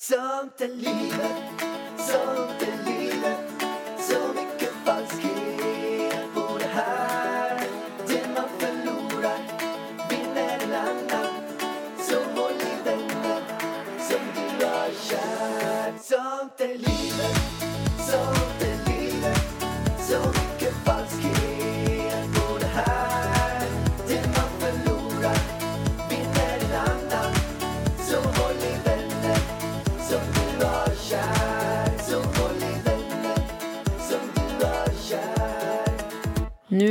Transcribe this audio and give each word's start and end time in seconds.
Sånt 0.00 0.60
är 0.60 0.68
livet, 0.68 1.62
sånt 1.98 2.62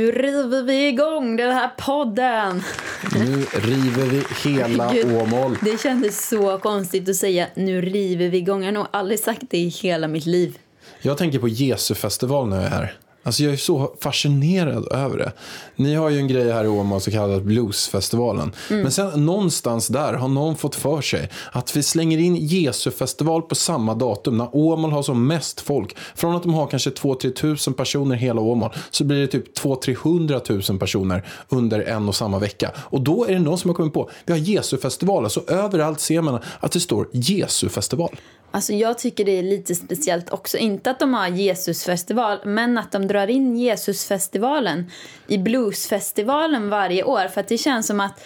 Nu 0.08 0.14
river 0.14 0.62
vi 0.62 0.88
igång 0.88 1.36
den 1.36 1.52
här 1.52 1.70
podden. 1.78 2.62
Nu 3.14 3.36
river 3.52 4.06
vi 4.06 4.24
hela 4.50 4.92
Gud, 4.92 5.16
Åmål. 5.16 5.56
Det 5.62 5.80
kändes 5.80 6.28
så 6.28 6.58
konstigt 6.58 7.08
att 7.08 7.16
säga 7.16 7.46
nu 7.54 7.80
river 7.82 8.28
vi 8.28 8.38
igång. 8.38 8.60
Jag 8.60 8.66
har 8.66 8.72
nog 8.72 8.86
aldrig 8.90 9.20
sagt 9.20 9.42
det 9.50 9.58
i 9.58 9.68
hela 9.68 10.08
mitt 10.08 10.26
liv. 10.26 10.58
Jag 11.02 11.18
tänker 11.18 11.38
på 11.38 11.48
Jesu-festival 11.48 12.48
när 12.48 12.56
jag 12.56 12.64
är 12.64 12.70
här. 12.70 12.98
Alltså 13.28 13.42
jag 13.42 13.52
är 13.52 13.56
så 13.56 13.94
fascinerad 14.00 14.92
över 14.92 15.18
det. 15.18 15.32
Ni 15.76 15.94
har 15.94 16.08
ju 16.08 16.18
en 16.18 16.28
grej 16.28 16.52
här 16.52 16.64
i 16.64 16.68
Åmål 16.68 17.00
så 17.00 17.10
kallad 17.10 17.44
Bluesfestivalen. 17.44 18.52
Mm. 18.70 18.82
Men 18.82 18.92
sen 18.92 19.26
någonstans 19.26 19.88
där 19.88 20.12
har 20.12 20.28
någon 20.28 20.56
fått 20.56 20.74
för 20.74 21.00
sig 21.00 21.30
att 21.52 21.76
vi 21.76 21.82
slänger 21.82 22.18
in 22.18 22.36
Jesu-festival 22.36 23.42
på 23.42 23.54
samma 23.54 23.94
datum 23.94 24.38
när 24.38 24.48
Åmål 24.52 24.92
har 24.92 25.02
som 25.02 25.26
mest 25.26 25.60
folk. 25.60 25.96
Från 26.14 26.36
att 26.36 26.42
de 26.42 26.54
har 26.54 26.66
kanske 26.66 26.90
2-3 26.90 27.32
tusen 27.32 27.74
personer 27.74 28.16
hela 28.16 28.40
Åmål 28.40 28.70
så 28.90 29.04
blir 29.04 29.20
det 29.20 29.26
typ 29.26 29.58
200-300 29.58 30.40
tusen 30.40 30.78
personer 30.78 31.26
under 31.48 31.80
en 31.80 32.08
och 32.08 32.16
samma 32.16 32.38
vecka. 32.38 32.70
Och 32.76 33.00
då 33.00 33.24
är 33.24 33.32
det 33.32 33.38
någon 33.38 33.58
som 33.58 33.70
har 33.70 33.74
kommit 33.74 33.94
på, 33.94 34.10
vi 34.26 34.32
har 34.32 34.40
Jesu-festival. 34.40 35.24
Alltså 35.24 35.42
överallt 35.48 36.00
ser 36.00 36.22
man 36.22 36.40
att 36.60 36.72
det 36.72 36.80
står 36.80 37.08
Jesu-festival. 37.12 38.16
Alltså 38.50 38.72
jag 38.72 38.98
tycker 38.98 39.24
det 39.24 39.38
är 39.38 39.42
lite 39.42 39.74
speciellt 39.74 40.30
också. 40.30 40.58
Inte 40.58 40.90
att 40.90 40.98
de 40.98 41.14
har 41.14 41.28
Jesusfestival, 41.28 42.38
men 42.44 42.78
att 42.78 42.92
de 42.92 43.06
drar 43.06 43.30
in 43.30 43.56
Jesusfestivalen 43.56 44.90
i 45.26 45.38
Bluesfestivalen 45.38 46.70
varje 46.70 47.04
år. 47.04 47.28
För 47.28 47.40
att 47.40 47.48
det 47.48 47.58
känns 47.58 47.86
som 47.86 48.00
att 48.00 48.24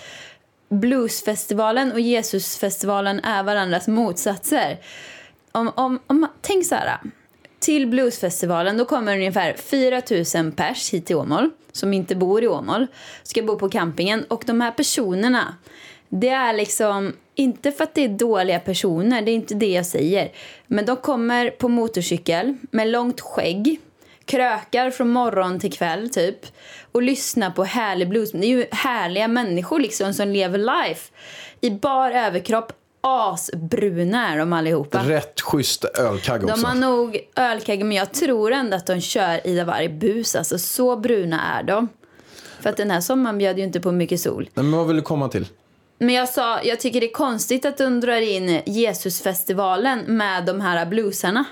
Bluesfestivalen 0.68 1.92
och 1.92 2.00
Jesusfestivalen 2.00 3.20
är 3.20 3.42
varandras 3.42 3.88
motsatser. 3.88 4.78
Om, 5.52 5.72
om, 5.74 5.98
om, 6.06 6.26
tänk 6.40 6.66
så 6.66 6.74
här. 6.74 6.98
Till 7.58 7.86
Bluesfestivalen 7.86 8.76
då 8.76 8.84
kommer 8.84 9.16
ungefär 9.16 9.56
4 9.56 10.02
000 10.42 10.52
pers 10.52 10.92
hit 10.92 11.06
till 11.06 11.16
Åmål 11.16 11.50
som 11.72 11.92
inte 11.92 12.14
bor 12.14 12.44
i 12.44 12.48
Åmål. 12.48 12.86
Ska 13.22 13.42
bo 13.42 13.58
på 13.58 13.68
campingen. 13.68 14.24
Och 14.24 14.44
de 14.46 14.60
här 14.60 14.70
personerna, 14.70 15.56
det 16.14 16.28
är 16.28 16.52
liksom 16.52 17.12
inte 17.34 17.72
för 17.72 17.84
att 17.84 17.94
det 17.94 18.05
är 18.05 18.08
dåliga 18.08 18.60
personer, 18.60 19.22
det 19.22 19.30
är 19.30 19.34
inte 19.34 19.55
det 19.55 19.70
jag 19.70 19.86
säger. 19.86 20.32
Men 20.66 20.86
de 20.86 20.96
kommer 20.96 21.50
på 21.50 21.68
motorcykel 21.68 22.56
med 22.70 22.88
långt 22.88 23.20
skägg, 23.20 23.80
krökar 24.24 24.90
från 24.90 25.08
morgon 25.08 25.60
till 25.60 25.72
kväll 25.72 26.10
typ 26.10 26.46
och 26.92 27.02
lyssnar 27.02 27.50
på 27.50 27.64
härlig 27.64 28.08
blues. 28.08 28.33
Det 28.33 28.46
är 28.46 28.48
ju 28.48 28.66
härliga 28.70 29.28
människor 29.28 29.80
liksom 29.80 30.14
som 30.14 30.28
lever 30.28 30.58
life 30.58 31.12
i 31.60 31.70
bar 31.70 32.10
överkropp. 32.10 32.72
Asbruna 33.00 34.28
är 34.28 34.38
de 34.38 34.52
allihopa. 34.52 34.98
Rätt 34.98 35.40
schysst 35.40 35.84
ölkagg 35.84 36.44
också. 36.44 36.56
De 36.56 36.64
har 36.64 36.74
nog 36.74 37.18
ölkagge, 37.36 37.84
men 37.84 37.96
jag 37.96 38.12
tror 38.12 38.52
ändå 38.52 38.77
att 38.77 38.86
de 38.86 39.00
kör 39.00 39.46
Ida 39.46 39.64
Warg 39.64 39.88
bus. 39.88 40.36
Alltså 40.36 40.58
så 40.58 40.96
bruna 40.96 41.58
är 41.58 41.62
de. 41.62 41.88
För 42.60 42.70
att 42.70 42.77
den 42.77 42.90
här 42.90 43.00
sommaren 43.00 43.39
bjöd 43.39 43.58
ju 43.58 43.64
inte 43.64 43.80
på 43.80 43.92
mycket 43.92 44.20
sol. 44.20 44.50
Men 44.55 44.73
vad 44.73 44.86
vill 44.86 44.96
du 44.96 45.02
komma 45.02 45.29
till? 45.29 45.46
Men 46.02 46.14
jag 46.14 46.29
sa, 46.29 46.63
jag 46.63 46.80
tycker 46.80 47.01
det 47.01 47.07
är 47.07 47.13
konstigt 47.13 47.64
att 47.64 47.79
de 47.79 48.01
drar 48.01 48.20
in 48.20 48.61
Jesusfestivalen 48.67 50.01
med 50.07 50.46
de 50.46 50.61
här 50.61 50.86
bluesarna. 50.86 51.45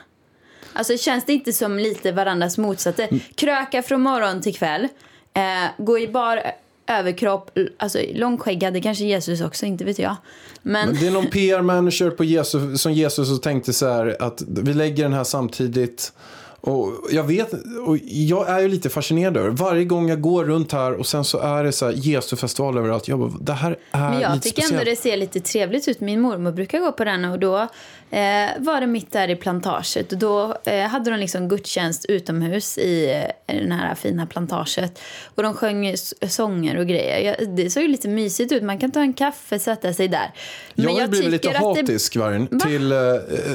Alltså 0.73 0.97
känns 0.97 1.25
det 1.25 1.33
inte 1.33 1.53
som 1.53 1.79
lite 1.79 2.13
varandras 2.13 2.59
motsatser? 2.59 3.09
Kröka 3.35 3.83
från 3.83 4.01
morgon 4.01 4.41
till 4.41 4.55
kväll, 4.55 4.89
eh, 5.35 5.43
gå 5.79 5.99
i 5.99 6.09
bar 6.09 6.43
överkropp, 6.87 7.59
alltså 7.77 7.99
långskäggad, 8.15 8.83
kanske 8.83 9.05
Jesus 9.05 9.41
också, 9.41 9.67
inte 9.67 9.85
vet 9.85 9.99
jag. 9.99 10.17
Men, 10.63 10.89
Men 10.89 11.01
det 11.01 11.07
är 11.07 11.11
någon 11.11 11.27
PR-manager 11.27 12.11
på 12.11 12.25
Jesus, 12.25 12.83
som 12.83 12.93
Jesus 12.93 13.31
och 13.31 13.43
tänkte 13.43 13.73
så 13.73 13.89
här 13.89 14.17
att 14.21 14.43
vi 14.47 14.75
lägger 14.75 15.03
den 15.03 15.13
här 15.13 15.25
samtidigt. 15.25 16.13
Och 16.61 16.93
jag 17.11 17.25
vet, 17.25 17.53
och 17.87 17.99
jag 18.05 18.49
är 18.49 18.61
ju 18.61 18.69
lite 18.69 18.91
fascinerad 18.91 19.37
över 19.37 19.51
Varje 19.51 19.85
gång 19.85 20.09
jag 20.09 20.21
går 20.21 20.45
runt 20.45 20.73
här 20.73 20.93
och 20.93 21.07
sen 21.07 21.25
så 21.25 21.39
är 21.39 21.65
det 21.65 21.73
så 21.73 21.87
här 21.87 21.93
Jesu-festival 21.97 22.79
överallt. 22.79 23.09
Jag 23.09 23.19
bara, 23.19 23.33
det 23.41 23.53
här 23.53 23.79
är 23.93 24.11
men 24.11 24.21
jag 24.21 24.35
lite 24.35 24.49
tycker 24.49 24.63
speciellt. 24.63 24.81
ändå 24.81 24.91
det 24.91 24.97
ser 24.97 25.17
lite 25.17 25.41
trevligt 25.41 25.89
ut. 25.89 26.01
Min 26.01 26.21
mormor 26.21 26.53
brukar 26.53 26.79
gå 26.79 26.93
på 26.93 27.05
den 27.05 27.25
och 27.25 27.39
då 27.39 27.69
eh, 28.11 28.51
var 28.59 28.81
det 28.81 28.87
mitt 28.87 29.13
där 29.13 29.29
i 29.31 29.37
plantaget. 29.37 30.13
Och 30.13 30.19
då 30.19 30.57
eh, 30.65 30.89
hade 30.89 31.11
de 31.11 31.17
liksom 31.17 31.49
gudstjänst 31.49 32.05
utomhus 32.05 32.79
i 32.79 33.25
eh, 33.47 33.57
den 33.57 33.73
här 33.73 33.95
fina 33.95 34.27
plantaget. 34.27 34.99
Och 35.35 35.43
de 35.43 35.55
sjöng 35.55 35.95
sånger 36.29 36.77
och 36.77 36.87
grejer. 36.87 37.19
Jag, 37.19 37.57
det 37.57 37.71
såg 37.71 37.83
ju 37.83 37.89
lite 37.89 38.09
mysigt 38.09 38.53
ut. 38.53 38.63
Man 38.63 38.79
kan 38.79 38.91
ta 38.91 39.01
en 39.01 39.13
kaffe, 39.13 39.59
sätta 39.59 39.93
sig 39.93 40.09
där. 40.09 40.33
Men 40.75 40.85
jag 40.95 41.01
har 41.01 41.09
blivit 41.09 41.31
lite 41.31 41.49
att 41.49 41.55
det- 41.55 41.81
hatisk 41.81 42.17
Vargen, 42.17 42.59
till, 42.61 42.93
eh, 42.93 42.99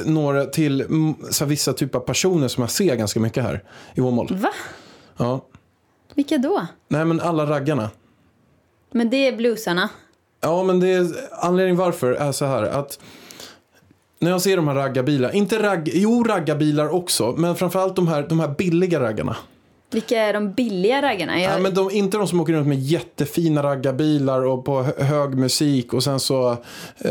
några, 0.04 0.44
till 0.44 0.80
mm, 0.80 1.14
så 1.30 1.44
vissa 1.44 1.72
typer 1.72 1.98
av 1.98 2.02
personer 2.02 2.48
som 2.48 2.60
jag 2.60 2.70
ser 2.70 2.94
ganska 2.94 3.20
mycket 3.20 3.42
här 3.42 3.64
i 3.94 4.00
Åmål. 4.00 4.28
Va? 4.30 4.50
Ja. 5.16 5.46
Vilka 6.14 6.38
då? 6.38 6.66
Nej 6.88 7.04
men 7.04 7.20
alla 7.20 7.46
raggarna. 7.46 7.90
Men 8.92 9.10
det 9.10 9.16
är 9.28 9.36
bluesarna. 9.36 9.88
Ja, 10.40 10.62
men 10.62 10.80
det 10.80 10.88
är, 10.92 11.06
anledningen 11.32 11.76
varför 11.76 12.12
är 12.12 12.32
så 12.32 12.44
här 12.44 12.62
att 12.62 12.98
när 14.18 14.30
jag 14.30 14.40
ser 14.42 14.56
de 14.56 14.68
här 14.68 14.74
raggarbilarna, 14.74 15.32
inte 15.34 15.62
ragg, 15.62 15.90
jo 15.94 16.24
raggarbilar 16.24 16.88
också, 16.94 17.34
men 17.36 17.54
framförallt 17.56 17.96
de 17.96 18.08
här, 18.08 18.26
de 18.28 18.40
här 18.40 18.54
billiga 18.58 19.00
raggarna. 19.00 19.36
Vilka 19.90 20.18
är 20.18 20.32
de 20.32 20.52
billiga 20.52 21.02
raggarna? 21.02 21.40
Jag, 21.40 21.50
Nej, 21.52 21.60
men 21.62 21.74
de, 21.74 21.90
inte 21.90 22.18
de 22.18 22.28
som 22.28 22.40
åker 22.40 22.52
runt 22.52 22.66
med 22.68 22.78
jättefina 22.78 23.62
raggarbilar 23.62 24.46
och 24.46 24.64
på 24.64 24.82
hö- 24.82 25.02
hög 25.04 25.34
musik 25.34 25.94
och 25.94 26.04
sen 26.04 26.20
så 26.20 26.50
eh, 26.98 27.10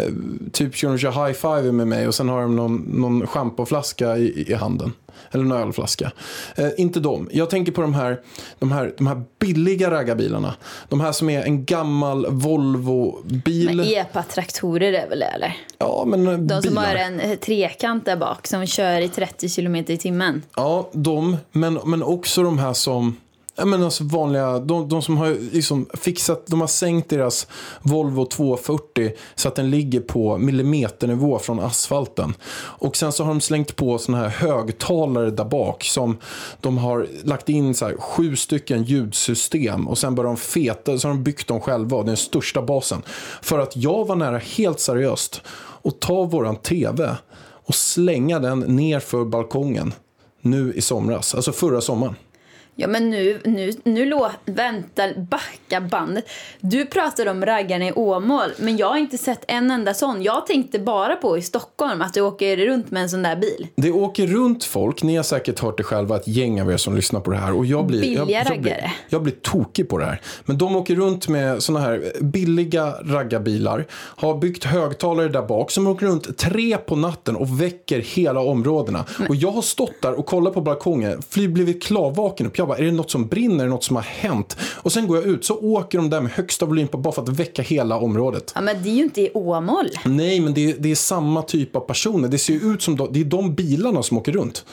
typ 0.52 0.76
kör 0.76 0.90
de 0.90 0.98
kör 0.98 1.12
high 1.28 1.34
five 1.34 1.72
med 1.72 1.88
mig 1.88 2.08
och 2.08 2.16
sen 2.16 2.30
har 2.30 2.42
de 2.42 2.56
någon, 2.56 2.76
någon 2.76 3.28
schampoflaska 3.28 4.18
i, 4.18 4.46
i 4.48 4.54
handen. 4.54 4.94
Eller 5.32 5.44
en 5.44 5.52
ölflaska. 5.52 6.12
Eh, 6.56 6.70
inte 6.78 7.00
de. 7.00 7.30
Jag 7.32 7.50
tänker 7.50 7.72
på 7.72 7.82
de 7.82 7.94
här, 7.94 8.22
de, 8.60 8.72
här, 8.72 8.94
de 8.98 9.08
här 9.08 9.24
billiga 9.40 9.92
raggarbilarna. 9.92 10.56
De 10.90 11.02
här 11.02 11.12
som 11.12 11.30
är 11.30 11.44
en 11.44 11.66
gammal 11.66 12.26
Volvo-bil. 12.30 13.76
Men 13.76 13.86
epa-traktorer 13.86 14.94
är 14.94 15.10
väl 15.10 15.20
det, 15.20 15.26
eller? 15.26 15.58
Ja, 15.78 16.04
men 16.08 16.28
eh, 16.28 16.38
De 16.38 16.62
som 16.62 16.70
bilar. 16.70 16.88
har 16.88 16.96
en 16.96 17.20
eh, 17.20 17.36
trekant 17.36 18.06
där 18.06 18.18
bak 18.18 18.48
som 18.48 18.66
kör 18.66 19.02
i 19.02 19.10
30 19.10 19.50
kilometer 19.50 19.94
i 19.94 19.98
timmen. 19.98 20.42
Ja, 20.56 20.90
de. 20.94 21.38
Men, 21.52 21.80
men 21.86 22.04
också 22.04 22.44
de 22.44 22.60
här 22.60 22.74
som... 22.74 23.16
Ja, 23.58 23.66
men 23.66 23.84
alltså 23.84 24.04
vanliga, 24.04 24.60
de, 24.60 24.90
de 24.90 25.02
som 25.02 25.18
har 25.18 25.52
liksom 25.54 25.90
fixat, 25.94 26.48
de 26.48 26.62
har 26.62 26.68
sänkt 26.68 27.10
deras 27.10 27.48
Volvo 27.82 28.26
240 28.26 29.12
så 29.36 29.48
att 29.48 29.56
den 29.56 29.70
ligger 29.70 30.00
på 30.00 30.38
millimeternivå 30.38 31.40
från 31.40 31.60
asfalten. 31.60 32.34
Och 32.56 32.98
sen 32.98 33.12
så 33.12 33.24
har 33.24 33.32
de 33.32 33.42
slängt 33.42 33.76
på 33.76 33.98
såna 33.98 34.18
här 34.18 34.30
högtalare 34.30 35.32
där 35.32 35.46
bak 35.46 35.84
som 35.84 36.18
de 36.62 36.78
har 36.78 37.08
lagt 37.24 37.50
in 37.50 37.76
så 37.76 37.86
här 37.86 37.98
sju 37.98 38.36
stycken 38.36 38.84
ljudsystem 38.84 39.88
och 39.88 39.98
sen 39.98 40.16
börjar 40.16 40.28
de 40.28 40.38
feta, 40.38 40.98
så 40.98 41.08
har 41.08 41.14
de 41.14 41.24
byggt 41.24 41.48
dem 41.48 41.62
själva 41.62 41.98
och 41.98 42.06
den 42.06 42.18
största 42.18 42.62
basen. 42.62 43.02
För 43.42 43.60
att 43.60 43.76
jag 43.76 44.08
var 44.08 44.16
nära 44.16 44.38
helt 44.38 44.80
seriöst 44.80 45.42
att 45.84 46.00
ta 46.00 46.24
våran 46.24 46.56
tv 46.56 47.16
och 47.66 47.76
slänga 47.76 48.40
den 48.40 48.60
ner 48.60 49.00
för 49.00 49.26
balkongen 49.26 49.94
nu 50.42 50.74
i 50.74 50.82
somras, 50.82 51.36
alltså 51.36 51.52
förra 51.52 51.82
sommaren. 51.82 52.16
Ja 52.78 52.88
men 52.88 53.10
nu, 53.10 53.42
nu, 53.44 53.74
nu 53.84 54.06
lå, 54.06 54.32
vänta, 54.46 55.04
backa 55.18 55.82
bandet. 55.82 56.26
Du 56.60 56.86
pratar 56.86 57.26
om 57.26 57.46
raggarna 57.46 57.88
i 57.88 57.92
Åmål, 57.92 58.50
men 58.58 58.78
jag 58.78 58.88
har 58.88 58.98
inte 58.98 59.18
sett 59.18 59.46
en 59.48 59.72
enda 59.72 59.94
sån. 59.94 60.24
Jag 60.24 60.48
tänkte 60.48 60.80
bara 60.80 61.16
på 61.16 61.38
i 61.38 61.42
Stockholm 61.42 62.02
att 62.02 62.14
du 62.14 62.22
åker 62.22 62.58
runt 62.58 62.92
med 62.92 63.04
en 63.04 63.10
sån 63.10 63.24
där 63.24 63.36
bil. 63.36 63.68
Det 63.76 63.92
åker 63.92 64.28
runt 64.28 64.64
folk, 64.64 65.04
ni 65.04 65.16
har 65.16 65.24
säkert 65.24 65.60
hört 65.60 65.78
det 65.78 65.84
själva, 65.84 66.16
ett 66.16 66.28
gäng 66.28 66.62
av 66.62 66.72
er 66.72 66.78
som 66.78 66.96
lyssnar 66.96 67.20
på 67.20 67.32
det 67.32 67.38
här. 67.38 67.54
Och 67.58 67.66
jag 67.66 67.86
blir, 67.86 68.02
Billiga 68.02 68.20
jag, 68.20 68.30
jag, 68.30 68.62
blir, 68.62 68.72
raggare. 68.72 68.92
jag 69.10 69.24
blir 69.24 69.34
tokig 69.34 69.90
på 69.90 69.98
det 69.98 70.06
här. 70.06 70.22
Men 70.46 70.58
de 70.58 70.76
åker 70.76 70.96
runt 70.96 71.28
med 71.28 71.64
såna 71.64 71.80
här 71.80 72.12
billiga 72.22 72.94
raggarbilar, 73.04 73.86
har 73.92 74.38
byggt 74.38 74.64
högtalare 74.64 75.28
där 75.28 75.42
bak 75.42 75.72
som 75.72 75.88
åker 75.88 76.06
runt 76.06 76.38
tre 76.38 76.78
på 76.78 76.96
natten 76.96 77.36
och 77.36 77.62
väcker 77.62 78.00
hela 78.00 78.40
områdena. 78.40 79.06
Och 79.30 79.36
jag 79.36 79.52
har 79.52 79.62
stått 79.62 80.02
där 80.02 80.20
och 80.20 80.26
kollat 80.26 80.54
på 80.54 80.62
balkongen, 80.62 81.22
fly, 81.30 81.48
blivit 81.48 81.84
klarvaken 81.84 82.48
upp. 82.48 82.65
Jag 82.66 82.70
bara, 82.70 82.78
är 82.78 82.84
det 82.86 82.92
något 82.92 83.12
som 83.12 83.28
brinner? 83.28 83.60
Är 83.60 83.64
det 83.68 83.74
något 83.74 83.84
som 83.84 83.96
har 83.96 84.04
hänt? 84.04 84.58
Och 84.76 84.92
sen 84.92 85.08
går 85.08 85.18
jag 85.18 85.26
ut, 85.26 85.46
så 85.46 85.56
åker 85.60 85.98
de 85.98 86.10
där 86.10 86.22
med 86.22 86.32
högsta 86.32 86.66
volym 86.66 86.88
på 86.88 86.98
bara 86.98 87.14
för 87.14 87.22
att 87.22 87.30
väcka 87.30 87.62
hela 87.62 87.98
området. 87.98 88.52
Ja, 88.56 88.62
men 88.62 88.84
det 88.84 88.90
är 88.90 88.94
ju 88.94 89.04
inte 89.04 89.22
i 89.22 89.32
Åmål. 89.34 89.90
Nej, 90.06 90.40
men 90.40 90.54
det 90.54 90.70
är, 90.72 90.76
det 90.80 90.92
är 90.92 90.96
samma 90.96 91.42
typ 91.42 91.76
av 91.76 91.80
personer. 91.80 92.28
Det 92.28 92.38
ser 92.40 92.54
ju 92.54 92.74
ut 92.74 92.82
som 92.82 92.96
de, 92.98 93.14
det 93.14 93.20
är 93.20 93.26
de 93.26 93.56
bilarna 93.56 94.04
som 94.04 94.18
åker 94.18 94.32
runt. 94.32 94.66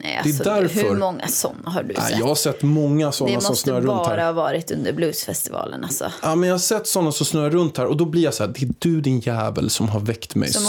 Nej, 0.00 0.20
Det 0.24 0.28
är 0.28 0.32
alltså, 0.32 0.44
därför- 0.44 0.88
Hur 0.88 0.96
många 0.96 1.26
sådana 1.28 1.70
har 1.70 1.82
du 1.82 1.94
Nej, 1.98 2.10
sett? 2.10 2.18
jag 2.18 2.26
har 2.26 2.34
sett 2.34 2.62
många 2.62 3.12
sådana 3.12 3.34
det 3.36 3.40
som 3.42 3.50
måste 3.50 3.62
snurrar 3.62 3.80
runt 3.80 3.86
bara 3.86 4.16
här. 4.16 4.24
ha 4.24 4.32
varit 4.32 4.70
under 4.70 4.92
bluesfestivalen 4.92 5.84
alltså. 5.84 6.12
Ja, 6.22 6.34
men 6.34 6.48
jag 6.48 6.54
har 6.54 6.58
sett 6.58 6.86
sådana 6.86 7.12
som 7.12 7.26
snurrar 7.26 7.50
runt 7.50 7.76
här 7.78 7.86
och 7.86 7.96
då 7.96 8.04
blir 8.04 8.22
jag 8.22 8.34
så 8.34 8.44
här, 8.44 8.52
det 8.58 8.62
är 8.62 8.70
du 8.78 9.00
din 9.00 9.20
jävel 9.20 9.70
som 9.70 9.88
har 9.88 10.00
väckt 10.00 10.34
mig 10.34 10.52
Som 10.52 10.62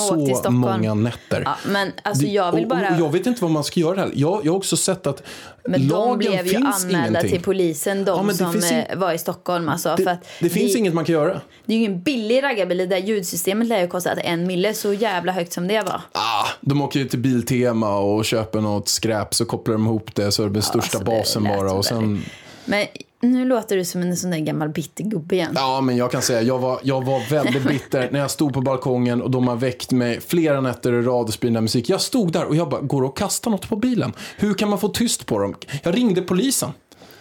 så 0.43 0.51
många 0.51 0.93
nätter. 0.93 1.41
Ja, 1.45 1.55
men 1.67 1.91
alltså 2.03 2.23
Det- 2.25 2.31
jag 2.31 2.51
vill 2.51 2.63
och, 2.63 2.69
bara... 2.69 2.89
och 2.95 2.99
jag 2.99 3.11
vet 3.11 3.25
inte 3.25 3.41
vad 3.41 3.51
man 3.51 3.63
ska 3.63 3.79
göra 3.79 3.99
här. 3.99 4.11
Jag, 4.15 4.41
jag 4.45 4.51
har 4.51 4.57
också 4.57 4.77
sett 4.77 5.07
att 5.07 5.23
Men 5.67 5.81
de 5.81 5.87
lagen 5.87 6.17
blev 6.17 6.47
ju 6.47 6.55
anmälda 6.57 6.97
ingenting. 7.09 7.31
till 7.31 7.41
polisen, 7.41 8.05
de 8.05 8.27
Ja, 8.27 8.33
som 8.33 8.55
in- 8.55 8.63
eh, 8.89 8.97
var 8.97 9.13
i 9.13 9.17
Stockholm. 9.17 9.69
Alltså, 9.69 9.95
Det, 9.97 10.03
för 10.03 10.11
att 10.11 10.27
det 10.39 10.49
finns 10.49 10.73
det, 10.73 10.79
inget 10.79 10.93
man 10.93 11.05
kan 11.05 11.13
göra. 11.13 11.41
det 11.65 11.73
är 11.73 11.77
ju 11.77 11.83
ingen 11.83 12.01
billig 12.01 12.43
raggarbil. 12.43 12.77
Det 12.77 12.85
där 12.85 12.97
ljudsystemet 12.97 13.67
lär 13.67 13.81
ju 13.81 13.87
kosta 13.87 14.13
en 14.13 14.47
mille, 14.47 14.73
så 14.73 14.93
jävla 14.93 15.31
högt 15.31 15.53
som 15.53 15.67
det 15.67 15.81
var. 15.81 16.01
Ah, 16.11 16.45
de 16.61 16.81
åker 16.81 16.99
ju 16.99 17.05
till 17.07 17.19
Biltema 17.19 17.97
och 17.97 18.25
köper 18.25 18.61
något 18.61 18.87
skräp 18.89 19.33
så 19.33 19.45
kopplar 19.45 19.73
de 19.73 19.85
ihop 19.85 20.15
det 20.15 20.31
så 20.31 20.43
det 20.43 20.49
den 20.49 20.61
största 20.61 20.97
alltså, 20.97 21.11
basen 21.11 21.43
bara. 21.43 21.71
Och 21.73 21.85
sen, 21.85 22.21
Men 22.65 22.85
nu 23.19 23.45
låter 23.45 23.77
du 23.77 23.85
som 23.85 24.01
en 24.01 24.17
sån 24.17 24.31
där 24.31 24.37
gammal 24.37 24.69
bitter 24.69 25.03
gubbe 25.03 25.35
igen. 25.35 25.51
ja, 25.55 25.81
men 25.81 25.97
jag 25.97 26.11
kan 26.11 26.21
säga 26.21 26.41
jag 26.41 26.59
var, 26.59 26.79
jag 26.83 27.05
var 27.05 27.29
väldigt 27.29 27.63
bitter 27.67 28.11
när 28.11 28.19
jag 28.19 28.31
stod 28.31 28.53
på 28.53 28.61
balkongen 28.61 29.21
och 29.21 29.31
de 29.31 29.47
har 29.47 29.55
väckt 29.55 29.91
mig 29.91 30.21
flera 30.21 30.61
nätter 30.61 30.93
i 30.93 31.01
rad 31.01 31.27
och 31.27 31.43
här 31.43 31.61
musik. 31.61 31.89
Jag 31.89 32.01
stod 32.01 32.31
där 32.31 32.45
och 32.45 32.55
jag 32.55 32.69
bara, 32.69 32.81
går 32.81 33.01
det 33.01 33.07
att 33.07 33.15
kasta 33.15 33.49
något 33.49 33.69
på 33.69 33.75
bilen? 33.75 34.13
Hur 34.37 34.53
kan 34.53 34.69
man 34.69 34.79
få 34.79 34.87
tyst 34.87 35.25
på 35.25 35.39
dem? 35.39 35.55
Jag 35.83 35.97
ringde 35.97 36.21
polisen. 36.21 36.71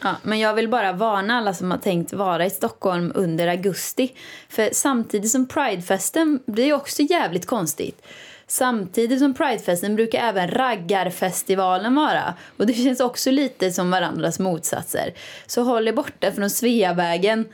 Ja, 0.02 0.16
men 0.22 0.38
jag 0.38 0.54
vill 0.54 0.68
bara 0.68 0.92
varna 0.92 1.38
alla 1.38 1.54
som 1.54 1.70
har 1.70 1.78
tänkt 1.78 2.12
vara 2.12 2.46
i 2.46 2.50
Stockholm 2.50 3.12
under 3.14 3.48
augusti. 3.48 4.12
För 4.48 4.68
samtidigt 4.72 5.30
som 5.30 5.48
Pridefesten, 5.48 6.40
är 6.62 6.72
också 6.72 7.02
jävligt 7.02 7.46
konstigt. 7.46 8.02
Samtidigt 8.48 9.18
som 9.18 9.34
Pridefesten 9.34 9.96
brukar 9.96 10.18
även 10.18 10.50
raggarfestivalen 10.50 11.94
vara. 11.94 12.34
Och 12.56 12.66
det 12.66 12.72
känns 12.72 13.00
också 13.00 13.30
lite 13.30 13.72
som 13.72 13.90
varandras 13.90 14.38
motsatser. 14.38 15.14
Så 15.46 15.62
håll 15.62 15.88
er 15.88 15.92
borta 15.92 16.32
från 16.32 16.50
Sveavägen 16.50 17.44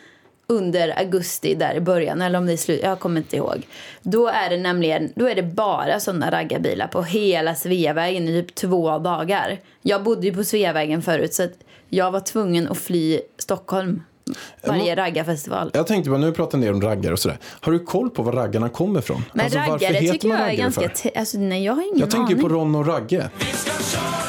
under 0.47 0.99
augusti 0.99 1.55
där 1.55 1.75
i 1.75 1.81
början, 1.81 2.23
eller 2.23 2.39
om 2.39 2.47
det 2.47 2.53
är 2.53 2.57
slut, 2.57 2.81
jag 2.83 3.01
kommer 3.01 3.21
inte 3.21 3.37
ihåg. 3.37 3.67
Då 4.03 4.29
är 4.29 4.51
det 4.51 4.57
nämligen, 4.57 5.13
då 5.17 5.29
är 5.29 5.35
det 5.35 5.43
bara 5.43 6.01
sådana 6.01 6.31
raggarbilar 6.31 6.87
på 6.87 7.03
hela 7.03 7.55
Sveavägen 7.55 8.29
i 8.29 8.43
typ 8.43 8.55
två 8.55 8.99
dagar. 8.99 9.61
Jag 9.83 10.03
bodde 10.03 10.27
ju 10.27 10.35
på 10.35 10.45
Sveavägen 10.45 11.03
förut 11.03 11.35
så 11.35 11.43
att 11.43 11.59
jag 11.89 12.11
var 12.11 12.21
tvungen 12.21 12.69
att 12.69 12.79
fly 12.79 13.21
Stockholm 13.39 14.03
varje 14.67 14.95
raggarfestival. 14.97 15.71
Jag 15.75 15.87
tänkte 15.87 16.11
bara, 16.11 16.21
nu 16.21 16.33
pratar 16.33 16.59
ni 16.59 16.71
om 16.71 16.81
raggar 16.83 17.13
och 17.13 17.19
sådär. 17.19 17.39
Har 17.61 17.73
du 17.73 17.79
koll 17.79 18.11
på 18.11 18.23
var 18.23 18.33
raggarna 18.33 18.69
kommer 18.69 18.99
ifrån? 18.99 19.25
Men 19.33 19.45
Alltså, 19.45 19.59
raggare 19.59 19.99
tycker 19.99 20.29
jag 20.29 20.41
är 20.53 20.57
ganska... 20.57 20.91
Alltså, 21.17 21.39
nej, 21.39 21.65
jag 21.65 21.73
har 21.73 21.83
ingen 21.83 21.99
Jag 21.99 22.11
tänker 22.11 22.33
aning. 22.35 22.43
på 22.43 22.49
Ron 22.49 22.75
och 22.75 22.87
Ragge. 22.87 23.31
Vi 23.39 23.45
ska 23.45 23.71
köra 23.99 24.22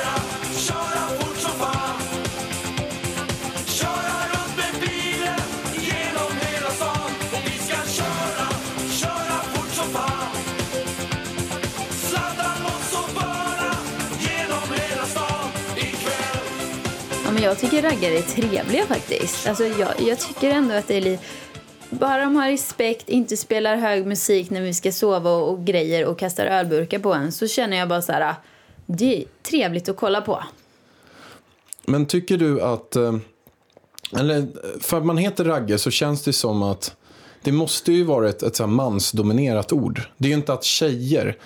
jag 17.43 17.59
tycker 17.59 17.81
raggare 17.81 18.17
är 18.17 18.21
trevliga 18.21 18.85
faktiskt. 18.85 19.47
Alltså, 19.47 19.63
jag, 19.63 20.01
jag 20.01 20.19
tycker 20.19 20.49
ändå 20.49 20.73
att 20.73 20.87
det 20.87 20.97
är 20.97 21.01
lite... 21.01 21.23
Bara 21.89 22.23
de 22.23 22.35
har 22.35 22.49
respekt, 22.49 23.09
inte 23.09 23.37
spelar 23.37 23.75
hög 23.75 24.05
musik 24.05 24.49
när 24.49 24.61
vi 24.61 24.73
ska 24.73 24.91
sova 24.91 25.29
och, 25.31 25.49
och 25.49 25.65
grejer 25.65 26.05
och 26.05 26.19
kastar 26.19 26.45
ölburkar 26.45 26.99
på 26.99 27.13
en 27.13 27.31
så 27.31 27.47
känner 27.47 27.77
jag 27.77 27.89
bara 27.89 28.01
så 28.01 28.11
här... 28.11 28.35
Det 28.85 29.17
är 29.17 29.23
trevligt 29.43 29.89
att 29.89 29.97
kolla 29.97 30.21
på. 30.21 30.43
Men 31.85 32.05
tycker 32.05 32.37
du 32.37 32.61
att... 32.61 32.95
Eh, 32.95 33.15
eller 34.19 34.47
för 34.79 34.97
att 34.97 35.05
man 35.05 35.17
heter 35.17 35.45
ragge 35.45 35.77
så 35.77 35.91
känns 35.91 36.23
det 36.23 36.33
som 36.33 36.63
att 36.63 36.95
det 37.41 37.51
måste 37.51 37.91
ju 37.91 38.03
vara 38.03 38.29
ett, 38.29 38.43
ett 38.43 38.55
så 38.55 38.63
här 38.63 38.67
mansdominerat 38.67 39.73
ord. 39.73 40.01
Det 40.17 40.27
är 40.27 40.29
ju 40.29 40.35
inte 40.35 40.53
att 40.53 40.63
tjejer 40.63 41.37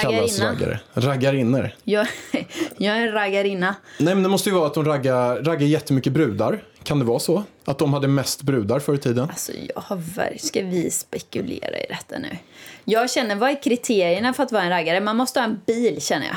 kallas 0.00 0.40
raggare. 0.40 0.80
Raggarinnor. 0.94 1.70
Jag, 1.84 2.06
jag 2.76 2.96
är 2.96 3.00
en 3.06 3.12
raggarinna. 3.12 3.74
Nej 3.98 4.14
men 4.14 4.22
det 4.22 4.28
måste 4.28 4.48
ju 4.48 4.54
vara 4.54 4.66
att 4.66 4.74
de 4.74 4.84
raggar, 4.84 5.42
raggar 5.42 5.66
jättemycket 5.66 6.12
brudar. 6.12 6.62
Kan 6.82 6.98
det 6.98 7.04
vara 7.04 7.18
så? 7.18 7.42
Att 7.64 7.78
de 7.78 7.92
hade 7.94 8.08
mest 8.08 8.42
brudar 8.42 8.78
förr 8.80 8.94
i 8.94 8.98
tiden? 8.98 9.28
Alltså, 9.30 9.52
jag 9.74 9.82
har 9.82 9.96
ver- 9.96 10.36
Ska 10.38 10.62
vi 10.62 10.90
spekulera 10.90 11.78
i 11.78 11.86
detta 11.88 12.18
nu? 12.18 12.36
Jag 12.84 13.10
känner, 13.10 13.36
vad 13.36 13.50
är 13.50 13.62
kriterierna 13.62 14.32
för 14.32 14.42
att 14.42 14.52
vara 14.52 14.62
en 14.62 14.70
raggare? 14.70 15.00
Man 15.00 15.16
måste 15.16 15.40
ha 15.40 15.44
en 15.44 15.60
bil, 15.66 16.02
känner 16.02 16.26
jag. 16.26 16.36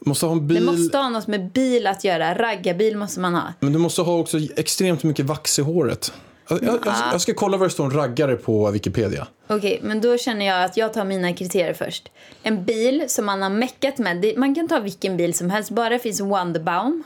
Måste 0.00 0.26
ha 0.26 0.32
en 0.32 0.48
Det 0.48 0.54
bil. 0.54 0.64
måste 0.64 0.98
ha 0.98 1.08
något 1.08 1.26
med 1.26 1.50
bil 1.52 1.86
att 1.86 2.04
göra. 2.04 2.34
Raggarbil 2.34 2.96
måste 2.96 3.20
man 3.20 3.34
ha. 3.34 3.42
Men 3.60 3.72
du 3.72 3.78
måste 3.78 4.02
ha 4.02 4.18
också 4.18 4.38
extremt 4.56 5.02
mycket 5.02 5.24
vax 5.24 5.58
i 5.58 5.62
håret. 5.62 6.12
Jag, 6.48 6.64
jag, 6.64 6.78
jag, 7.12 7.20
ska 7.20 7.34
kolla 7.34 7.56
vad 7.56 7.68
det 7.68 7.72
står 7.72 7.84
en 7.84 7.90
raggare 7.90 8.36
på 8.36 8.70
Wikipedia. 8.70 9.26
Okej, 9.46 9.80
men 9.82 10.00
då 10.00 10.18
känner 10.18 10.46
jag 10.46 10.64
att 10.64 10.76
jag 10.76 10.92
tar 10.92 11.04
mina 11.04 11.32
kriterier 11.32 11.74
först. 11.74 12.08
En 12.42 12.64
bil 12.64 13.04
som 13.08 13.26
man 13.26 13.42
har 13.42 13.50
meckat 13.50 13.98
med. 13.98 14.34
Man 14.36 14.54
kan 14.54 14.68
ta 14.68 14.80
vilken 14.80 15.16
bil 15.16 15.34
som 15.34 15.50
helst, 15.50 15.70
bara 15.70 15.88
det 15.88 15.98
finns 15.98 16.20
Wonderbaum 16.20 17.02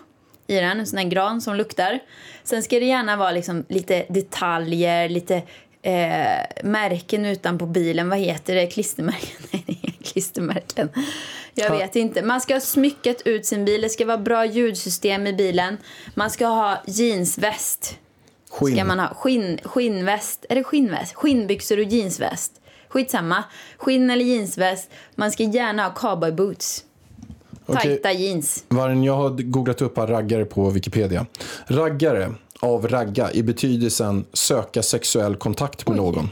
i 0.46 0.54
den, 0.54 0.80
en 0.80 0.86
sån 0.86 0.98
här 0.98 1.06
gran 1.06 1.40
som 1.40 1.56
luktar. 1.56 1.98
Sen 2.44 2.62
ska 2.62 2.78
det 2.78 2.86
gärna 2.86 3.16
vara 3.16 3.30
liksom 3.30 3.64
lite 3.68 4.06
detaljer, 4.08 5.08
lite 5.08 5.42
eh, 5.82 6.64
märken 6.64 7.26
utanpå 7.26 7.66
bilen. 7.66 8.08
Vad 8.08 8.18
heter 8.18 8.54
det? 8.54 8.66
Klistermärken? 8.66 9.36
Nej, 9.50 9.94
klistermärken. 10.04 10.88
Jag 11.54 11.70
vet 11.70 11.96
inte. 11.96 12.22
Man 12.22 12.40
ska 12.40 12.54
ha 12.54 12.60
smyckat 12.60 13.22
ut 13.24 13.46
sin 13.46 13.64
bil. 13.64 13.80
Det 13.80 13.88
ska 13.88 14.06
vara 14.06 14.18
bra 14.18 14.46
ljudsystem 14.46 15.26
i 15.26 15.32
bilen. 15.32 15.76
Man 16.14 16.30
ska 16.30 16.46
ha 16.46 16.82
jeansväst. 16.86 17.98
Skinn. 18.50 18.74
Ska 18.74 18.84
man 18.84 18.98
ha 18.98 19.14
skinn, 19.14 19.58
skinnväst? 19.64 20.46
Är 20.48 20.54
det 20.54 20.64
skinnväst? 20.64 21.14
Skinnbyxor 21.14 21.78
och 21.78 21.84
jeansväst. 21.84 22.52
Skitsamma. 22.88 23.44
Skinn 23.78 24.10
eller 24.10 24.24
jeansväst. 24.24 24.90
Man 25.14 25.32
ska 25.32 25.42
gärna 25.42 25.82
ha 25.82 25.94
cowboyboots. 25.94 26.84
Okej. 27.66 27.82
Tajta 27.82 28.12
jeans. 28.12 28.64
Vargen, 28.68 29.04
jag 29.04 29.16
har 29.16 29.30
googlat 29.30 29.82
upp 29.82 29.98
raggare 29.98 30.44
på 30.44 30.70
Wikipedia. 30.70 31.26
Raggare 31.66 32.34
av 32.60 32.88
ragga 32.88 33.32
i 33.32 33.42
betydelsen 33.42 34.24
söka 34.32 34.82
sexuell 34.82 35.36
kontakt 35.36 35.88
med 35.88 35.96
någon. 35.96 36.28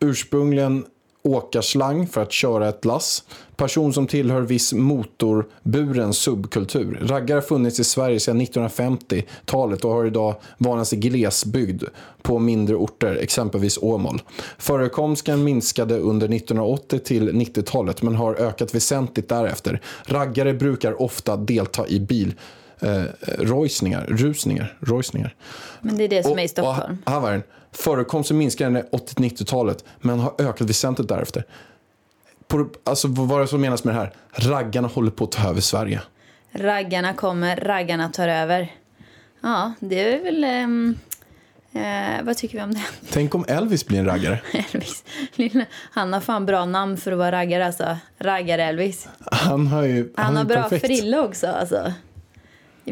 Ursprungligen 0.00 0.84
åkarslang 1.22 2.06
för 2.06 2.22
att 2.22 2.32
köra 2.32 2.68
ett 2.68 2.84
lass. 2.84 3.24
Person 3.62 3.92
som 3.92 4.06
tillhör 4.06 4.40
viss 4.40 4.72
motorburen 4.72 6.14
subkultur. 6.14 6.98
Raggare 7.02 7.36
har 7.36 7.42
funnits 7.42 7.80
i 7.80 7.84
Sverige 7.84 8.20
sedan 8.20 8.40
1950-talet 8.40 9.84
och 9.84 9.90
har 9.92 10.06
idag 10.06 10.34
vanligast 10.58 10.92
i 10.92 10.96
glesbygd 10.96 11.84
på 12.22 12.38
mindre 12.38 12.76
orter, 12.76 13.16
exempelvis 13.16 13.78
Åmål. 13.78 14.22
Förekomsten 14.58 15.44
minskade 15.44 15.98
under 15.98 16.26
1980 16.26 16.98
till 16.98 17.30
90-talet 17.30 18.02
men 18.02 18.14
har 18.14 18.34
ökat 18.34 18.74
väsentligt 18.74 19.28
därefter. 19.28 19.80
Raggare 20.06 20.54
brukar 20.54 21.02
ofta 21.02 21.36
delta 21.36 21.86
i 21.86 22.00
bil 22.00 22.34
eh, 22.80 23.02
rojsningar, 23.38 24.06
rusningar, 24.08 24.76
rojsningar. 24.80 25.34
Men 25.80 25.96
det 25.96 26.04
är 26.04 26.08
det 26.08 26.22
som 26.22 26.38
är 26.38 26.42
i 26.42 26.48
Stockholm. 26.48 26.96
Och. 27.04 27.42
Förekomsten 27.72 28.38
minskade 28.38 28.68
under 28.68 28.82
80-90-talet 28.82 29.84
men 30.00 30.18
har 30.18 30.34
ökat 30.38 30.68
väsentligt 30.68 31.08
därefter. 31.08 31.44
På, 32.52 32.68
alltså, 32.84 33.08
vad 33.08 33.28
var 33.28 33.40
det 33.40 33.46
som 33.46 33.60
menas 33.60 33.84
med 33.84 33.94
det 33.94 33.98
här? 34.00 34.12
Raggarna 34.32 34.88
håller 34.88 35.10
på 35.10 35.24
att 35.24 35.32
ta 35.32 35.48
över 35.48 35.60
Sverige. 35.60 36.00
Raggarna 36.52 37.14
kommer, 37.14 37.56
raggarna 37.56 38.08
tar 38.08 38.28
över. 38.28 38.72
Ja, 39.42 39.72
det 39.80 40.14
är 40.14 40.22
väl... 40.24 40.44
ehm, 40.44 40.98
eh, 41.72 42.22
vad 42.24 42.36
tycker 42.36 42.58
vi 42.58 42.64
om 42.64 42.74
det? 42.74 42.82
Tänk 43.10 43.34
om 43.34 43.44
Elvis 43.48 43.86
blir 43.86 43.98
en 43.98 44.06
raggare. 44.06 44.40
Elvis. 44.72 45.04
Lilla- 45.34 45.66
Han 45.90 46.12
har 46.12 46.20
fan 46.20 46.46
bra 46.46 46.64
namn 46.64 46.96
för 46.96 47.12
att 47.12 47.18
vara 47.18 47.32
raggare 47.32 47.66
alltså. 47.66 47.96
Raggar-Elvis. 48.18 49.08
Han 49.30 49.66
har 49.66 49.82
ju 49.82 50.12
Han 50.16 50.34
är 50.34 50.38
har 50.38 50.44
bra 50.44 50.62
perfekt. 50.62 50.86
frilla 50.86 51.22
också. 51.22 51.46
Alltså. 51.46 51.92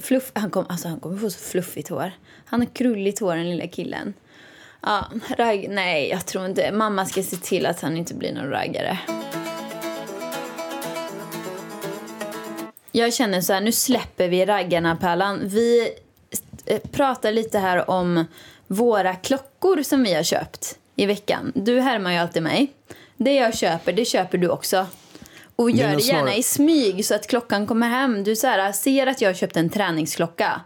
Fluff, 0.03 0.31
han, 0.35 0.51
kom, 0.51 0.67
alltså, 0.69 0.89
han 0.89 1.01
kommer 1.01 1.17
få 1.19 1.31
så 1.31 1.39
fluffigt 1.39 1.89
hår. 1.89 2.13
Han 2.45 2.61
har 2.61 2.67
krulligt 2.67 3.21
hår, 3.21 3.37
den 3.37 3.51
lilla 3.51 3.67
killen. 3.67 4.15
Ja, 4.83 5.07
ragg, 5.39 5.67
nej, 5.71 6.09
jag 6.11 6.27
tror 6.27 6.47
inte. 6.47 6.73
Mamma 6.73 7.07
ska 7.07 7.23
se 7.23 7.37
till 7.37 7.67
att 7.67 7.81
han 7.81 7.97
inte 7.97 8.15
blir 8.15 8.35
någon 8.35 8.51
raggare. 8.51 8.99
Jag 12.93 13.15
känner 13.15 13.41
så 13.41 13.53
här, 13.53 13.61
nu 13.61 13.73
släpper 13.73 14.29
vi 14.29 14.47
raggarna, 14.47 14.97
Pärlan. 14.97 15.49
Vi 15.49 15.93
eh, 16.67 16.81
pratar 16.93 17.33
lite 17.33 17.59
här 17.59 17.91
om 17.91 18.25
våra 18.67 19.15
klockor 19.15 19.83
som 19.83 20.03
vi 20.03 20.15
har 20.15 20.23
köpt 20.23 20.79
i 20.97 21.07
veckan. 21.07 21.53
Du 21.55 21.81
härmar 21.81 22.13
ju 22.13 22.19
alltid 22.19 22.43
mig. 22.43 22.73
Det 23.17 23.35
jag 23.35 23.57
köper, 23.57 23.93
det 23.93 24.05
köper 24.05 24.39
du 24.39 24.49
också. 24.49 24.87
Och 25.57 25.71
gör 25.71 25.97
det 25.97 26.03
gärna 26.03 26.35
i 26.35 26.43
smyg 26.43 27.05
så 27.05 27.15
att 27.15 27.27
klockan 27.27 27.67
kommer 27.67 27.89
hem. 27.89 28.25
Du 28.25 28.37
så 28.37 28.47
här, 28.47 28.73
ser 28.73 29.07
att 29.07 29.21
jag 29.21 29.29
har 29.29 29.35
köpt 29.35 29.57
en 29.57 29.71
träningsklocka. 29.71 30.61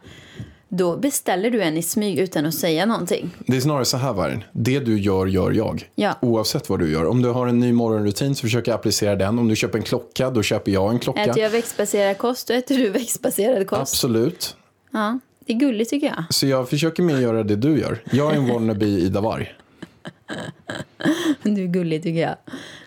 Då 0.77 0.97
beställer 0.97 1.51
du 1.51 1.63
en 1.63 1.77
i 1.77 1.83
smyg 1.83 2.19
utan 2.19 2.47
att 2.47 2.55
säga 2.55 2.87
någonting. 2.87 3.31
Det 3.47 3.57
är 3.57 3.61
snarare 3.61 3.85
så 3.85 3.97
här 3.97 4.13
Vargen. 4.13 4.45
Det 4.53 4.79
du 4.79 5.01
gör, 5.01 5.27
gör 5.27 5.51
jag. 5.51 5.91
Ja. 5.95 6.19
Oavsett 6.21 6.69
vad 6.69 6.79
du 6.79 6.93
gör. 6.93 7.07
Om 7.07 7.23
du 7.23 7.29
har 7.29 7.47
en 7.47 7.61
ny 7.61 7.73
morgonrutin 7.73 8.35
så 8.35 8.41
försöker 8.41 8.73
jag 8.73 8.79
applicera 8.79 9.17
den. 9.17 9.39
Om 9.39 9.49
du 9.49 9.57
köper 9.57 9.79
en 9.79 9.85
klocka, 9.85 10.31
då 10.31 10.43
köper 10.43 10.73
jag 10.73 10.93
en 10.93 10.99
klocka. 10.99 11.23
Äter 11.25 11.43
jag 11.43 11.51
växtbaserad 11.51 12.19
kost, 12.19 12.49
då 12.49 12.55
äter 12.55 12.79
du 12.79 12.89
växtbaserad 12.91 13.67
kost. 13.67 13.81
Absolut. 13.81 14.57
Ja, 14.91 15.19
det 15.47 15.53
är 15.53 15.57
gulligt 15.57 15.91
tycker 15.91 16.07
jag. 16.07 16.25
Så 16.31 16.47
jag 16.47 16.69
försöker 16.69 17.03
mer 17.03 17.19
göra 17.19 17.43
det 17.43 17.57
du 17.57 17.79
gör. 17.81 18.03
Jag 18.11 18.33
är 18.33 18.37
en 18.37 18.49
wannabe 18.49 18.87
Ida 18.87 19.21
Warg. 19.21 19.55
Du 21.43 21.63
är 21.63 21.67
gullig 21.67 22.03
tycker 22.03 22.21
jag. 22.21 22.37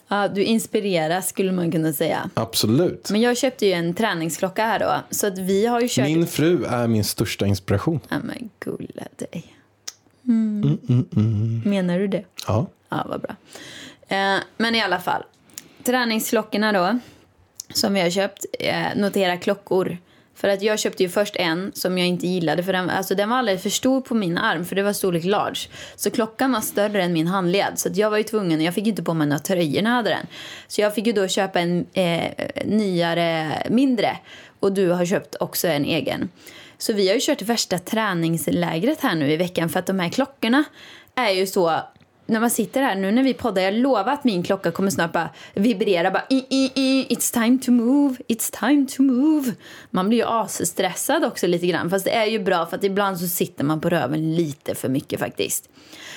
Ja, 0.08 0.28
du 0.28 0.44
inspireras 0.44 1.30
skulle 1.30 1.52
man 1.52 1.72
kunna 1.72 1.94
säga. 1.94 2.30
Absolut. 2.34 3.10
Men 3.12 3.22
jag 3.22 3.38
köpte 3.38 3.66
ju 3.66 3.72
en 3.72 3.94
träningsklocka 3.94 4.66
här 4.66 4.80
då. 4.80 5.16
Så 5.16 5.28
att 5.28 5.38
vi 5.38 5.66
har 5.66 5.82
ju 5.82 5.88
kört... 5.90 6.06
Min 6.06 6.28
fru 6.28 6.66
är 6.66 6.88
min 6.88 7.04
största 7.04 7.46
inspiration. 7.46 8.00
Ja 8.10 8.16
men 8.24 8.50
gulla 8.60 9.04
dig. 9.16 9.54
Mm. 10.28 11.62
Menar 11.66 12.00
du 12.00 12.08
det? 12.08 12.24
Ja. 12.48 12.68
Ja, 12.90 13.06
vad 13.10 13.22
bra. 13.22 13.36
Eh, 14.08 14.40
men 14.58 14.76
i 14.76 14.82
alla 14.82 15.00
fall. 15.00 15.24
Träningsklockorna 15.84 16.72
då. 16.72 17.00
Som 17.74 17.94
vi 17.94 18.02
har 18.02 18.10
köpt. 18.10 18.46
Eh, 18.60 18.86
notera 18.96 19.38
klockor. 19.38 19.98
För 20.38 20.48
att 20.48 20.62
jag 20.62 20.79
köpte 20.79 21.03
ju 21.03 21.10
först 21.10 21.36
en 21.36 21.72
som 21.74 21.98
jag 21.98 22.08
inte 22.08 22.27
gillade. 22.27 22.63
För 22.63 22.74
den, 22.74 22.89
alltså 22.89 23.15
den 23.15 23.29
var 23.29 23.38
alldeles 23.38 23.63
för 23.63 23.70
stor 23.70 24.01
på 24.01 24.15
min 24.15 24.38
arm. 24.38 24.65
För 24.65 24.75
det 24.75 24.84
var 24.84 24.94
storlek 24.94 25.24
large. 25.24 25.60
Så 25.96 26.12
klockan 26.12 26.51
var 26.51 26.62
större 26.62 27.03
än 27.03 27.13
min 27.13 27.27
handled. 27.27 27.74
Så 27.75 27.89
att 27.89 27.98
jag 27.98 28.10
var 28.10 28.17
ju 28.17 28.24
tvungen. 28.24 28.62
Jag 28.62 28.74
fick 28.74 28.88
inte 28.88 29.03
på 29.03 29.13
mig 29.13 29.27
några 29.27 29.39
tröjor 29.39 29.82
när 29.82 29.89
jag 29.89 29.96
hade 29.96 30.10
den. 30.10 30.27
Så 30.67 30.82
jag 30.82 30.96
fick 30.96 31.08
ju 31.08 31.13
då 31.13 31.27
köpa 31.27 31.60
en 31.60 31.86
eh, 31.94 32.32
nyare, 32.65 33.51
mindre. 33.70 34.17
Och 34.60 34.72
du 34.72 34.89
har 34.89 35.06
köpt 35.06 35.36
också 35.39 35.67
en 35.67 35.86
egen. 35.86 36.29
Så 36.77 36.94
vi 36.94 37.08
har 37.08 37.15
ju 37.15 37.22
kört 37.22 37.41
värsta 37.41 37.79
träningslägret 37.79 39.01
här 39.01 39.15
nu 39.15 39.32
i 39.32 39.38
veckan. 39.38 39.70
För 39.70 39.79
att 39.79 39.86
de 39.86 40.00
här 40.00 40.10
klockorna 40.10 40.63
är 41.15 41.32
ju 41.32 41.48
så 41.48 41.82
när 42.27 42.39
man 42.39 42.50
sitter 42.50 42.81
här 42.81 42.96
nu 42.96 43.12
när 43.12 43.24
vi 43.24 43.34
poddar, 43.34 43.62
jag 43.62 43.74
lovar 43.74 44.13
att 44.13 44.24
min 44.24 44.43
klocka 44.43 44.72
kommer 44.72 44.89
snart 44.89 45.13
bara 45.13 45.29
vibrera 45.53 46.12
bara 46.12 46.24
i, 46.29 46.46
i, 46.50 46.72
i, 46.75 47.07
it's 47.10 47.34
time 47.34 47.60
to 47.60 47.72
move, 47.72 48.15
it's 48.27 48.60
time 48.60 48.88
to 48.88 49.03
move. 49.03 49.53
Man 49.89 50.10
blir 50.10 50.17
ju 50.17 50.25
asstressad 50.25 51.25
också 51.25 51.48
lite 51.48 51.67
grann, 51.67 51.89
fast 51.89 52.05
det 52.05 52.15
är 52.15 52.25
ju 52.25 52.39
bra 52.39 52.65
för 52.65 52.77
att 52.77 52.84
ibland 52.84 53.19
så 53.19 53.27
sitter 53.27 53.63
man 53.63 53.81
på 53.81 53.89
röven 53.89 54.36
lite 54.36 54.75
för 54.75 54.89
mycket 54.89 55.19
faktiskt. 55.19 55.69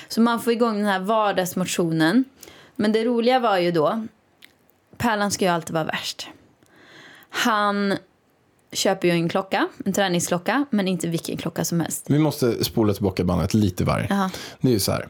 Så 0.08 0.20
man 0.20 0.40
får 0.40 0.52
igång 0.52 0.76
den 0.76 0.86
här 0.86 1.00
vardagsmotionen. 1.00 2.24
Men 2.76 2.92
det 2.92 3.04
roliga 3.04 3.38
var 3.38 3.58
ju 3.58 3.72
då, 3.72 4.06
Pärlan 4.96 5.30
ska 5.30 5.44
ju 5.44 5.50
alltid 5.50 5.74
vara 5.74 5.84
värst. 5.84 6.28
Han 7.30 7.96
köper 8.72 9.08
ju 9.08 9.14
en 9.14 9.28
klocka, 9.28 9.68
en 9.84 9.92
träningsklocka, 9.92 10.64
men 10.70 10.88
inte 10.88 11.08
vilken 11.08 11.36
klocka 11.36 11.64
som 11.64 11.80
helst. 11.80 12.04
Vi 12.08 12.18
måste 12.18 12.64
spola 12.64 12.92
tillbaka 12.92 13.24
bandet 13.24 13.54
lite 13.54 13.84
Varg. 13.84 14.06
Jaha. 14.10 14.30
Det 14.60 14.68
är 14.68 14.72
ju 14.72 14.80
så 14.80 14.92
här. 14.92 15.08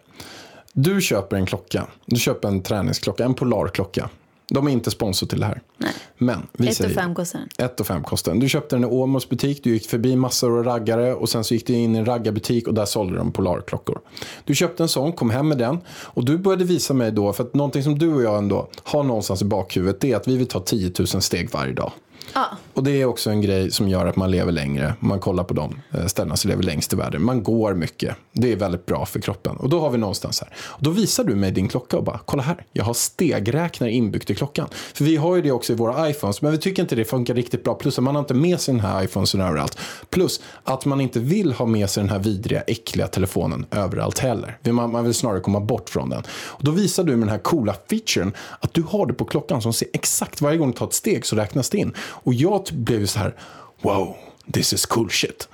Du 0.73 1.01
köper 1.01 1.37
en 1.37 1.47
klocka. 1.47 1.87
Du 2.07 2.17
köper 2.17 2.49
en 2.49 2.63
träningsklocka, 2.63 3.25
en 3.25 3.35
Polarklocka. 3.35 4.11
De 4.49 4.67
är 4.67 4.71
inte 4.71 4.91
sponsor 4.91 5.27
till 5.27 5.41
det 5.41 5.47
här. 5.47 5.63
Nej. 5.77 5.93
Men 6.19 6.47
vi 6.53 6.67
Ett 6.67 6.71
och 6.71 6.77
säger... 6.77 6.95
fem 6.95 7.15
kostar 7.15 7.39
den. 7.39 7.67
1 7.67 7.81
och 7.81 7.87
5 7.87 8.03
kostar 8.03 8.33
den. 8.33 8.41
Du 8.41 8.49
köpte 8.49 8.77
den 8.77 8.85
i 8.85 8.87
Åmåls 8.87 9.29
butik, 9.29 9.65
du 9.65 9.71
gick 9.71 9.87
förbi 9.87 10.17
massor 10.17 10.59
av 10.59 10.65
raggare 10.65 11.15
och 11.15 11.29
sen 11.29 11.45
så 11.45 11.55
gick 11.55 11.67
du 11.67 11.73
in 11.73 11.97
i 11.97 11.99
en 11.99 12.05
raggarbutik 12.05 12.69
och 12.69 12.75
där 12.75 12.85
sålde 12.85 13.17
de 13.17 13.33
Polarklockor. 13.33 14.01
Du 14.45 14.55
köpte 14.55 14.83
en 14.83 14.89
sån, 14.89 15.13
kom 15.13 15.31
hem 15.31 15.49
med 15.49 15.59
den 15.59 15.79
och 15.89 16.25
du 16.25 16.39
började 16.39 16.65
visa 16.65 16.95
mig 16.95 17.13
då, 17.13 17.33
för 17.33 17.45
att 17.45 17.55
någonting 17.55 17.83
som 17.83 17.99
du 17.99 18.15
och 18.15 18.23
jag 18.23 18.39
ändå 18.39 18.69
har 18.83 19.03
någonstans 19.03 19.43
i 19.43 19.45
bakhuvudet 19.45 20.01
det 20.01 20.13
är 20.13 20.17
att 20.17 20.29
vi 20.29 20.37
vill 20.37 20.47
ta 20.47 20.61
10 20.61 20.93
000 20.99 21.07
steg 21.07 21.51
varje 21.53 21.73
dag. 21.73 21.93
Ah. 22.33 22.47
Och 22.75 22.85
det 22.85 22.91
är 22.91 23.05
också 23.05 23.31
en 23.31 23.41
grej 23.41 23.71
som 23.71 23.89
gör 23.89 24.07
att 24.07 24.17
man 24.17 24.31
lever 24.31 24.53
längre. 24.53 24.95
Man 25.01 25.21
kollar 25.21 25.45
på 25.45 25.55
de 25.55 25.81
eh, 25.95 26.07
ställena 26.07 26.37
som 26.37 26.51
lever 26.51 26.63
längst 26.63 26.93
i 26.93 26.97
världen. 26.97 27.23
Man 27.23 27.43
går 27.43 27.75
mycket. 27.75 28.17
Det 28.33 28.53
är 28.53 28.57
väldigt 28.57 28.87
bra 28.87 29.07
för 29.07 29.21
kroppen. 29.21 29.57
Och 29.57 29.69
då 29.69 29.81
har 29.81 29.91
vi 29.91 29.99
någonstans 29.99 30.41
här. 30.41 30.49
Och 30.59 30.83
då 30.83 30.91
visar 30.91 31.25
du 31.25 31.35
mig 31.35 31.51
din 31.51 31.69
klocka 31.69 31.97
och 31.97 32.05
bara, 32.05 32.21
kolla 32.25 32.43
här. 32.43 32.65
Jag 32.73 32.85
har 32.85 32.95
stegräknare 32.95 33.91
inbyggt 33.91 34.31
i 34.31 34.35
klockan. 34.35 34.69
För 34.73 35.05
vi 35.05 35.17
har 35.17 35.37
ju 35.37 35.43
det 35.43 35.51
också 35.53 35.73
i 35.73 35.77
våra 35.77 36.11
iPhones. 36.11 36.43
Men 36.43 36.53
vi 36.53 36.59
tycker 36.59 36.83
inte 36.83 36.95
det 36.95 37.05
funkar 37.05 37.35
riktigt 37.35 37.65
bra. 37.65 37.75
Plus 37.75 37.99
att 37.99 38.05
man 38.05 38.15
har 38.15 38.21
inte 38.21 38.35
med 38.35 38.61
sig 38.61 38.75
den 38.75 38.85
här 38.85 39.05
iPhonesen 39.05 39.41
överallt. 39.41 39.79
Plus 40.11 40.41
att 40.65 40.85
man 40.85 41.01
inte 41.01 41.21
vill 41.21 41.53
ha 41.53 41.67
med 41.67 41.91
sig 41.91 42.03
den 42.03 42.11
här 42.11 42.19
vidriga, 42.19 42.61
äckliga 42.61 43.07
telefonen 43.07 43.67
överallt 43.71 44.19
heller. 44.19 44.59
Man, 44.71 44.93
man 44.93 45.05
vill 45.05 45.15
snarare 45.15 45.41
komma 45.41 45.61
bort 45.61 45.89
från 45.89 46.11
den. 46.11 46.23
Och 46.31 46.65
då 46.65 46.71
visar 46.71 47.05
du 47.05 47.11
med 47.13 47.21
den 47.21 47.29
här 47.29 47.39
coola 47.39 47.75
featuren 47.91 48.33
att 48.61 48.75
du 48.75 48.83
har 48.83 49.07
det 49.07 49.15
på 49.15 49.25
klockan 49.25 49.63
som 49.63 49.73
ser 49.73 49.89
exakt 49.93 50.41
varje 50.41 50.59
gång 50.59 50.71
du 50.71 50.77
tar 50.77 50.87
ett 50.87 50.95
steg 50.95 51.27
så 51.27 51.37
räknas 51.37 51.71
det 51.71 51.79
in. 51.79 51.95
Och 52.23 52.35
jag 52.35 52.65
blev 52.73 53.07
så 53.07 53.19
här, 53.19 53.35
wow, 53.83 54.17
this 54.53 54.73
is 54.73 54.87
cool 54.87 55.11
shit. 55.11 55.49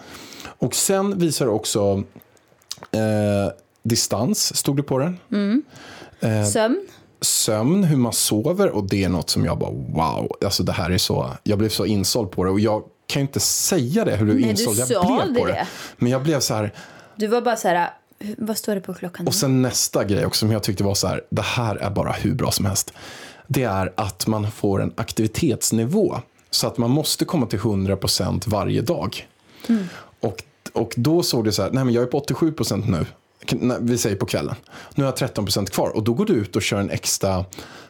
Och 0.58 0.74
sen 0.74 1.18
visar 1.18 1.46
också 1.46 2.02
eh, 2.90 3.52
distans, 3.82 4.56
stod 4.56 4.76
det 4.76 4.82
på 4.82 4.98
den. 4.98 5.18
Eh. 6.20 6.44
sömn. 6.44 6.86
Sömn, 7.20 7.84
hur 7.84 7.96
man 7.96 8.12
sover 8.12 8.70
och 8.70 8.88
det 8.88 9.04
är 9.04 9.08
något 9.08 9.30
som 9.30 9.44
jag 9.44 9.58
bara 9.58 9.70
wow, 9.70 10.36
alltså 10.44 10.62
det 10.62 10.72
här 10.72 10.90
är 10.90 10.98
så, 10.98 11.30
jag 11.42 11.58
blev 11.58 11.68
så 11.68 11.86
insåld 11.86 12.30
på 12.30 12.44
det 12.44 12.50
och 12.50 12.60
jag 12.60 12.82
kan 13.06 13.20
ju 13.22 13.26
inte 13.26 13.40
säga 13.40 14.04
det 14.04 14.16
hur 14.16 14.26
du 14.26 14.40
insåld 14.40 14.78
jag 14.78 14.88
blev 15.32 15.40
på 15.40 15.46
det. 15.46 15.52
det. 15.52 15.66
Men 15.96 16.12
jag 16.12 16.22
blev 16.22 16.40
så 16.40 16.54
här, 16.54 16.72
Du 17.16 17.26
var 17.26 17.40
bara 17.40 17.56
så 17.56 17.68
här, 17.68 17.90
vad 18.38 18.58
står 18.58 18.74
det 18.74 18.80
på 18.80 18.94
klockan? 18.94 19.26
och 19.26 19.34
sen 19.34 19.62
nästa 19.62 20.04
grej 20.04 20.26
också 20.26 20.38
som 20.38 20.52
jag 20.52 20.62
tyckte 20.62 20.84
var 20.84 20.94
så 20.94 21.06
här, 21.06 21.24
det 21.30 21.42
här 21.42 21.76
är 21.76 21.90
bara 21.90 22.12
hur 22.12 22.34
bra 22.34 22.50
som 22.50 22.66
helst. 22.66 22.92
Det 23.46 23.62
är 23.62 23.92
att 23.96 24.26
man 24.26 24.50
får 24.50 24.82
en 24.82 24.92
aktivitetsnivå. 24.96 26.20
Så 26.56 26.66
att 26.66 26.78
man 26.78 26.90
måste 26.90 27.24
komma 27.24 27.46
till 27.46 27.58
100% 27.58 28.42
varje 28.46 28.82
dag. 28.82 29.28
Och, 30.20 30.42
och 30.72 30.94
då 30.96 31.22
såg 31.22 31.44
det 31.44 31.52
så 31.52 31.62
här, 31.62 31.70
nej 31.70 31.84
men 31.84 31.94
jag 31.94 32.02
är 32.02 32.06
på 32.06 32.20
87% 32.20 32.90
nu. 32.90 33.06
Vi 33.80 33.98
säger 33.98 34.16
på 34.16 34.26
kvällen. 34.26 34.54
Nu 34.94 35.04
har 35.04 35.14
jag 35.18 35.30
13% 35.30 35.66
kvar. 35.66 35.88
Och 35.96 36.02
då 36.02 36.14
går 36.14 36.26
du 36.26 36.32
ut 36.32 36.56
och 36.56 36.62
kör 36.62 36.80
en 36.80 36.90
extra 36.90 37.44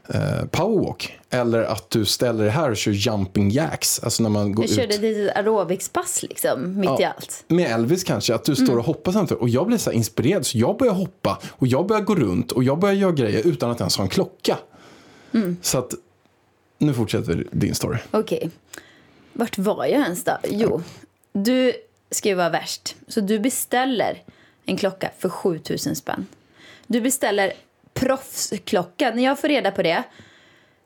eh, 0.08 0.46
powerwalk. 0.50 1.18
Eller 1.30 1.62
att 1.62 1.90
du 1.90 2.04
ställer 2.04 2.44
dig 2.44 2.52
här 2.52 2.70
och 2.70 2.76
kör 2.76 2.92
jumping 2.92 3.50
jacks. 3.50 4.00
Alltså 4.02 4.22
när 4.22 4.30
man 4.30 4.52
går 4.52 4.64
ut. 4.64 4.76
körde 4.76 4.94
ett 4.94 5.00
litet 5.00 5.36
aerobicspass 5.36 6.22
liksom, 6.22 6.80
mitt 6.80 7.00
i 7.00 7.04
allt. 7.04 7.44
Med 7.48 7.70
Elvis 7.70 8.04
kanske, 8.04 8.34
att 8.34 8.44
du 8.44 8.56
står 8.56 8.78
och 8.78 8.84
hoppar 8.84 9.12
samtidigt. 9.12 9.40
Och 9.40 9.48
jag 9.48 9.66
blev 9.66 9.78
så 9.78 9.92
inspirerad 9.92 10.46
så 10.46 10.58
jag 10.58 10.76
börjar 10.78 10.94
hoppa 10.94 11.38
och 11.50 11.66
jag 11.66 11.86
börjar 11.86 12.02
gå 12.02 12.14
runt 12.14 12.52
och 12.52 12.64
jag 12.64 12.78
börjar 12.78 12.94
göra 12.94 13.12
grejer 13.12 13.46
utan 13.46 13.70
att 13.70 13.80
ens 13.80 13.96
ha 13.96 14.04
en 14.04 14.10
klocka. 14.10 14.58
Så 15.62 15.78
att 15.78 15.94
nu 16.78 16.94
fortsätter 16.94 17.46
din 17.50 17.74
story. 17.74 17.98
Okej. 18.10 18.50
Vart 19.32 19.58
var 19.58 19.84
jag 19.84 20.02
ens 20.02 20.24
då? 20.24 20.38
Jo, 20.44 20.82
du 21.32 21.72
ska 22.10 22.28
ju 22.28 22.34
vara 22.34 22.50
värst. 22.50 22.96
Så 23.08 23.20
du 23.20 23.38
beställer 23.38 24.22
en 24.64 24.76
klocka 24.76 25.10
för 25.18 25.28
7000 25.28 25.96
spänn. 25.96 26.26
Du 26.86 27.00
beställer 27.00 27.52
proffsklocka. 27.94 29.10
När 29.14 29.22
jag 29.22 29.40
får 29.40 29.48
reda 29.48 29.70
på 29.70 29.82
det, 29.82 30.02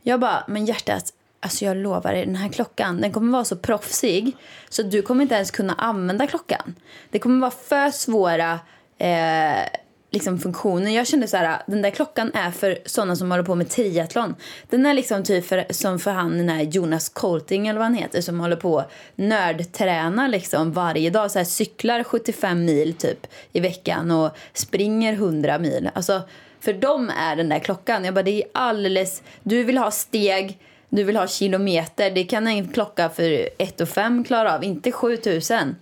jag 0.03 0.21
bara, 0.21 0.45
men 0.49 0.67
hjärtat, 0.67 1.13
alltså 1.41 1.65
jag 1.65 1.77
lovar 1.77 2.13
dig, 2.13 2.27
den 2.27 2.37
här 2.37 2.49
klockan, 2.49 3.01
den 3.01 3.13
kommer 3.13 3.33
vara 3.33 3.45
så 3.45 3.57
proffsig 3.57 4.37
så 4.69 4.83
du 4.83 5.03
kommer 5.03 5.23
inte 5.23 5.35
ens 5.35 5.51
kunna 5.51 5.75
använda 5.75 6.27
klockan. 6.27 6.75
Det 7.11 7.19
kommer 7.19 7.41
vara 7.41 7.51
för 7.51 7.91
svåra 7.91 8.61
eh, 8.99 9.69
liksom 10.11 10.39
funktionen. 10.39 10.95
Jag 10.95 11.07
kände 11.07 11.29
så 11.29 11.37
här, 11.37 11.63
den 11.67 11.83
där 11.83 11.91
klockan 11.91 12.31
är 12.35 12.51
för 12.51 12.79
sådana 12.87 13.17
som 13.17 13.31
håller 13.31 13.45
på 13.45 13.55
med 13.55 13.69
triathlon. 13.69 14.35
Den 14.71 14.87
är 14.87 14.95
liksom 14.95 15.25
typ 15.25 15.47
för, 15.47 15.65
som 15.71 15.99
för 15.99 16.11
han 16.11 16.39
den 16.39 16.49
här 16.49 16.63
Jonas 16.63 17.09
Colting 17.09 17.69
eller 17.69 17.79
vad 17.79 17.87
han 17.87 17.95
heter 17.95 18.21
som 18.21 18.41
håller 18.41 18.57
på 18.57 18.85
nördtränar 19.15 20.29
liksom 20.29 20.73
varje 20.73 21.11
dag. 21.11 21.31
Så 21.31 21.39
här, 21.39 21.45
cyklar 21.45 22.05
75 22.05 22.65
mil 22.65 22.95
typ 22.95 23.27
i 23.53 23.61
veckan 23.61 24.11
och 24.11 24.31
springer 24.55 25.13
100 25.13 25.59
mil. 25.59 25.91
Alltså 25.95 26.23
för 26.61 26.73
dem 26.73 27.11
är 27.19 27.37
den 27.37 27.49
där 27.49 27.59
klockan. 27.59 28.05
Jag 28.05 28.15
bara, 28.15 28.23
det 28.23 28.43
är 28.43 28.49
alldeles... 28.55 29.23
Du 29.43 29.65
vill 29.65 29.79
ha 29.79 29.91
steg, 29.91 30.59
du 30.89 31.05
vill 31.05 31.17
ha 31.17 31.27
kilometer. 31.27 32.11
Det 32.11 32.25
kan 32.25 32.47
en 32.47 32.69
klocka 32.69 33.09
för 33.09 33.49
1 33.59 33.89
5 33.89 34.25
klara 34.25 34.55
av, 34.55 34.65
inte 34.65 34.93
7000. 34.93 35.77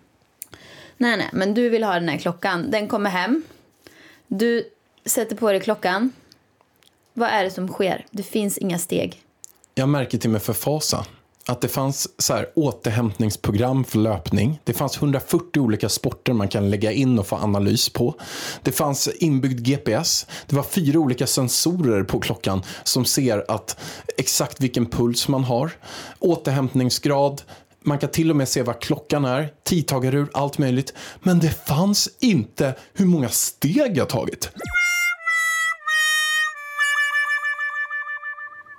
Nej, 0.97 1.17
nej, 1.17 1.29
men 1.33 1.55
du 1.55 1.69
vill 1.69 1.85
ha 1.85 1.95
den 1.95 2.09
här 2.09 2.19
klockan. 2.19 2.71
Den 2.71 2.89
kommer 2.89 3.11
hem. 3.11 3.43
Du 4.29 4.65
sätter 5.05 5.37
på 5.37 5.53
dig 5.53 5.61
klockan. 5.61 6.13
Vad 7.15 7.29
är 7.29 7.45
det 7.45 7.51
som 7.51 7.69
sker? 7.69 8.07
Det 8.11 8.23
finns 8.23 8.59
inga 8.59 8.79
steg. 8.79 9.23
Jag 9.75 9.89
märker 9.89 10.19
till 10.19 10.31
mig 10.31 10.41
för 10.41 10.53
fasa 10.53 11.07
att 11.49 11.61
det 11.61 11.69
fanns 11.69 12.09
så 12.23 12.35
här, 12.35 12.49
återhämtningsprogram 12.55 13.85
för 13.85 13.99
löpning. 13.99 14.61
Det 14.65 14.73
fanns 14.73 14.97
140 14.97 15.61
olika 15.61 15.89
sporter 15.89 16.33
man 16.33 16.49
kan 16.49 16.71
lägga 16.71 16.93
in 16.93 17.19
och 17.19 17.27
få 17.27 17.37
analys 17.37 17.89
på. 17.89 18.15
Det 18.63 18.73
fanns 18.73 19.09
inbyggd 19.09 19.67
GPS. 19.67 20.27
Det 20.47 20.57
var 20.57 20.63
fyra 20.63 20.99
olika 20.99 21.27
sensorer 21.27 22.05
på 22.05 22.21
klockan 22.21 22.63
som 22.85 23.05
ser 23.05 23.45
att 23.49 23.81
exakt 24.19 24.61
vilken 24.61 24.87
puls 24.87 25.29
man 25.29 25.45
har. 25.45 25.71
Återhämtningsgrad. 26.19 27.43
Man 27.85 27.99
kan 27.99 28.11
till 28.11 28.31
och 28.31 28.37
med 28.37 28.49
se 28.49 28.63
vad 28.63 28.81
klockan 28.81 29.25
är, 29.25 29.53
tidtagarur, 29.65 30.29
allt 30.33 30.59
möjligt. 30.59 30.95
Men 31.21 31.39
det 31.39 31.67
fanns 31.67 32.09
inte 32.21 32.75
hur 32.93 33.07
många 33.07 33.29
steg 33.29 33.97
jag 33.97 34.09
tagit. 34.09 34.51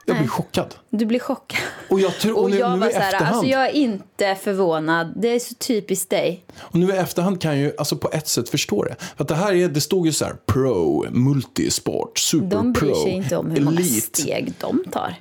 Jag 0.05 0.17
blev 0.17 0.27
chockad. 0.27 0.75
Du 0.89 1.05
blir 1.05 1.19
chockad. 1.19 1.59
Och 1.89 1.99
jag 1.99 2.17
tror, 2.19 2.39
och 2.39 2.49
nu, 2.49 2.57
jag 2.57 2.71
nu 2.71 2.79
var 2.79 2.89
så 2.89 2.99
här, 2.99 3.13
alltså 3.23 3.45
jag 3.45 3.65
är 3.65 3.71
inte 3.71 4.35
förvånad. 4.35 5.13
Det 5.15 5.27
är 5.27 5.39
så 5.39 5.53
typiskt 5.53 6.09
dig. 6.09 6.45
och 6.59 6.75
nu 6.79 6.89
i 6.93 6.97
efterhand 6.97 7.41
kan 7.41 7.51
jag 7.51 7.59
ju 7.59 7.73
alltså 7.77 7.97
på 7.97 8.09
ett 8.11 8.27
sätt 8.27 8.49
förstå 8.49 8.83
det. 8.83 8.95
För 8.99 9.23
att 9.23 9.27
det 9.27 9.35
här 9.35 9.53
är, 9.53 9.67
det 9.67 9.81
stod 9.81 10.05
ju 10.05 10.13
så 10.13 10.25
här 10.25 10.35
pro, 10.45 11.05
multisport, 11.11 12.17
super 12.17 12.47
De 12.47 12.73
bryr 12.73 12.91
pro, 12.91 13.03
sig 13.03 13.11
inte 13.11 13.37
om 13.37 13.51
hur 13.51 13.61
många 13.61 13.79
elite. 13.79 14.21
steg 14.21 14.53
de 14.59 14.83
tar. 14.91 15.15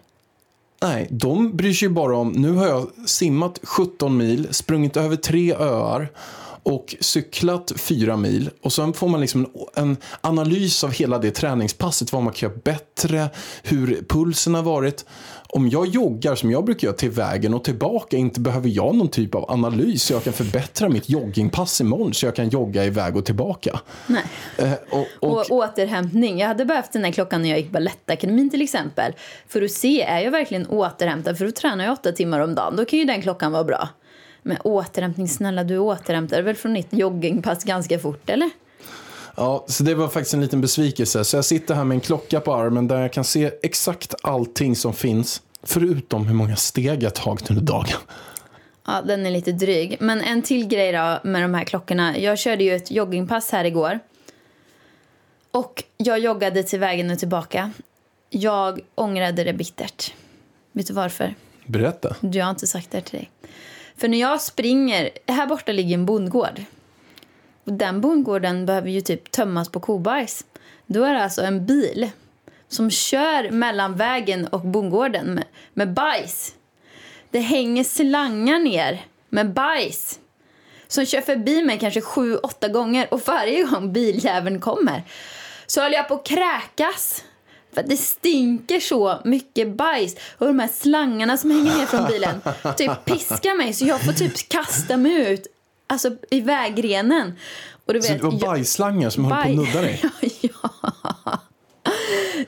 Nej, 0.83 1.09
de 1.11 1.57
bryr 1.57 1.73
sig 1.73 1.89
ju 1.89 1.95
bara 1.95 2.17
om, 2.17 2.29
nu 2.29 2.53
har 2.53 2.67
jag 2.67 2.89
simmat 3.07 3.61
17 3.63 4.17
mil, 4.17 4.49
sprungit 4.51 4.97
över 4.97 5.17
tre 5.17 5.55
öar 5.55 6.09
och 6.63 6.97
cyklat 7.01 7.73
fyra 7.77 8.17
mil. 8.17 8.51
Och 8.63 8.73
sen 8.73 8.93
får 8.93 9.09
man 9.09 9.21
liksom 9.21 9.47
en, 9.75 9.97
analys 10.21 10.85
av 10.85 10.93
hela 10.93 11.19
det 11.19 11.31
träningspasset, 11.31 12.13
vad 12.13 12.23
man 12.23 12.33
kan 12.33 12.49
göra 12.49 12.61
bättre, 12.65 13.29
hur 13.63 14.05
pulsen 14.09 14.55
har 14.55 14.63
varit. 14.63 15.05
Om 15.51 15.69
jag 15.69 15.87
joggar 15.87 16.35
som 16.35 16.51
jag 16.51 16.65
brukar 16.65 16.87
göra 16.87 16.97
till 16.97 17.11
vägen 17.11 17.55
och 17.55 17.65
tillbaka, 17.65 18.17
inte 18.17 18.41
behöver 18.41 18.69
jag 18.69 18.95
någon 18.95 19.09
typ 19.09 19.35
av 19.35 19.51
analys 19.51 20.03
så 20.03 20.13
jag 20.13 20.25
kan 20.25 20.33
förbättra 20.33 20.89
mitt 20.89 21.09
joggingpass 21.09 21.81
imorgon 21.81 22.15
så 22.15 22.27
jag 22.27 22.37
kan 22.37 22.49
jogga 22.49 22.85
iväg 22.85 23.17
och 23.17 23.25
tillbaka. 23.25 23.81
Nej. 24.07 24.25
Eh, 24.57 24.73
och, 24.91 25.07
och, 25.21 25.39
Och 25.39 25.51
återhämtning. 25.51 26.39
Jag 26.39 26.49
hade 26.49 26.65
behövt 26.65 26.93
den 26.93 27.05
här 27.05 27.13
klockan 27.13 27.43
när 27.43 27.49
jag 27.49 27.59
gick 27.59 27.71
Balettakademin 27.71 28.51
till 28.51 28.63
exempel. 28.63 29.13
För 29.49 29.63
att 29.63 29.71
se, 29.71 30.03
är 30.03 30.21
jag 30.21 30.31
verkligen 30.31 30.67
återhämtad? 30.67 31.39
För 31.39 31.45
då 31.45 31.51
tränar 31.51 31.85
jag 31.85 31.93
åtta 31.93 32.13
timmar 32.13 32.41
om 32.41 32.55
dagen. 32.55 32.77
Då 32.77 32.85
kan 32.85 32.99
ju 32.99 33.05
den 33.05 33.23
klockan 33.23 33.53
vara 33.53 33.65
bra. 33.65 33.89
Men 34.49 34.59
återhämtning, 34.65 35.29
snälla 35.29 35.65
du 35.65 35.79
återhämtar 35.79 36.43
väl 36.43 36.57
från 36.57 36.75
ditt 36.75 36.87
joggingpass 36.91 37.65
ganska 37.65 37.99
fort 37.99 38.31
eller? 38.31 38.51
Ja, 39.37 39.65
så 39.69 39.83
det 39.83 39.95
var 39.95 40.09
faktiskt 40.09 40.35
en 40.35 40.41
liten 40.41 40.61
besvikelse. 40.61 41.25
Så 41.25 41.37
jag 41.37 41.45
sitter 41.45 41.75
här 41.75 41.85
med 41.85 41.95
en 41.95 42.01
klocka 42.01 42.41
på 42.41 42.55
armen 42.55 42.89
där 42.89 43.01
jag 43.01 43.13
kan 43.13 43.25
se 43.25 43.51
exakt 43.63 44.15
allting 44.23 44.77
som 44.77 44.95
finns. 44.95 45.43
Förutom 45.63 46.27
hur 46.27 46.35
många 46.35 46.57
steg 46.57 47.03
jag 47.03 47.15
tagit 47.15 47.51
under 47.51 47.63
dagen. 47.63 47.99
Ja, 48.87 49.03
den 49.03 49.27
är 49.27 49.31
lite 49.31 49.53
dryg. 49.53 49.97
Men 50.01 50.21
en 50.21 50.43
till 50.43 50.67
grej 50.67 50.93
då 50.93 51.19
med 51.25 51.43
de 51.43 51.55
här 51.55 51.65
klockorna. 51.65 52.19
Jag 52.19 52.39
körde 52.39 52.65
ju 52.65 52.75
ett 52.75 52.91
joggingpass 52.91 53.51
här 53.51 53.65
igår. 53.65 53.99
Och 55.51 55.85
jag 55.97 56.19
joggade 56.19 56.63
till 56.63 56.79
vägen 56.79 57.11
och 57.11 57.19
tillbaka. 57.19 57.71
Jag 58.31 58.81
ångrade 58.95 59.45
det 59.45 59.53
bittert. 59.53 60.15
Vet 60.73 60.87
du 60.87 60.93
varför? 60.93 61.35
Berätta. 61.67 62.17
Jag 62.21 62.45
har 62.45 62.51
inte 62.51 62.67
sagt 62.67 62.91
det 62.91 63.01
till 63.01 63.19
dig. 63.19 63.31
För 63.99 64.09
när 64.09 64.19
jag 64.19 64.41
springer, 64.41 65.11
här 65.27 65.47
borta 65.47 65.73
ligger 65.73 65.95
en 65.95 66.07
bondgård. 66.07 66.65
Och 67.65 67.73
den 67.73 68.01
bondgården 68.01 68.67
behöver 68.67 68.91
ju 68.91 69.01
typ 69.01 69.31
tömmas 69.31 69.69
på 69.69 69.81
kobajs. 69.81 70.45
Då 70.87 71.05
är 71.05 71.15
det 71.15 71.23
alltså 71.23 71.43
en 71.43 71.67
bil 71.67 72.11
som 72.69 72.91
kör 72.91 73.51
mellan 73.51 73.97
vägen 73.97 74.47
och 74.47 74.61
bondgården 74.61 75.27
med, 75.35 75.45
med 75.75 75.93
bajs. 75.93 76.55
Det 77.31 77.41
hänger 77.41 77.85
slangar 77.85 78.59
ner 78.59 79.05
med 79.29 79.53
bajs. 79.53 80.21
Som 80.89 81.07
kör 81.07 81.21
förbi 81.21 81.63
mig 81.63 81.79
kanske 81.79 82.01
sju, 82.01 82.37
åtta 82.37 82.69
gånger 82.69 83.15
och 83.15 83.23
varje 83.27 83.63
gång 83.65 83.93
biljäveln 83.93 84.61
kommer 84.61 85.03
så 85.67 85.83
håller 85.83 85.97
jag 85.97 86.09
på 86.09 86.15
att 86.15 86.27
kräkas. 86.27 87.25
För 87.83 87.89
det 87.89 87.97
stinker 87.97 88.81
så 88.81 89.19
mycket 89.25 89.77
bajs. 89.77 90.17
Och 90.39 90.47
de 90.47 90.59
här 90.59 90.69
slangarna 90.81 91.37
som 91.37 91.51
hänger 91.51 91.77
ner 91.77 91.87
från 91.87 92.07
bilen 92.07 92.41
typ 92.77 93.05
piskar 93.05 93.57
mig 93.57 93.73
så 93.73 93.85
jag 93.85 94.01
får 94.01 94.13
typ 94.13 94.49
kasta 94.49 94.97
mig 94.97 95.33
ut 95.33 95.47
alltså, 95.87 96.11
i 96.31 96.41
vägrenen. 96.41 97.33
Och 97.87 97.95
du 97.95 98.03
Så 98.03 98.09
vet, 98.13 98.19
det 98.21 98.25
var 98.27 98.33
jag- 98.33 98.41
bajsslangar 98.41 99.11
som 99.11 99.25
höll 99.25 99.43
på 99.43 99.49
att 99.51 99.57
nudda 99.57 99.81
dig. 99.81 100.03
ja. 100.41 100.71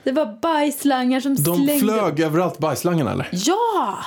Det 0.05 0.13
var 0.13 0.39
bajsslangar 0.43 1.21
som 1.21 1.35
De 1.35 1.55
slängde... 1.55 1.79
flög 1.79 2.21
överallt, 2.21 2.59
bajsslangarna 2.59 3.13
eller? 3.13 3.29
Ja! 3.33 3.99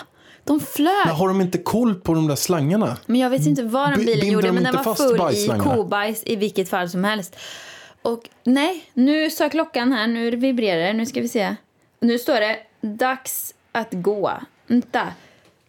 De 0.43 0.59
flög. 0.59 1.05
Men 1.05 1.15
har 1.15 1.27
de 1.27 1.41
inte 1.41 1.57
koll 1.57 1.95
på 1.95 2.13
de 2.13 2.27
där 2.27 2.35
slangarna? 2.35 2.97
Men 3.05 3.19
jag 3.21 3.29
vet 3.29 3.45
inte 3.45 3.63
vad 3.63 3.89
den 3.89 3.99
B- 3.99 4.05
bilen 4.05 4.19
binder 4.19 4.33
gjorde, 4.33 4.47
de 4.47 4.51
men 4.53 4.63
den 4.63 4.83
var 4.83 4.95
full 4.95 5.33
i 5.33 5.59
kobajs 5.63 6.23
i 6.25 6.35
vilket 6.35 6.69
fall 6.69 6.89
som 6.89 7.03
helst. 7.03 7.35
Och 8.03 8.29
nej, 8.43 8.85
nu 8.93 9.29
sa 9.29 9.49
klockan 9.49 9.91
här, 9.91 10.07
nu 10.07 10.35
vibrerar 10.35 10.87
det, 10.87 10.93
nu 10.93 11.05
ska 11.05 11.21
vi 11.21 11.27
se. 11.27 11.55
Nu 11.99 12.19
står 12.19 12.39
det 12.39 12.57
dags 12.81 13.53
att 13.71 13.89
gå. 13.91 14.31
Vänta. 14.67 15.07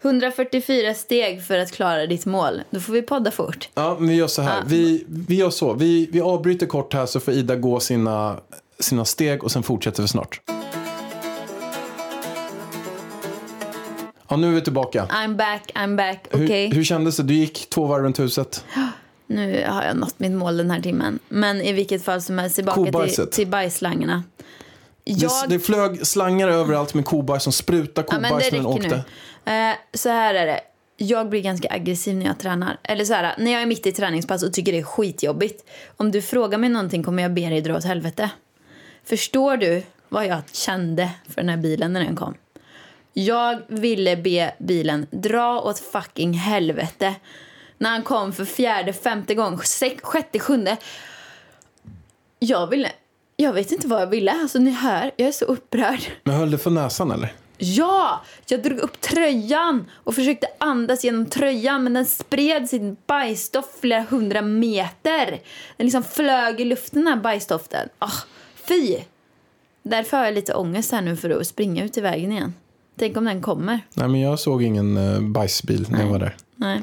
144 0.02 0.94
steg 0.94 1.44
för 1.44 1.58
att 1.58 1.72
klara 1.72 2.06
ditt 2.06 2.26
mål. 2.26 2.62
Då 2.70 2.80
får 2.80 2.92
vi 2.92 3.02
podda 3.02 3.30
fort. 3.30 3.68
Ja, 3.74 3.96
men 3.98 4.08
vi 4.08 4.14
gör 4.14 4.26
så 4.26 4.42
här. 4.42 4.56
Ja. 4.56 4.62
Vi, 4.66 5.04
vi 5.08 5.34
gör 5.34 5.50
så. 5.50 5.72
Vi, 5.72 6.08
vi 6.12 6.20
avbryter 6.20 6.66
kort 6.66 6.94
här 6.94 7.06
så 7.06 7.20
får 7.20 7.34
Ida 7.34 7.56
gå 7.56 7.80
sina, 7.80 8.40
sina 8.78 9.04
steg 9.04 9.44
och 9.44 9.52
sen 9.52 9.62
fortsätter 9.62 10.02
vi 10.02 10.08
snart. 10.08 10.40
Ja, 14.28 14.36
nu 14.36 14.48
är 14.48 14.52
vi 14.52 14.60
tillbaka. 14.60 15.06
I'm 15.10 15.36
back, 15.36 15.72
I'm 15.74 15.96
back, 15.96 16.26
Hur, 16.30 16.44
okej. 16.44 16.70
hur 16.70 16.84
kändes 16.84 17.16
det? 17.16 17.22
Du 17.22 17.34
gick 17.34 17.70
två 17.70 17.86
varv 17.86 18.02
runt 18.02 18.20
huset. 18.20 18.64
Nu 19.26 19.64
har 19.68 19.84
jag 19.84 19.96
nått 19.96 20.18
mitt 20.18 20.32
mål 20.32 20.56
den 20.56 20.70
här 20.70 20.80
timmen. 20.80 21.18
Men 21.28 21.60
i 21.60 21.72
vilket 21.72 22.04
fall 22.04 22.22
som 22.22 22.38
helst, 22.38 22.56
tillbaka 22.56 23.06
till, 23.06 23.26
till 23.26 23.46
bajsslangarna. 23.46 24.22
Det, 25.04 25.12
Jag... 25.12 25.48
det 25.48 25.58
flög 25.58 26.06
slangar 26.06 26.48
överallt 26.48 26.94
med 26.94 27.04
kobajs 27.04 27.42
som 27.42 27.52
sprutade 27.52 28.08
Ja, 28.10 28.16
kobajs 28.16 28.50
det 28.50 28.56
när 28.56 28.58
den 28.58 28.66
åkte. 28.66 29.04
nu. 29.44 29.52
Eh, 29.52 29.74
så 29.94 30.08
här 30.08 30.34
är 30.34 30.46
det. 30.46 30.60
Jag 30.96 31.28
blir 31.28 31.40
ganska 31.40 31.68
aggressiv 31.70 32.16
när 32.16 32.26
jag 32.26 32.38
tränar. 32.38 32.78
Eller 32.82 33.04
så 33.04 33.14
här, 33.14 33.34
när 33.38 33.52
jag 33.52 33.62
är 33.62 33.66
mitt 33.66 33.86
i 33.86 33.92
träningspass 33.92 34.42
och 34.42 34.52
tycker 34.52 34.72
det 34.72 34.78
är 34.78 34.82
skitjobbigt. 34.82 35.70
Om 35.96 36.10
du 36.10 36.22
frågar 36.22 36.58
mig 36.58 36.68
någonting 36.70 37.02
kommer 37.02 37.22
jag 37.22 37.34
be 37.34 37.48
dig 37.48 37.60
dra 37.60 37.76
åt 37.76 37.84
helvete. 37.84 38.30
Förstår 39.04 39.56
du 39.56 39.82
vad 40.08 40.26
jag 40.26 40.40
kände 40.52 41.10
för 41.28 41.34
den 41.34 41.48
här 41.48 41.56
bilen 41.56 41.92
när 41.92 42.04
den 42.04 42.16
kom? 42.16 42.34
Jag 43.12 43.62
ville 43.68 44.16
be 44.16 44.54
bilen 44.58 45.06
dra 45.10 45.60
åt 45.60 45.78
fucking 45.78 46.32
helvete. 46.32 47.14
När 47.78 47.90
han 47.90 48.02
kom 48.02 48.32
för 48.32 48.44
fjärde, 48.44 48.92
femte 48.92 49.34
gång, 49.34 49.58
sex, 49.58 50.02
sjätte, 50.02 50.38
sjunde. 50.38 50.76
Jag 52.38 52.66
ville... 52.66 52.92
Jag 53.36 53.52
vet 53.52 53.72
inte 53.72 53.88
vad 53.88 54.02
jag 54.02 54.06
ville. 54.06 54.32
Alltså 54.32 54.58
ni 54.58 54.70
hör, 54.70 55.10
jag 55.16 55.28
är 55.28 55.32
så 55.32 55.44
upprörd. 55.44 56.00
Men 56.24 56.34
höll 56.34 56.50
det 56.50 56.58
för 56.58 56.70
näsan 56.70 57.10
eller? 57.10 57.32
Ja! 57.58 58.24
Jag 58.46 58.62
drog 58.62 58.78
upp 58.78 59.00
tröjan 59.00 59.90
och 59.92 60.14
försökte 60.14 60.46
andas 60.58 61.04
genom 61.04 61.26
tröjan 61.26 61.84
men 61.84 61.92
den 61.94 62.06
spred 62.06 62.68
sin 62.68 62.96
bajsdoft 63.06 63.80
flera 63.80 64.02
hundra 64.02 64.42
meter. 64.42 65.40
Den 65.76 65.86
liksom 65.86 66.02
flög 66.02 66.60
i 66.60 66.64
luften 66.64 67.04
den 67.04 67.14
här 67.14 67.20
bajsdoften. 67.20 67.88
Ah, 67.98 68.12
fy! 68.54 68.96
Därför 69.82 70.16
har 70.16 70.24
jag 70.24 70.34
lite 70.34 70.54
ångest 70.54 70.92
här 70.92 71.02
nu 71.02 71.16
för 71.16 71.30
att 71.30 71.46
springa 71.46 71.84
ut 71.84 71.98
i 71.98 72.00
vägen 72.00 72.32
igen. 72.32 72.54
Tänk 72.98 73.16
om 73.16 73.24
den 73.24 73.42
kommer. 73.42 73.80
Nej, 73.94 74.08
men 74.08 74.20
jag 74.20 74.38
såg 74.38 74.62
ingen 74.62 74.96
uh, 74.96 75.20
bajsbil 75.20 75.86
när 75.90 76.00
jag 76.00 76.06
var 76.06 76.18
där. 76.18 76.36
Nej. 76.56 76.82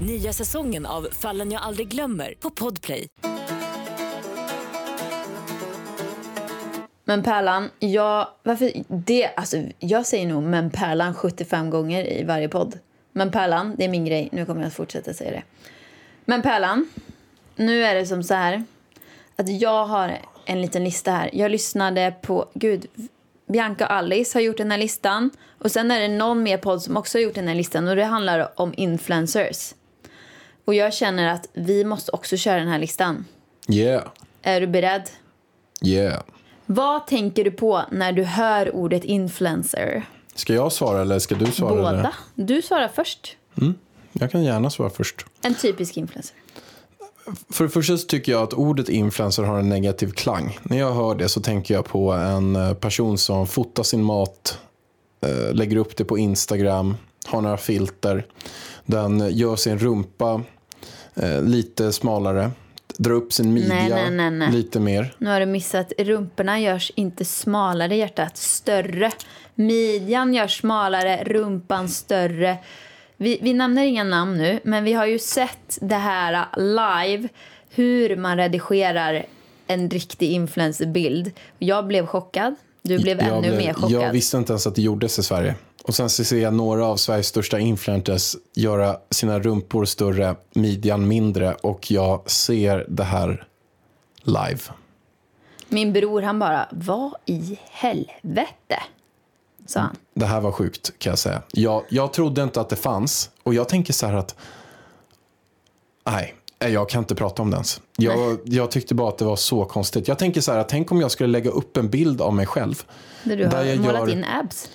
Nya 0.00 0.32
säsongen 0.32 0.86
av 0.86 1.08
Fallen 1.12 1.50
jag 1.52 1.62
aldrig 1.62 1.88
glömmer 1.88 2.34
på 2.40 2.50
Podplay. 2.50 3.06
Men 7.04 7.22
Pärlan, 7.22 7.70
jag, 7.78 8.28
varför, 8.42 8.72
det, 8.88 9.34
alltså, 9.36 9.56
jag 9.78 10.06
säger 10.06 10.26
nog 10.26 10.42
men 10.42 10.70
Pärlan 10.70 11.14
75 11.14 11.70
gånger 11.70 12.12
i 12.12 12.24
varje 12.24 12.48
podd. 12.48 12.78
Men 13.12 13.30
Pärlan, 13.30 13.74
det 13.78 13.84
är 13.84 13.88
min 13.88 14.04
grej. 14.04 14.28
Nu 14.32 14.46
kommer 14.46 14.60
jag 14.60 14.68
att 14.68 14.74
fortsätta 14.74 15.14
säga 15.14 15.30
det. 15.30 15.42
Men 16.24 16.42
Pärlan, 16.42 16.88
nu 17.56 17.84
är 17.84 17.94
det 17.94 18.06
som 18.06 18.22
så 18.22 18.34
här 18.34 18.64
att 19.36 19.48
jag 19.48 19.86
har 19.86 20.18
en 20.44 20.62
liten 20.62 20.84
lista 20.84 21.10
här. 21.10 21.30
Jag 21.32 21.50
lyssnade 21.50 22.14
på, 22.22 22.46
gud, 22.54 22.86
Bianca 23.48 23.86
och 23.86 23.92
Alice 23.92 24.38
har 24.38 24.42
gjort 24.42 24.56
den 24.56 24.70
här 24.70 24.78
listan. 24.78 25.30
Och 25.58 25.72
sen 25.72 25.90
är 25.90 26.00
det 26.00 26.08
någon 26.08 26.42
mer 26.42 26.58
podd 26.58 26.82
som 26.82 26.96
också 26.96 27.18
har 27.18 27.22
gjort 27.22 27.34
den 27.34 27.48
här 27.48 27.54
listan 27.54 27.88
och 27.88 27.96
det 27.96 28.04
handlar 28.04 28.60
om 28.60 28.74
influencers. 28.76 29.74
Och 30.66 30.74
jag 30.74 30.94
känner 30.94 31.28
att 31.28 31.48
vi 31.52 31.84
måste 31.84 32.12
också 32.12 32.36
köra 32.36 32.58
den 32.58 32.68
här 32.68 32.78
listan. 32.78 33.24
Yeah, 33.68 34.08
Är 34.42 34.60
du 34.60 34.66
beredd? 34.66 35.02
yeah. 35.84 36.22
Vad 36.66 37.06
tänker 37.06 37.44
du 37.44 37.50
på 37.50 37.82
när 37.90 38.12
du 38.12 38.24
hör 38.24 38.74
ordet 38.74 39.04
influencer? 39.04 40.04
Ska 40.34 40.54
jag 40.54 40.72
svara 40.72 41.00
eller 41.02 41.18
ska 41.18 41.34
du 41.34 41.46
svara? 41.46 41.76
Båda. 41.76 41.90
Eller? 41.90 42.12
Du 42.34 42.62
svarar 42.62 42.88
först. 42.88 43.36
Jag 44.12 44.30
kan 44.30 44.44
gärna 44.44 44.70
svara 44.70 44.90
först. 44.90 45.26
En 45.42 45.54
typisk 45.54 45.96
influencer. 45.96 46.36
För 47.50 47.64
det 47.64 47.70
första 47.70 47.96
så 47.96 48.06
tycker 48.06 48.32
jag 48.32 48.42
att 48.42 48.52
ordet 48.52 48.88
influencer 48.88 49.42
har 49.42 49.58
en 49.58 49.68
negativ 49.68 50.10
klang. 50.10 50.58
När 50.62 50.78
jag 50.78 50.92
hör 50.94 51.14
det 51.14 51.28
så 51.28 51.40
tänker 51.40 51.74
jag 51.74 51.84
på 51.84 52.12
en 52.12 52.56
eh, 52.56 52.74
person 52.74 53.18
som 53.18 53.46
fotar 53.46 53.82
sin 53.82 54.02
mat 54.02 54.58
eh, 55.20 55.54
lägger 55.54 55.76
upp 55.76 55.96
det 55.96 56.04
på 56.04 56.18
Instagram, 56.18 56.96
har 57.26 57.40
några 57.40 57.56
filter. 57.56 58.26
Den 58.86 59.36
gör 59.36 59.56
sin 59.56 59.78
rumpa 59.78 60.42
eh, 61.16 61.42
lite 61.42 61.92
smalare, 61.92 62.50
drar 62.98 63.12
upp 63.14 63.32
sin 63.32 63.52
midja 63.54 63.74
nej, 63.88 64.10
nej, 64.10 64.30
nej. 64.30 64.52
lite 64.52 64.80
mer. 64.80 65.14
Nu 65.18 65.30
har 65.30 65.40
du 65.40 65.46
missat. 65.46 65.92
Rumporna 65.98 66.60
görs 66.60 66.92
inte 66.94 67.24
smalare, 67.24 67.96
hjärtat. 67.96 68.36
Större. 68.36 69.10
Midjan 69.54 70.34
görs 70.34 70.60
smalare, 70.60 71.24
rumpan 71.24 71.88
större. 71.88 72.56
Vi, 73.16 73.38
vi 73.42 73.54
nämner 73.54 73.84
inga 73.84 74.04
namn 74.04 74.38
nu, 74.38 74.60
men 74.64 74.84
vi 74.84 74.92
har 74.92 75.06
ju 75.06 75.18
sett 75.18 75.78
det 75.80 75.94
här 75.94 76.46
live. 76.56 77.28
Hur 77.70 78.16
man 78.16 78.36
redigerar 78.36 79.26
en 79.66 79.90
riktig 79.90 80.30
influencerbild. 80.32 81.30
Jag 81.58 81.86
blev 81.86 82.06
chockad. 82.06 82.54
Du 82.82 82.98
blev 82.98 83.18
Jag 83.18 83.28
ännu 83.28 83.40
blev- 83.40 83.56
mer 83.56 83.74
chockad. 83.74 83.90
Jag 84.02 84.12
visste 84.12 84.36
inte 84.36 84.52
ens 84.52 84.66
att 84.66 84.74
det 84.74 84.82
gjordes 84.82 85.18
i 85.18 85.22
Sverige. 85.22 85.54
Och 85.86 85.94
sen 85.94 86.10
så 86.10 86.24
ser 86.24 86.38
jag 86.38 86.54
några 86.54 86.86
av 86.86 86.96
Sveriges 86.96 87.26
största 87.26 87.58
influencers 87.58 88.36
göra 88.54 88.96
sina 89.10 89.38
rumpor 89.40 89.84
större, 89.84 90.36
midjan 90.54 91.08
mindre 91.08 91.54
och 91.54 91.90
jag 91.90 92.30
ser 92.30 92.86
det 92.88 93.04
här 93.04 93.46
live. 94.22 94.58
Min 95.68 95.92
bror 95.92 96.22
han 96.22 96.38
bara, 96.38 96.68
vad 96.72 97.14
i 97.24 97.58
helvete? 97.70 98.82
Sa 99.66 99.80
han. 99.80 99.96
Det 100.14 100.26
här 100.26 100.40
var 100.40 100.52
sjukt 100.52 100.98
kan 100.98 101.10
jag 101.10 101.18
säga. 101.18 101.42
Jag, 101.52 101.82
jag 101.88 102.12
trodde 102.12 102.42
inte 102.42 102.60
att 102.60 102.68
det 102.68 102.76
fanns 102.76 103.30
och 103.42 103.54
jag 103.54 103.68
tänker 103.68 103.92
så 103.92 104.06
här 104.06 104.14
att 104.14 104.34
nej, 106.06 106.34
jag 106.58 106.88
kan 106.88 106.98
inte 107.02 107.14
prata 107.14 107.42
om 107.42 107.50
det 107.50 107.54
ens. 107.54 107.80
Jag, 107.96 108.38
jag 108.44 108.70
tyckte 108.70 108.94
bara 108.94 109.08
att 109.08 109.18
det 109.18 109.24
var 109.24 109.36
så 109.36 109.64
konstigt. 109.64 110.08
Jag 110.08 110.18
tänker 110.18 110.40
så 110.40 110.52
här 110.52 110.62
tänk 110.62 110.92
om 110.92 111.00
jag 111.00 111.10
skulle 111.10 111.28
lägga 111.28 111.50
upp 111.50 111.76
en 111.76 111.88
bild 111.90 112.20
av 112.20 112.34
mig 112.34 112.46
själv 112.46 112.82
Där 113.24 113.36
du 113.36 113.44
Där 113.44 113.56
har 113.56 113.64
jag 113.64 113.80
målat 113.80 114.00
gör- 114.00 114.08
in 114.16 114.24
abs. 114.24 114.70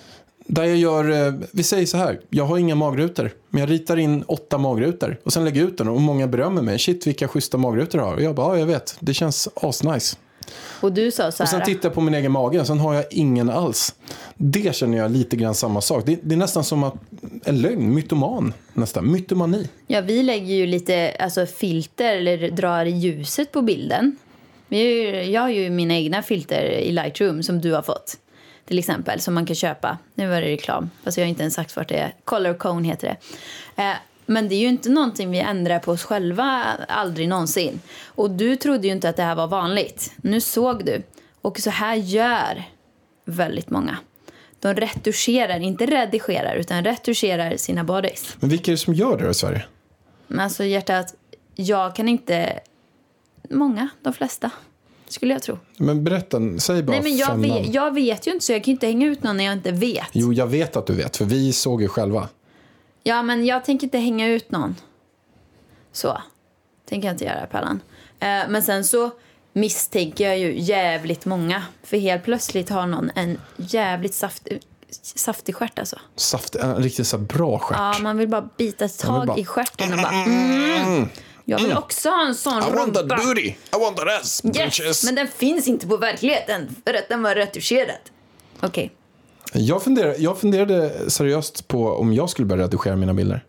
Där 0.53 0.63
jag 0.63 0.77
gör, 0.77 1.27
eh, 1.27 1.33
vi 1.51 1.63
säger 1.63 1.85
så 1.85 1.97
här, 1.97 2.19
jag 2.29 2.45
har 2.45 2.57
inga 2.57 2.75
magrutor. 2.75 3.31
Men 3.49 3.59
jag 3.59 3.71
ritar 3.71 3.97
in 3.97 4.23
åtta 4.23 4.57
magrutor 4.57 5.19
och 5.23 5.33
sen 5.33 5.45
lägger 5.45 5.61
jag 5.61 5.69
ut 5.69 5.77
den 5.77 5.87
och 5.87 6.01
många 6.01 6.27
berömmer 6.27 6.61
mig. 6.61 6.79
Shit 6.79 7.07
vilka 7.07 7.27
schyssta 7.27 7.57
magrutor 7.57 7.99
du 7.99 8.05
har. 8.05 8.15
Och 8.15 8.21
jag 8.21 8.35
bara, 8.35 8.53
ja 8.53 8.59
jag 8.59 8.65
vet, 8.65 8.97
det 8.99 9.13
känns 9.13 9.49
asnice. 9.55 10.17
Och 10.81 10.91
du 10.91 11.11
sa 11.11 11.31
så 11.31 11.43
Och 11.43 11.49
sen 11.49 11.59
här. 11.59 11.65
tittar 11.65 11.89
jag 11.89 11.93
på 11.93 12.01
min 12.01 12.13
egen 12.13 12.31
mage 12.31 12.59
och 12.59 12.67
sen 12.67 12.79
har 12.79 12.93
jag 12.93 13.05
ingen 13.11 13.49
alls. 13.49 13.95
Det 14.35 14.75
känner 14.75 14.97
jag 14.97 15.11
lite 15.11 15.35
grann 15.35 15.55
samma 15.55 15.81
sak. 15.81 16.03
Det, 16.05 16.19
det 16.23 16.35
är 16.35 16.37
nästan 16.37 16.63
som 16.63 16.83
att, 16.83 16.95
en 17.45 17.61
lögn, 17.61 17.93
mytoman 17.95 18.53
nästan, 18.73 19.11
mytomani. 19.11 19.67
Ja, 19.87 20.01
vi 20.01 20.23
lägger 20.23 20.55
ju 20.55 20.65
lite 20.67 21.15
alltså, 21.19 21.45
filter 21.45 22.15
eller 22.17 22.51
drar 22.51 22.85
ljuset 22.85 23.51
på 23.51 23.61
bilden. 23.61 24.17
Jag 25.27 25.41
har 25.41 25.49
ju 25.49 25.69
mina 25.69 25.93
egna 25.93 26.23
filter 26.23 26.61
i 26.63 26.91
Lightroom 26.91 27.43
som 27.43 27.61
du 27.61 27.73
har 27.73 27.81
fått. 27.81 28.17
Till 28.71 28.79
exempel, 28.79 29.21
som 29.21 29.33
man 29.33 29.45
kan 29.45 29.55
köpa. 29.55 29.97
Nu 30.15 30.27
var 30.27 30.41
det 30.41 30.47
reklam, 30.47 30.89
fast 31.03 31.17
jag 31.17 31.25
har 31.25 31.29
inte 31.29 31.41
ens 31.41 31.53
sagt 31.53 31.75
vart 31.75 31.89
det 31.89 31.97
är. 31.97 32.15
Color 32.23 32.53
Cone 32.53 32.87
heter 32.87 33.07
det. 33.07 33.83
Eh, 33.83 33.93
men 34.25 34.49
det 34.49 34.55
är 34.55 34.59
ju 34.59 34.67
inte 34.67 34.89
någonting 34.89 35.31
vi 35.31 35.39
ändrar 35.39 35.79
på 35.79 35.91
oss 35.91 36.03
själva, 36.03 36.65
aldrig 36.87 37.29
någonsin. 37.29 37.81
Och 38.05 38.31
du 38.31 38.55
trodde 38.55 38.87
ju 38.87 38.93
inte 38.93 39.09
att 39.09 39.15
det 39.15 39.23
här 39.23 39.35
var 39.35 39.47
vanligt. 39.47 40.13
Nu 40.17 40.41
såg 40.41 40.85
du. 40.85 41.03
Och 41.41 41.59
så 41.59 41.69
här 41.69 41.95
gör 41.95 42.63
väldigt 43.25 43.69
många. 43.69 43.97
De 44.59 44.73
retuscherar, 44.73 45.59
inte 45.59 45.85
redigerar, 45.85 46.55
utan 46.55 46.83
retuscherar 46.83 47.57
sina 47.57 47.83
bodies. 47.83 48.35
Men 48.39 48.49
vilka 48.49 48.71
är 48.71 48.73
det 48.73 48.77
som 48.77 48.93
gör 48.93 49.17
det 49.17 49.29
i 49.29 49.33
Sverige? 49.33 49.65
Men 50.27 50.39
alltså 50.39 50.63
hjärtat, 50.63 51.15
jag 51.55 51.95
kan 51.95 52.07
inte... 52.07 52.59
Många, 53.49 53.89
de 54.01 54.13
flesta, 54.13 54.51
skulle 55.13 55.33
jag 55.33 55.41
tro. 55.41 55.57
Men 55.77 56.03
berätta, 56.03 56.39
säg 56.57 56.83
bara 56.83 56.91
Nej, 56.91 57.01
men 57.03 57.17
jag 57.17 57.37
vet, 57.37 57.73
jag 57.73 57.93
vet 57.93 58.27
ju 58.27 58.31
inte, 58.31 58.45
så 58.45 58.51
jag 58.51 58.63
kan 58.63 58.71
inte 58.71 58.87
hänga 58.87 59.07
ut 59.07 59.23
någon 59.23 59.37
när 59.37 59.43
jag 59.43 59.53
inte 59.53 59.71
vet. 59.71 60.07
Jo, 60.11 60.33
jag 60.33 60.47
vet 60.47 60.75
att 60.75 60.87
du 60.87 60.93
vet, 60.93 61.17
för 61.17 61.25
vi 61.25 61.53
såg 61.53 61.81
ju 61.81 61.87
själva. 61.87 62.29
Ja, 63.03 63.23
men 63.23 63.45
jag 63.45 63.65
tänker 63.65 63.87
inte 63.87 63.97
hänga 63.97 64.27
ut 64.27 64.51
någon. 64.51 64.75
Så. 65.91 66.21
Tänker 66.89 67.07
jag 67.07 67.13
inte 67.13 67.25
göra, 67.25 67.45
Pallan. 67.51 67.79
Eh, 68.19 68.27
men 68.49 68.63
sen 68.63 68.83
så 68.83 69.11
misstänker 69.53 70.27
jag 70.27 70.39
ju 70.39 70.59
jävligt 70.59 71.25
många. 71.25 71.63
För 71.83 71.97
helt 71.97 72.23
plötsligt 72.23 72.69
har 72.69 72.87
någon 72.87 73.11
en 73.15 73.37
jävligt 73.57 74.13
saft, 74.13 74.47
saftig 75.01 75.55
stjärt 75.55 75.79
alltså. 75.79 75.99
Saft, 76.15 76.55
en 76.55 76.75
riktigt 76.75 77.07
så 77.07 77.17
bra 77.17 77.59
stjärt. 77.59 77.77
Ja, 77.79 77.95
man 78.01 78.17
vill 78.17 78.27
bara 78.27 78.49
bita 78.57 78.87
tag 78.87 79.27
bara- 79.27 79.37
i 79.37 79.45
stjärten 79.45 79.93
och 79.93 79.99
bara... 79.99 80.11
Mm, 80.23 81.09
jag 81.51 81.59
vill 81.67 81.77
också 81.77 82.09
ha 82.09 82.25
en 82.27 82.35
sån 82.35 82.61
rumpa. 82.63 83.03
booty, 83.03 83.41
I 83.41 83.55
want 83.79 83.97
that 83.97 84.07
ass, 84.21 84.41
Yes, 84.55 85.03
men 85.03 85.15
den 85.15 85.27
finns 85.27 85.67
inte 85.67 85.87
på 85.87 85.97
verkligheten 85.97 86.75
för 86.85 86.93
att 86.93 87.09
den 87.09 87.23
var 87.23 87.35
retuscherad. 87.35 87.99
Okej. 88.59 88.91
Jag, 89.53 89.83
funderar, 89.83 90.15
jag 90.19 90.39
funderade 90.39 91.09
seriöst 91.11 91.67
på 91.67 91.87
om 91.93 92.13
jag 92.13 92.29
skulle 92.29 92.45
börja 92.45 92.63
redigera 92.63 92.95
mina 92.95 93.13
bilder. 93.13 93.45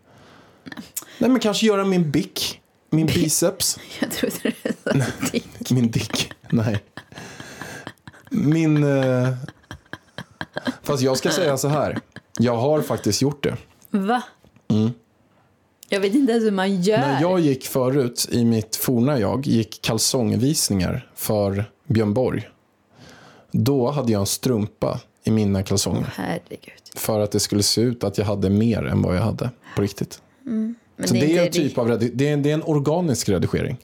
Nej, 1.17 1.29
men 1.29 1.39
kanske 1.39 1.65
göra 1.65 1.83
min 1.83 2.11
bick, 2.11 2.61
min 2.89 3.05
biceps, 3.15 3.79
Jag 3.99 4.11
trodde 4.11 4.35
det 4.63 4.75
var 4.83 5.31
dick. 5.31 5.71
min 5.71 5.91
dick. 5.91 6.31
Nej. 6.49 6.83
Min... 8.29 8.83
Eh... 8.83 9.29
Fast 10.83 11.03
jag 11.03 11.17
ska 11.17 11.29
säga 11.29 11.57
så 11.57 11.67
här. 11.67 11.99
Jag 12.39 12.55
har 12.55 12.81
faktiskt 12.81 13.21
gjort 13.21 13.43
det. 13.43 13.57
Va? 13.89 14.21
Jag 15.93 15.99
vet 15.99 16.15
inte 16.15 16.31
ens 16.31 16.45
hur 16.45 16.51
man 16.51 16.81
gör. 16.81 16.97
Mm. 16.97 17.09
När 17.09 17.21
jag 17.21 17.39
gick 17.39 17.65
förut, 17.65 18.27
i 18.31 18.45
mitt 18.45 18.75
forna 18.75 19.19
jag, 19.19 19.47
gick 19.47 19.81
kalsongvisningar 19.81 21.07
för 21.15 21.65
Björn 21.87 22.13
Borg. 22.13 22.49
Då 23.51 23.91
hade 23.91 24.11
jag 24.11 24.19
en 24.19 24.25
strumpa 24.25 24.99
i 25.23 25.31
mina 25.31 25.63
kalsonger. 25.63 26.13
Herregud. 26.15 26.73
För 26.95 27.19
att 27.19 27.31
det 27.31 27.39
skulle 27.39 27.63
se 27.63 27.81
ut 27.81 28.03
att 28.03 28.17
jag 28.17 28.25
hade 28.25 28.49
mer 28.49 28.85
än 28.85 29.01
vad 29.01 29.15
jag 29.15 29.21
hade 29.21 29.49
på 29.75 29.81
riktigt. 29.81 30.21
Men 30.43 30.75
Så 31.05 31.13
det 31.13 31.37
är, 31.37 31.45
en 31.45 31.51
typ 31.51 31.77
av 31.77 31.87
det 31.99 32.29
är, 32.29 32.37
det 32.37 32.49
är 32.49 32.53
en 32.53 32.63
organisk 32.63 33.29
redigering. 33.29 33.77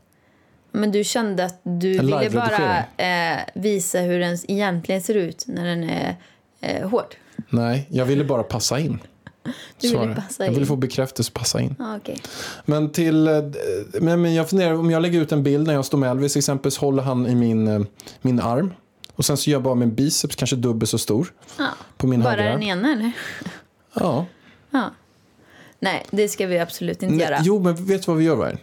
Men 0.72 0.92
du 0.92 1.04
kände 1.04 1.46
att 1.46 1.60
du 1.64 1.98
En 1.98 2.06
ville 2.06 2.30
bara 2.30 2.78
eh, 2.98 3.40
visa 3.54 4.00
hur 4.00 4.20
den 4.20 4.38
egentligen 4.48 5.02
ser 5.02 5.16
ut 5.16 5.44
när 5.48 5.66
den 5.66 5.84
är 5.84 6.16
eh, 6.62 6.90
hård. 6.90 7.16
Nej, 7.50 7.88
jag 7.90 8.06
ville 8.06 8.24
bara 8.24 8.44
passa 8.44 8.80
in. 8.80 9.00
Du 9.82 9.88
Så 9.88 10.00
ville 10.00 10.16
passa 10.16 10.44
Jag 10.46 10.52
ville 10.52 10.62
in. 10.62 10.68
få 10.68 10.76
bekräftelse 10.76 11.32
passa 11.32 11.62
in. 11.62 11.76
Ah, 11.80 11.96
okej. 11.98 12.22
Men 12.66 12.90
till... 12.92 13.28
eh, 13.28 13.34
Men, 14.02 14.22
men 14.22 14.34
jag 14.36 14.50
funderar, 14.50 14.74
om 14.74 14.92
jag 14.92 15.02
lägger 15.02 15.22
ut 15.22 15.32
en 15.32 15.44
bild 15.44 15.68
när 15.68 15.74
jag 15.74 15.86
står 15.86 15.98
med 15.98 16.12
Elvis 16.12 16.34
till 16.34 16.40
exempel, 16.40 16.72
så 16.72 16.82
håller 16.82 17.04
han 17.04 17.28
i 17.28 17.36
min, 17.36 17.68
eh, 17.68 17.82
min 18.22 18.40
arm. 18.40 18.74
Och 19.16 19.26
sen 19.26 19.38
så 19.38 19.50
gör 19.50 19.56
jag 19.56 19.64
bara 19.64 19.76
min 19.76 19.96
biceps 19.96 20.36
kanske 20.36 20.56
dubbelt 20.56 20.90
så 20.90 20.98
stor 20.98 21.34
Ja. 21.58 21.68
på 21.98 22.08
min 22.08 22.22
Bara 22.24 22.36
den 22.36 22.64
ena 22.64 22.94
eller? 22.94 23.12
Ja. 23.94 24.26
Ja. 24.72 24.90
Nej, 25.80 26.06
det 26.12 26.28
ska 26.30 26.48
vi 26.48 26.60
absolut 26.60 27.04
inte 27.04 27.16
Nej, 27.16 27.26
göra. 27.26 27.40
jo, 27.44 27.60
men 27.60 27.86
vet 27.86 28.02
du 28.06 28.12
vad 28.12 28.18
vi 28.18 28.24
gör, 28.24 28.36
Vargen? 28.36 28.58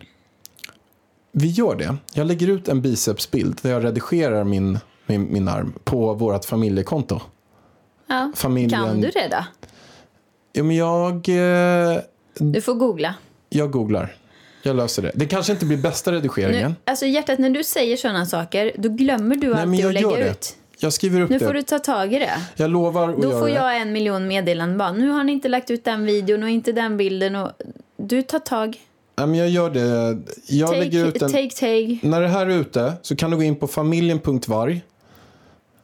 Vi 1.33 1.49
gör 1.49 1.75
det. 1.77 1.97
Jag 2.13 2.27
lägger 2.27 2.49
ut 2.49 2.69
en 2.69 2.83
bicepsbild 2.83 3.59
där 3.63 3.71
jag 3.71 3.85
redigerar 3.85 4.45
min, 4.45 4.79
min, 5.07 5.33
min 5.33 5.49
arm 5.49 5.73
på 5.85 6.15
vårt 6.15 6.45
familjekonto. 6.45 7.21
ja. 8.07 8.33
familjen- 8.37 8.71
Kan 8.87 9.01
du 9.01 9.11
det 9.11 9.29
då? 9.31 9.45
Jo, 10.57 10.65
men 10.65 10.77
jag, 10.77 11.15
eh, 11.95 11.99
Du 12.35 12.61
får 12.61 12.75
googla. 12.75 13.15
jag 13.49 13.71
googlar. 13.71 14.15
Jag 14.63 14.77
löser 14.77 15.03
det. 15.03 15.11
Det 15.15 15.27
kanske 15.27 15.53
inte 15.53 15.65
blir 15.67 15.77
bästa 15.77 16.13
redigeringen. 16.13 16.71
Nu, 16.71 16.77
alltså 16.85 17.07
hjärtat, 17.07 17.39
när 17.39 17.51
du 17.51 17.65
säger 17.65 17.97
sådana 17.97 18.27
saker, 18.27 18.73
då 18.79 18.89
glömmer 18.89 19.37
du 19.37 19.55
Nej, 19.55 19.67
men 19.67 19.69
alltid 19.69 19.81
jag 19.81 19.89
att 19.89 19.95
lägga 19.95 20.11
gör 20.11 20.19
det. 20.19 20.31
ut. 20.31 20.57
Jag 20.79 20.93
skriver 20.93 21.21
upp 21.21 21.31
Nu 21.31 21.39
det. 21.39 21.47
får 21.47 21.55
du 21.55 21.63
ta 21.63 21.79
tag 21.79 22.13
i 22.15 22.19
det. 22.19 22.41
Jag 22.57 22.71
lovar 22.71 23.09
att 23.09 23.23
Då 23.23 23.29
göra 23.29 23.39
får 23.41 23.47
det. 23.47 23.53
jag 23.55 23.81
en 23.81 23.93
miljon 23.93 24.27
meddelanden 24.29 24.79
bara. 24.79 24.93
Nu 24.93 25.09
har 25.09 25.25
ni 25.25 25.33
inte 25.33 25.49
lagt 25.49 25.71
ut 25.71 25.85
den 25.85 26.05
videon 26.07 26.43
och 26.43 26.49
inte 26.49 26.73
den 26.73 26.97
bilden. 26.97 27.37
Och 27.37 27.51
du 27.97 28.23
tar 28.23 28.39
tag. 28.39 28.77
Nej, 29.17 29.27
men 29.27 29.35
jag 29.39 29.49
gör 29.49 29.71
det. 29.71 30.19
Jag 30.47 30.71
lägger 30.71 31.07
ut 31.07 31.15
Take, 31.19 31.25
en... 31.25 31.31
take, 31.33 31.51
take 31.55 31.99
När 32.09 32.21
det 32.21 32.29
här 32.29 32.47
är 32.47 32.51
ute 32.61 32.93
så 33.03 33.17
kan 33.17 33.31
du 33.31 33.37
gå 33.37 33.43
in 33.43 33.57
på 33.57 33.67
familjen.varg 33.67 34.83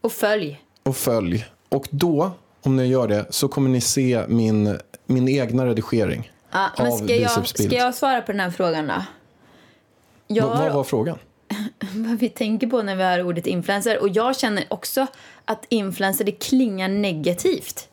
och 0.01 0.13
följ. 0.13 0.61
och 0.83 0.97
följ. 0.97 1.45
Och 1.69 1.89
då, 1.91 2.31
om 2.63 2.77
ni 2.77 2.87
gör 2.87 3.09
det, 3.09 3.27
så 3.31 3.49
kommer 3.49 3.71
ni 3.71 3.81
se 3.81 4.25
min, 4.29 4.79
min 5.07 5.29
egna 5.29 5.67
redigering. 5.67 6.33
Men 6.79 6.87
Av 6.87 6.97
ska 6.97 7.17
jag, 7.17 7.49
ska 7.49 7.75
jag 7.75 7.95
svara 7.95 8.21
på 8.21 8.33
den 8.33 8.41
här 8.41 8.51
frågan 8.51 8.87
då? 8.87 9.03
Jag 10.27 10.47
Vad, 10.47 10.59
vad 10.59 10.73
var 10.73 10.85
frågan? 10.85 11.19
vad 11.95 12.19
vi 12.19 12.29
tänker 12.29 12.67
på 12.67 12.83
när 12.83 12.97
vi 12.97 13.03
hör 13.03 13.23
ordet 13.23 13.47
influencer. 13.47 13.99
Och 13.99 14.09
jag 14.09 14.39
känner 14.39 14.65
också 14.69 15.07
att 15.45 15.65
influencer, 15.69 16.25
det 16.25 16.33
klingar 16.33 16.89
negativt. 16.89 17.89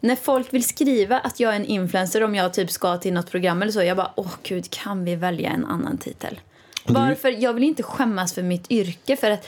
När 0.00 0.16
folk 0.16 0.54
vill 0.54 0.64
skriva 0.64 1.18
att 1.18 1.40
jag 1.40 1.52
är 1.52 1.56
en 1.56 1.64
influencer 1.64 2.22
om 2.22 2.34
jag 2.34 2.54
typ 2.54 2.70
ska 2.70 2.96
till 2.96 3.12
något 3.12 3.30
program 3.30 3.62
eller 3.62 3.72
så, 3.72 3.82
jag 3.82 3.96
bara, 3.96 4.12
åh 4.16 4.32
gud, 4.42 4.70
kan 4.70 5.04
vi 5.04 5.16
välja 5.16 5.50
en 5.50 5.64
annan 5.64 5.98
titel? 5.98 6.40
Varför? 6.84 7.28
Jag 7.28 7.52
vill 7.52 7.64
inte 7.64 7.82
skämmas 7.82 8.34
för 8.34 8.42
mitt 8.42 8.70
yrke, 8.70 9.16
för 9.16 9.30
att 9.30 9.46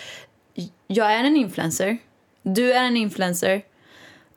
jag 0.87 1.13
är 1.13 1.25
en 1.25 1.37
influencer, 1.37 1.99
du 2.43 2.73
är 2.73 2.85
en 2.85 2.97
influencer, 2.97 3.63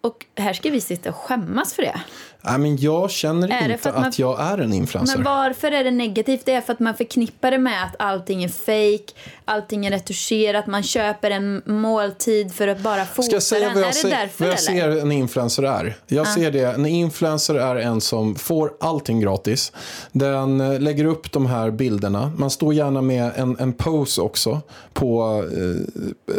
och 0.01 0.25
här 0.37 0.53
ska 0.53 0.69
vi 0.69 0.81
sitta 0.81 1.09
och 1.09 1.15
skämmas 1.15 1.73
för 1.73 1.81
det. 1.83 2.01
Nej, 2.43 2.57
men 2.59 2.77
jag 2.77 3.11
känner 3.11 3.63
inte 3.63 3.89
att, 3.89 3.95
att 3.95 4.01
man- 4.01 4.11
jag 4.15 4.41
är 4.41 4.57
en 4.57 4.73
influencer. 4.73 5.15
Men 5.15 5.23
varför 5.23 5.71
är 5.71 5.83
det 5.83 5.91
negativt? 5.91 6.41
Det 6.45 6.53
är 6.53 6.61
för 6.61 6.73
att 6.73 6.79
man 6.79 6.95
förknippar 6.95 7.51
det 7.51 7.57
med 7.57 7.83
att 7.83 7.95
allting 7.99 8.43
är 8.43 8.47
fake, 8.49 9.13
allting 9.45 9.85
är 9.85 9.91
retuscherat, 9.91 10.67
man 10.67 10.83
köper 10.83 11.31
en 11.31 11.61
måltid 11.65 12.53
för 12.53 12.67
att 12.67 12.79
bara 12.79 13.05
fota 13.05 13.21
Ska 13.23 13.35
jag 13.35 13.43
säga 13.43 13.65
den. 13.65 13.73
vad 13.73 13.83
jag, 13.83 13.89
är 13.97 14.03
det 14.03 14.09
därför 14.09 14.45
vad 14.45 14.53
jag 14.53 14.59
eller? 14.79 14.95
ser 14.95 15.01
en 15.01 15.11
influencer 15.11 15.63
är? 15.63 15.95
Jag 16.07 16.27
ser 16.27 16.51
det, 16.51 16.59
en 16.65 16.85
influencer 16.85 17.55
är 17.55 17.75
en 17.75 18.01
som 18.01 18.35
får 18.35 18.71
allting 18.79 19.19
gratis. 19.19 19.71
Den 20.11 20.61
eh, 20.61 20.79
lägger 20.79 21.05
upp 21.05 21.31
de 21.31 21.45
här 21.45 21.71
bilderna. 21.71 22.31
Man 22.37 22.49
står 22.49 22.73
gärna 22.73 23.01
med 23.01 23.31
en, 23.35 23.57
en 23.59 23.73
pose 23.73 24.21
också. 24.21 24.61
På, 24.93 25.43
eh, 25.53 26.35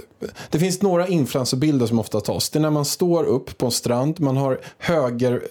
det 0.50 0.58
finns 0.58 0.82
några 0.82 1.06
influencerbilder 1.08 1.86
som 1.86 1.98
ofta 1.98 2.20
tas. 2.20 2.50
Det 2.50 2.58
är 2.58 2.60
när 2.60 2.70
man 2.70 2.84
står 2.84 3.24
upp 3.24 3.51
på 3.58 3.66
en 3.66 3.72
strand, 3.72 4.20
man 4.20 4.36
har 4.36 4.60
höger 4.78 5.42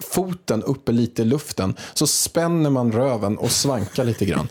foten 0.00 0.62
uppe 0.62 0.92
lite 0.92 1.22
i 1.22 1.24
luften 1.24 1.74
så 1.94 2.06
spänner 2.06 2.70
man 2.70 2.92
röven 2.92 3.38
och 3.38 3.50
svankar 3.50 4.04
lite 4.04 4.24
grann. 4.24 4.48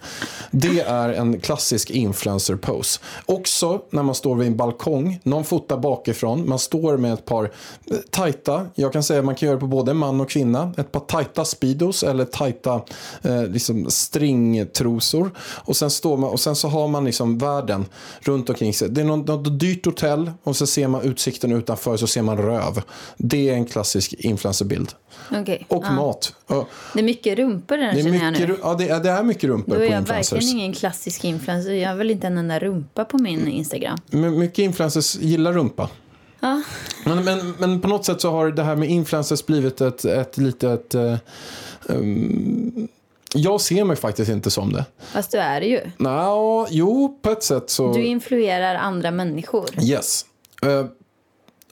Det 0.52 0.80
är 0.80 1.10
en 1.10 1.40
klassisk 1.40 1.90
influencer 1.90 2.56
pose. 2.56 3.00
Också 3.26 3.82
när 3.90 4.04
man 4.04 4.16
står 4.16 4.36
vid 4.36 4.48
en 4.48 4.58
balkong, 4.58 5.20
någon 5.24 5.46
fotar 5.46 5.78
bakifrån, 5.78 6.50
man 6.50 6.60
står 6.60 6.98
med 6.98 7.14
ett 7.14 7.26
par 7.26 7.44
eh, 7.44 7.98
tajta, 8.10 8.66
jag 8.76 8.94
kan 8.94 9.04
säga 9.04 9.20
att 9.20 9.26
man 9.26 9.36
kan 9.36 9.48
göra 9.48 9.56
det 9.56 9.60
på 9.60 9.68
både 9.68 9.94
man 9.94 10.22
och 10.22 10.30
kvinna, 10.30 10.74
ett 10.78 10.92
par 10.92 11.00
tajta 11.00 11.46
speedos 11.46 12.04
eller 12.04 12.26
tajta 12.26 12.82
eh, 13.22 13.48
liksom 13.48 13.90
stringtrosor 13.90 15.32
och 15.40 15.76
sen, 15.76 15.90
står 15.90 16.18
man, 16.18 16.30
och 16.30 16.40
sen 16.40 16.56
så 16.56 16.68
har 16.68 16.88
man 16.88 17.06
liksom 17.06 17.38
världen 17.38 17.86
runt 18.20 18.50
omkring 18.50 18.74
sig. 18.74 18.90
Det 18.90 19.02
är 19.02 19.06
något, 19.06 19.28
något 19.28 19.60
dyrt 19.60 19.86
hotell 19.86 20.32
och 20.44 20.56
så 20.56 20.68
ser 20.68 20.88
man 20.88 21.02
utsikten 21.02 21.52
utanför 21.52 21.98
så 21.98 22.08
ser 22.08 22.22
man 22.22 22.38
röv. 22.38 22.82
Det 23.18 23.50
är 23.50 23.54
en 23.54 23.66
klassisk 23.66 24.14
influencerbild. 24.14 24.94
Okej. 25.42 25.66
Och 25.70 25.84
ja. 25.86 25.92
mat. 25.92 26.36
Ja, 26.48 26.68
Det 26.94 27.00
är 27.00 27.04
mycket 27.04 27.38
rumpor 27.38 27.78
där 27.78 27.94
Det 27.94 28.00
är, 28.00 28.04
känner 28.04 28.24
jag 28.24 28.32
mycket, 28.32 28.50
nu. 28.50 28.58
ja, 28.64 28.74
det, 28.74 28.90
är, 28.90 29.00
det 29.00 29.10
är 29.10 29.24
mycket 29.24 29.44
rumpor 29.44 29.72
Då 29.72 29.78
på 29.78 29.84
är 29.84 29.90
jag 29.92 30.00
influencers. 30.00 30.34
verkligen 30.34 30.58
ingen 30.58 30.74
klassisk 30.74 31.24
influencer. 31.24 31.72
Jag 31.74 31.90
har 31.90 31.96
väl 31.96 32.12
inte 32.12 32.28
en 32.28 32.38
enda 32.38 32.60
rumpa 32.60 33.06
på 33.06 33.18
min 33.18 33.48
Instagram. 33.48 33.98
Men 34.10 34.40
mycket 34.40 34.60
influencers 34.60 35.16
gillar 35.16 35.54
rumpa. 35.54 35.90
Ja. 36.40 36.62
Men, 37.06 37.24
men, 37.24 37.54
men 37.58 37.82
på 37.82 37.88
något 37.88 38.06
sätt 38.06 38.22
så 38.22 38.32
har 38.32 38.52
det 38.52 38.64
här 38.64 38.76
med 38.76 38.90
influencers 38.90 39.46
blivit 39.46 39.82
ett, 39.82 40.06
ett 40.06 40.38
litet... 40.38 40.96
eh, 40.96 41.16
um, 41.86 42.88
jag 43.34 43.62
ser 43.62 43.84
mig 43.84 43.96
faktiskt 43.96 44.32
inte 44.32 44.52
som 44.52 44.74
det. 44.74 44.86
Fast 45.00 45.32
du 45.32 45.38
är 45.38 45.62
det 45.62 45.68
ju. 45.68 45.80
Nå, 45.98 46.68
jo, 46.70 47.20
på 47.22 47.32
ett 47.32 47.44
sätt 47.44 47.70
så... 47.70 47.94
Du 47.94 48.04
influerar 48.04 48.76
andra 48.76 49.12
människor. 49.12 49.70
Yes. 49.84 50.26
Eh, 50.62 50.86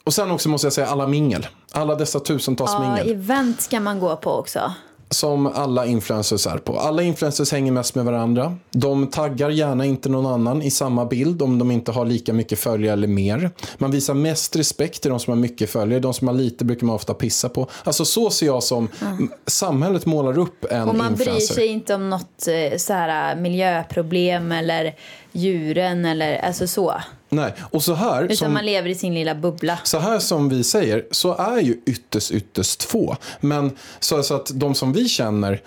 och 0.04 0.14
sen 0.14 0.32
också 0.32 0.50
måste 0.50 0.66
jag 0.68 0.74
säga 0.74 0.88
alla 0.88 1.08
mingel. 1.08 1.48
Alla 1.72 1.96
dessa 1.96 2.20
tusentals 2.20 2.72
Ja, 2.74 2.80
mingel. 2.80 3.12
event 3.16 3.62
ska 3.62 3.80
man 3.80 4.00
gå 4.00 4.16
på 4.16 4.32
också. 4.32 4.74
Som 5.10 5.48
alla 5.48 5.86
influencers 5.86 6.48
är 6.48 6.58
på. 6.58 6.80
Alla 6.80 7.04
influencers 7.04 7.52
hänger 7.52 7.72
mest 7.72 7.96
med 7.96 8.06
varandra. 8.06 8.56
De 8.72 9.08
taggar 9.08 9.50
gärna 9.50 9.86
inte 9.86 10.10
någon 10.10 10.26
annan 10.26 10.62
i 10.62 10.72
samma 10.72 11.06
bild 11.06 11.42
om 11.42 11.60
de 11.60 11.72
inte 11.72 11.92
har 11.92 12.06
lika 12.06 12.34
mycket 12.34 12.60
följare 12.60 12.94
eller 12.94 13.08
mer. 13.08 13.52
Man 13.78 13.92
visar 13.92 14.14
mest 14.14 14.56
respekt 14.56 15.02
till 15.02 15.12
de 15.12 15.20
som 15.20 15.32
har 15.32 15.38
mycket 15.40 15.70
följare. 15.70 16.00
De 16.00 16.14
som 16.14 16.28
har 16.28 16.36
lite 16.36 16.66
brukar 16.66 16.86
man 16.88 16.96
ofta 16.96 17.14
pissa 17.14 17.50
på. 17.50 17.68
Alltså 17.84 18.06
så 18.06 18.30
ser 18.30 18.46
jag 18.46 18.64
som 18.64 18.88
samhället 19.48 20.06
målar 20.06 20.38
upp 20.40 20.66
en 20.72 20.90
Och 20.90 20.96
man 20.96 21.12
influencer. 21.12 21.34
bryr 21.34 21.56
sig 21.56 21.68
inte 21.68 21.96
om 21.96 22.10
något 22.10 22.48
eh, 22.48 22.78
så 22.78 22.94
här, 22.94 23.36
miljöproblem 23.36 24.52
eller 24.52 24.96
djuren 25.32 26.06
eller 26.06 26.38
alltså 26.38 26.68
så. 26.68 26.94
Nej, 27.30 27.54
och 27.72 27.84
så 27.84 27.94
här, 27.94 28.24
Utan 28.24 28.38
som, 28.38 28.54
man 28.54 28.66
lever 28.66 28.90
i 28.90 28.96
sin 28.96 29.14
lilla 29.14 29.36
bubbla. 29.36 29.80
så 29.84 30.00
här 30.00 30.20
som 30.20 30.50
vi 30.50 30.64
säger 30.64 31.06
så 31.12 31.36
är 31.36 31.60
ju 31.60 31.82
ytterst, 31.86 32.32
ytterst 32.32 32.84
få. 32.84 33.18
Men 33.40 33.72
så, 34.00 34.24
så 34.24 34.36
att 34.36 34.52
de 34.54 34.76
som 34.76 34.94
vi 34.94 35.08
känner 35.08 35.62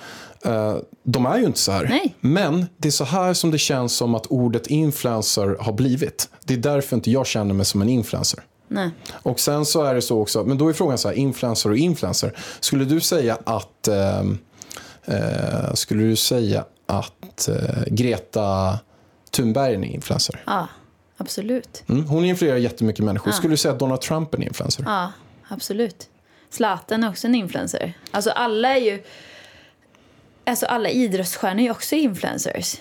eh, 0.44 0.76
de 1.02 1.26
är 1.26 1.38
ju 1.38 1.46
inte 1.46 1.58
så 1.58 1.72
här. 1.72 1.86
Nej. 1.88 2.14
Men 2.20 2.66
det 2.76 2.88
är 2.88 2.92
så 2.92 3.04
här 3.04 3.34
som 3.34 3.50
det 3.50 3.58
känns 3.58 3.96
som 3.96 4.14
att 4.14 4.26
ordet 4.26 4.66
influencer 4.66 5.56
har 5.60 5.72
blivit. 5.72 6.28
Det 6.44 6.54
är 6.54 6.58
därför 6.58 6.96
inte 6.96 7.10
jag 7.10 7.26
känner 7.26 7.54
mig 7.54 7.66
som 7.66 7.82
en 7.82 7.88
influencer. 7.88 8.40
Nej. 8.68 8.90
Och 9.10 9.40
sen 9.40 9.64
så 9.66 9.82
är 9.82 9.94
det 9.94 10.02
så 10.02 10.20
också, 10.20 10.44
men 10.44 10.58
då 10.58 10.68
är 10.68 10.72
frågan 10.72 10.98
så 10.98 11.08
här, 11.08 11.14
influencer 11.14 11.70
och 11.70 11.76
influencer. 11.76 12.36
Skulle 12.60 12.84
du 12.84 13.00
säga 13.00 13.38
att, 13.44 13.88
eh, 13.88 14.20
eh, 15.04 15.74
skulle 15.74 16.02
du 16.02 16.16
säga 16.16 16.64
att 16.86 17.48
eh, 17.48 17.84
Greta 17.86 18.78
Thunberg 19.30 19.70
är 19.70 19.74
en 19.74 19.84
influencer? 19.84 20.42
Ja, 20.46 20.68
absolut. 21.20 21.82
Mm, 21.88 22.06
hon 22.06 22.24
influerar 22.24 22.56
jättemycket 22.56 23.04
människor. 23.04 23.30
Skulle 23.30 23.52
du 23.52 23.56
säga 23.56 23.72
att 23.72 23.78
Donald 23.78 24.00
Trump 24.00 24.34
är 24.34 24.38
en 24.38 24.44
influencer? 24.44 24.84
Ja, 24.86 25.12
absolut. 25.48 26.08
Zlatan 26.50 27.04
är 27.04 27.08
också 27.08 27.26
en 27.26 27.34
influencer. 27.34 27.92
Alltså 28.10 28.30
alla 28.30 28.76
är 28.76 28.80
ju... 28.80 29.02
Alltså 30.44 30.66
alla 30.66 30.88
idrottsstjärnor 30.88 31.64
är 31.64 31.70
också 31.70 31.94
influencers. 31.94 32.76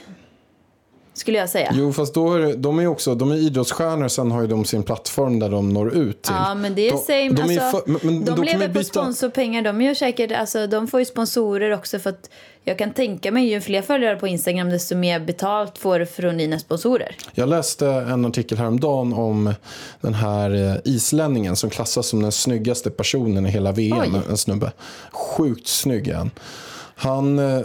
Skulle 1.20 1.38
jag 1.38 1.50
säga. 1.50 1.72
Jo, 1.74 1.94
fast 1.94 2.14
då 2.14 2.34
är 2.34 2.56
de 2.56 2.80
är 2.80 2.88
också, 2.88 3.16
de 3.16 3.32
är 3.32 3.36
idrottsstjärnor, 3.36 4.08
sen 4.08 4.32
har 4.32 4.42
ju 4.42 4.48
de 4.48 4.66
sin 4.66 4.84
plattform 4.84 5.40
där 5.40 5.50
de 5.50 5.74
når 5.74 5.94
ut 5.94 6.22
till. 6.22 6.34
Ja, 6.36 6.56
men 6.56 6.76
det 6.76 6.88
är 6.88 6.92
de, 6.92 6.98
same. 6.98 7.30
de, 7.30 7.58
är 7.58 7.62
alltså, 7.62 7.78
för, 7.78 7.92
men, 7.92 8.00
men 8.04 8.36
de 8.36 8.44
lever 8.44 8.68
på 8.68 8.84
sponsorpengar. 8.84 9.62
De, 9.62 9.82
gör 9.82 9.94
säkert, 9.94 10.32
alltså, 10.32 10.68
de 10.68 10.88
får 10.88 11.00
ju 11.00 11.06
sponsorer 11.06 11.72
också. 11.72 12.00
för 12.00 12.10
att 12.10 12.30
Jag 12.64 12.78
kan 12.78 12.94
tänka 12.94 13.32
mig, 13.32 13.50
ju 13.50 13.62
fler 13.62 13.82
följare 13.82 14.16
på 14.16 14.28
Instagram 14.28 14.70
desto 14.70 14.96
mer 14.96 15.20
betalt 15.20 15.78
får 15.78 16.00
du 16.00 16.06
från 16.06 16.38
dina 16.38 16.60
sponsorer. 16.60 17.16
Jag 17.34 17.50
läste 17.50 17.88
en 17.88 18.26
artikel 18.26 18.58
häromdagen 18.58 19.14
om 19.14 19.54
den 20.02 20.14
här 20.14 20.56
eh, 20.56 20.76
islänningen 20.84 21.56
som 21.56 21.70
klassas 21.70 22.08
som 22.08 22.22
den 22.22 22.32
snyggaste 22.32 22.90
personen 22.90 23.46
i 23.46 23.50
hela 23.50 23.72
VM. 23.72 24.16
Oj. 24.16 24.22
En 24.30 24.38
snubbe. 24.38 24.72
Sjukt 25.12 25.68
snygg 25.68 26.08
är 26.08 26.16
han. 26.16 26.32
Han 27.00 27.40
eh, 27.40 27.62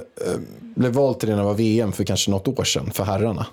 blev 0.74 0.92
vald 0.92 1.18
till 1.18 1.28
det 1.28 1.34
när 1.34 1.42
det 1.42 1.48
var 1.48 1.54
VM 1.54 1.92
för 1.92 2.04
kanske 2.04 2.30
något 2.30 2.48
år 2.48 2.64
sedan 2.64 2.90
för 2.90 3.04
herrarna. 3.04 3.46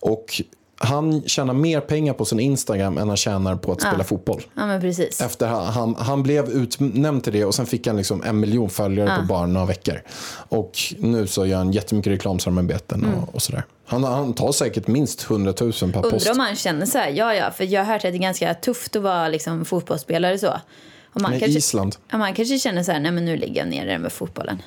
Och 0.00 0.42
han 0.78 1.22
tjänar 1.26 1.54
mer 1.54 1.80
pengar 1.80 2.12
på 2.12 2.24
sin 2.24 2.40
Instagram 2.40 2.98
än 2.98 3.08
han 3.08 3.16
tjänar 3.16 3.56
på 3.56 3.72
att 3.72 3.80
spela 3.80 4.04
fotboll. 4.04 4.42
Ja, 4.54 4.66
men 4.66 4.80
precis. 4.80 5.20
Efter 5.20 5.46
han, 5.46 5.66
han, 5.66 5.94
han 5.94 6.22
blev 6.22 6.50
utnämnd 6.50 7.24
till 7.24 7.32
det 7.32 7.44
och 7.44 7.54
sen 7.54 7.66
fick 7.66 7.86
han 7.86 7.96
liksom 7.96 8.22
en 8.22 8.40
miljon 8.40 8.70
följare 8.70 9.20
på 9.20 9.26
bara 9.26 9.46
några 9.46 9.66
veckor. 9.66 10.02
Och 10.48 10.78
nu 10.98 11.26
så 11.26 11.46
gör 11.46 11.58
han 11.58 11.72
jättemycket 11.72 12.12
reklamsamarbeten 12.12 13.04
och, 13.04 13.34
och 13.34 13.42
sådär. 13.42 13.64
Han, 13.86 14.04
han 14.04 14.34
tar 14.34 14.52
säkert 14.52 14.86
minst 14.86 15.30
100 15.30 15.54
000 15.60 15.72
per 15.72 15.92
post. 15.92 16.12
Undrar 16.12 16.30
om 16.30 16.36
man 16.36 16.56
känner 16.56 16.86
så 16.86 16.98
här, 16.98 17.10
ja 17.10 17.34
ja, 17.34 17.50
för 17.50 17.64
jag 17.64 17.84
har 17.84 17.92
hört 17.92 18.04
att 18.04 18.12
det 18.12 18.16
är 18.16 18.22
ganska 18.22 18.54
tufft 18.54 18.96
att 18.96 19.02
vara 19.02 19.28
liksom, 19.28 19.64
fotbollsspelare 19.64 20.38
så. 20.38 20.60
Och 21.16 21.20
man, 21.20 21.30
Men 21.30 21.40
kanske, 21.40 21.58
Island. 21.58 21.96
ja, 22.10 22.18
man 22.18 22.34
kanske 22.34 22.58
känner 22.58 22.82
så 22.82 22.92
här, 22.92 23.00
nej 23.00 23.12
men 23.12 23.24
nu 23.24 23.36
lägger 23.36 23.60
jag 23.60 23.68
ner 23.68 23.86
det 23.86 23.98
med 23.98 24.12
fotbollen. 24.12 24.62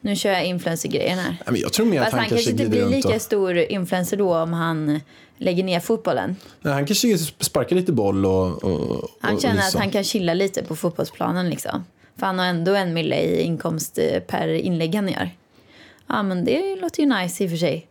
Nu 0.00 0.16
kör 0.16 0.30
jag 0.30 0.46
influencer-grejen 0.46 1.18
här. 1.18 1.30
Nej, 1.30 1.38
men 1.46 1.60
jag 1.60 1.72
tror 1.72 1.86
mer 1.86 2.00
att 2.00 2.10
han, 2.10 2.20
han 2.20 2.28
kanske 2.28 2.50
inte 2.50 2.68
blir 2.68 2.88
lika 2.88 3.14
och, 3.14 3.22
stor 3.22 3.58
influencer 3.58 4.16
då 4.16 4.36
om 4.36 4.52
han 4.52 5.00
lägger 5.36 5.64
ner 5.64 5.80
fotbollen. 5.80 6.36
nej, 6.60 6.74
Han 6.74 6.86
kanske 6.86 7.18
sparkar 7.18 7.76
lite 7.76 7.92
boll 7.92 8.26
och... 8.26 8.64
och 8.64 9.10
Han 9.20 9.34
och 9.34 9.42
känner 9.42 9.58
att 9.58 9.64
liksom. 9.64 9.80
han 9.80 9.90
kan 9.90 10.04
chilla 10.04 10.34
lite 10.34 10.62
på 10.62 10.76
fotbollsplanen 10.76 11.50
liksom. 11.50 11.84
För 12.16 12.26
han 12.26 12.38
har 12.38 12.46
ändå 12.46 12.74
en 12.74 12.94
mille 12.94 13.16
i 13.20 13.42
inkomst 13.42 13.98
eh, 13.98 14.20
per 14.20 14.48
inlägg 14.48 14.94
han 14.94 15.08
gör. 15.08 15.30
Ja 16.06 16.22
men 16.22 16.44
det 16.44 16.76
låter 16.76 17.02
ju 17.02 17.08
nice 17.08 17.44
i 17.44 17.46
och 17.46 17.50
för 17.50 17.56
sig. 17.56 17.86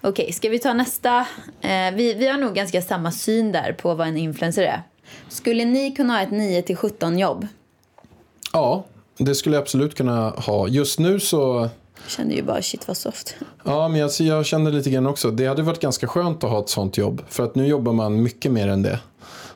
Okej, 0.00 0.32
ska 0.32 0.48
vi 0.48 0.58
ta 0.58 0.72
nästa? 0.72 1.26
Eh, 1.60 1.94
vi, 1.94 2.14
vi 2.14 2.28
har 2.28 2.38
nog 2.38 2.54
ganska 2.54 2.82
samma 2.82 3.12
syn 3.12 3.52
där 3.52 3.72
på 3.72 3.94
vad 3.94 4.08
en 4.08 4.16
influencer 4.16 4.62
är. 4.62 4.82
Skulle 5.28 5.64
ni 5.64 5.90
kunna 5.90 6.14
ha 6.14 6.22
ett 6.22 6.30
9 6.30 6.62
till 6.62 6.76
17 6.76 7.18
jobb? 7.18 7.46
Ja, 8.52 8.84
det 9.24 9.34
skulle 9.34 9.56
jag 9.56 9.62
absolut 9.62 9.94
kunna 9.94 10.30
ha. 10.30 10.68
Just 10.68 10.98
nu 10.98 11.20
så... 11.20 11.68
Jag 12.02 12.10
kände 12.10 12.34
ju 12.34 12.42
bara 12.42 12.62
shit 12.62 12.88
vad 12.88 12.96
soft. 12.96 13.34
Ja, 13.64 13.88
men 13.88 14.00
jag, 14.00 14.10
jag 14.18 14.46
kände 14.46 14.70
lite 14.70 14.90
grann 14.90 15.06
också. 15.06 15.30
Det 15.30 15.46
hade 15.46 15.62
varit 15.62 15.80
ganska 15.80 16.06
skönt 16.06 16.44
att 16.44 16.50
ha 16.50 16.60
ett 16.60 16.68
sånt 16.68 16.96
jobb. 16.96 17.22
För 17.28 17.44
att 17.44 17.54
nu 17.54 17.66
jobbar 17.66 17.92
man 17.92 18.22
mycket 18.22 18.52
mer 18.52 18.68
än 18.68 18.82
det. 18.82 18.98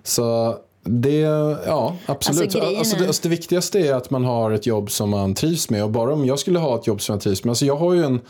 Så 0.03 0.57
det, 0.83 1.19
ja 1.67 1.97
absolut. 2.07 2.43
Alltså, 2.43 2.59
grejen 2.59 2.79
Alltså, 2.79 2.97
det, 2.97 3.07
alltså, 3.07 3.23
det 3.23 3.29
viktigaste 3.29 3.79
är 3.79 3.95
att 3.95 4.11
man 4.11 4.25
har 4.25 4.51
ett 4.51 4.67
jobb 4.67 4.91
som 4.91 5.11
man 5.11 5.35
trivs 5.35 5.71
med. 5.71 5.85
Och 5.85 5.91
bara 5.91 6.13
om 6.13 6.27
jag 6.27 6.39
skulle 6.39 6.59
ha 6.59 6.75
ett 6.79 6.87
jobb 6.87 7.01
som 7.01 7.13
jag 7.13 7.23
trivs 7.23 7.45
med. 7.45 7.51
Alltså 7.51 7.67
jag 7.67 7.77
har 7.77 7.95
ju 7.95 8.05
en 8.05 8.21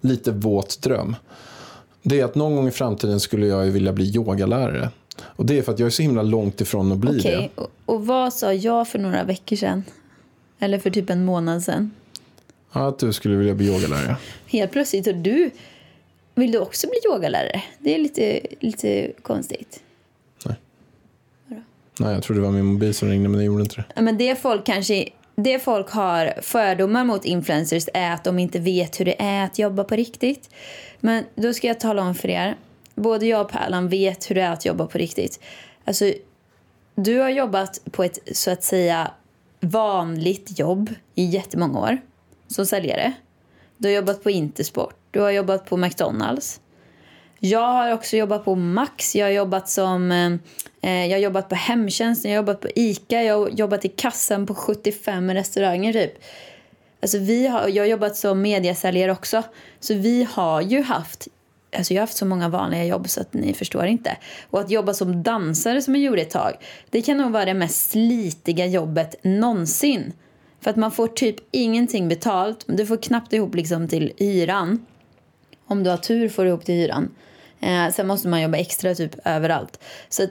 lite 0.00 0.32
våt 0.32 0.82
dröm. 0.82 1.16
Det 2.02 2.20
är 2.20 2.24
att 2.24 2.34
någon 2.34 2.56
gång 2.56 2.68
i 2.68 2.70
framtiden 2.70 3.20
skulle 3.20 3.46
jag 3.46 3.64
ju 3.64 3.70
vilja 3.70 3.92
bli 3.92 4.16
yogalärare. 4.16 4.90
Och 5.22 5.46
det 5.46 5.58
är 5.58 5.62
för 5.62 5.72
att 5.72 5.78
jag 5.78 5.86
är 5.86 5.90
så 5.90 6.02
himla 6.02 6.22
långt 6.22 6.60
ifrån 6.60 6.92
att 6.92 6.98
bli 6.98 7.20
Okej, 7.20 7.50
det. 7.54 7.62
och, 7.62 7.70
och 7.86 8.06
vad 8.06 8.32
sa 8.32 8.52
jag 8.52 8.88
för 8.88 8.98
några 8.98 9.24
veckor 9.24 9.56
sedan? 9.56 9.84
Eller 10.58 10.78
för 10.78 10.90
typ 10.90 11.10
en 11.10 11.24
månad 11.24 11.62
sedan? 11.62 11.90
Ja, 12.72 12.88
att 12.88 12.98
du 12.98 13.12
skulle 13.12 13.36
vilja 13.36 13.54
bli 13.54 13.66
yogalärare. 13.66 14.16
Helt 14.46 14.72
plötsligt, 14.72 15.06
och 15.06 15.14
du, 15.14 15.50
vill 16.34 16.52
du 16.52 16.58
också 16.58 16.86
bli 16.86 16.98
yogalärare? 17.12 17.62
Det 17.78 17.94
är 17.94 17.98
lite, 17.98 18.40
lite 18.60 19.12
konstigt. 19.22 19.80
Nej, 21.98 22.12
jag 22.12 22.22
trodde 22.22 22.40
det 22.40 22.44
var 22.44 22.52
min 22.52 22.64
mobil 22.64 22.94
som 22.94 23.08
ringde 23.08 23.28
men 23.28 23.38
det 23.38 23.44
gjorde 23.44 23.62
inte 23.62 23.76
det. 23.76 23.84
Ja, 23.94 24.02
Men 24.02 24.18
det 24.18 24.36
folk 24.36 24.66
kanske 24.66 25.08
det 25.36 25.58
folk 25.58 25.90
har 25.90 26.34
fördomar 26.42 27.04
mot 27.04 27.24
influencers 27.24 27.88
är 27.94 28.12
att 28.12 28.24
de 28.24 28.38
inte 28.38 28.58
vet 28.58 29.00
hur 29.00 29.04
det 29.04 29.22
är 29.22 29.44
att 29.44 29.58
jobba 29.58 29.84
på 29.84 29.96
riktigt. 29.96 30.50
Men 31.00 31.24
då 31.34 31.52
ska 31.52 31.66
jag 31.66 31.80
tala 31.80 32.02
om 32.02 32.14
för 32.14 32.28
er. 32.28 32.56
Både 32.94 33.26
jag 33.26 33.40
och 33.40 33.50
Pärlan 33.50 33.88
vet 33.88 34.30
hur 34.30 34.34
det 34.34 34.42
är 34.42 34.52
att 34.52 34.64
jobba 34.64 34.86
på 34.86 34.98
riktigt. 34.98 35.40
Alltså, 35.84 36.12
du 36.94 37.18
har 37.18 37.28
jobbat 37.28 37.80
på 37.90 38.04
ett 38.04 38.18
så 38.32 38.50
att 38.50 38.62
säga 38.62 39.10
vanligt 39.68 40.58
jobb 40.58 40.90
i 41.14 41.24
jättemånga 41.24 41.80
år 41.80 41.98
som 42.48 42.66
säljare. 42.66 43.12
Du 43.76 43.88
har 43.88 43.94
jobbat 43.94 44.22
på 44.22 44.30
Intersport, 44.30 44.96
du 45.10 45.20
har 45.20 45.30
jobbat 45.30 45.66
på 45.66 45.76
McDonalds. 45.76 46.60
Jag 47.38 47.72
har 47.72 47.92
också 47.92 48.16
jobbat 48.16 48.44
på 48.44 48.54
Max, 48.54 49.16
jag 49.16 49.26
har 49.26 49.30
jobbat 49.30 49.68
som 49.68 50.12
eh, 50.12 50.32
eh 50.90 51.06
jag 51.06 51.16
har 51.16 51.22
jobbat 51.22 51.48
på 51.48 51.54
hemtjänsten, 51.54 52.30
jag 52.30 52.38
har 52.38 52.42
jobbat 52.42 52.60
på 52.60 52.68
ICA, 52.74 53.22
jag 53.22 53.38
har 53.38 53.48
jobbat 53.48 53.84
i 53.84 53.88
kassan 53.88 54.46
på 54.46 54.54
75 54.54 55.30
restauranger 55.30 55.92
typ. 55.92 56.14
Alltså 57.02 57.18
vi 57.18 57.46
har, 57.46 57.68
jag 57.68 57.82
har 57.82 57.88
jobbat 57.88 58.16
som 58.16 58.42
mediasäljare 58.42 59.12
också. 59.12 59.42
Så 59.80 59.94
vi 59.94 60.28
har 60.30 60.60
ju 60.60 60.82
haft 60.82 61.28
Alltså 61.76 61.94
jag 61.94 62.00
har 62.00 62.06
haft 62.06 62.16
så 62.16 62.26
många 62.26 62.48
vanliga 62.48 62.84
jobb 62.84 63.08
så 63.08 63.20
att 63.20 63.34
ni 63.34 63.54
förstår 63.54 63.86
inte. 63.86 64.16
Och 64.50 64.60
att 64.60 64.70
jobba 64.70 64.94
som 64.94 65.22
dansare 65.22 65.82
som 65.82 65.94
jag 65.94 66.04
gjorde 66.04 66.22
ett 66.22 66.30
tag, 66.30 66.52
det 66.90 67.02
kan 67.02 67.16
nog 67.16 67.32
vara 67.32 67.44
det 67.44 67.54
mest 67.54 67.90
slitiga 67.90 68.66
jobbet 68.66 69.14
någonsin. 69.22 70.12
För 70.60 70.70
att 70.70 70.76
man 70.76 70.92
får 70.92 71.08
typ 71.08 71.36
ingenting 71.50 72.08
betalt, 72.08 72.64
du 72.66 72.86
får 72.86 72.96
knappt 72.96 73.32
ihop 73.32 73.54
liksom 73.54 73.88
till 73.88 74.12
hyran. 74.16 74.86
Om 75.66 75.82
du 75.82 75.90
har 75.90 75.96
tur 75.96 76.28
får 76.28 76.42
du 76.42 76.48
ihop 76.48 76.64
till 76.64 76.74
hyran. 76.74 77.10
Eh, 77.60 77.90
sen 77.92 78.06
måste 78.06 78.28
man 78.28 78.42
jobba 78.42 78.58
extra 78.58 78.94
typ 78.94 79.14
överallt. 79.24 79.80
Så 80.08 80.24
att 80.24 80.30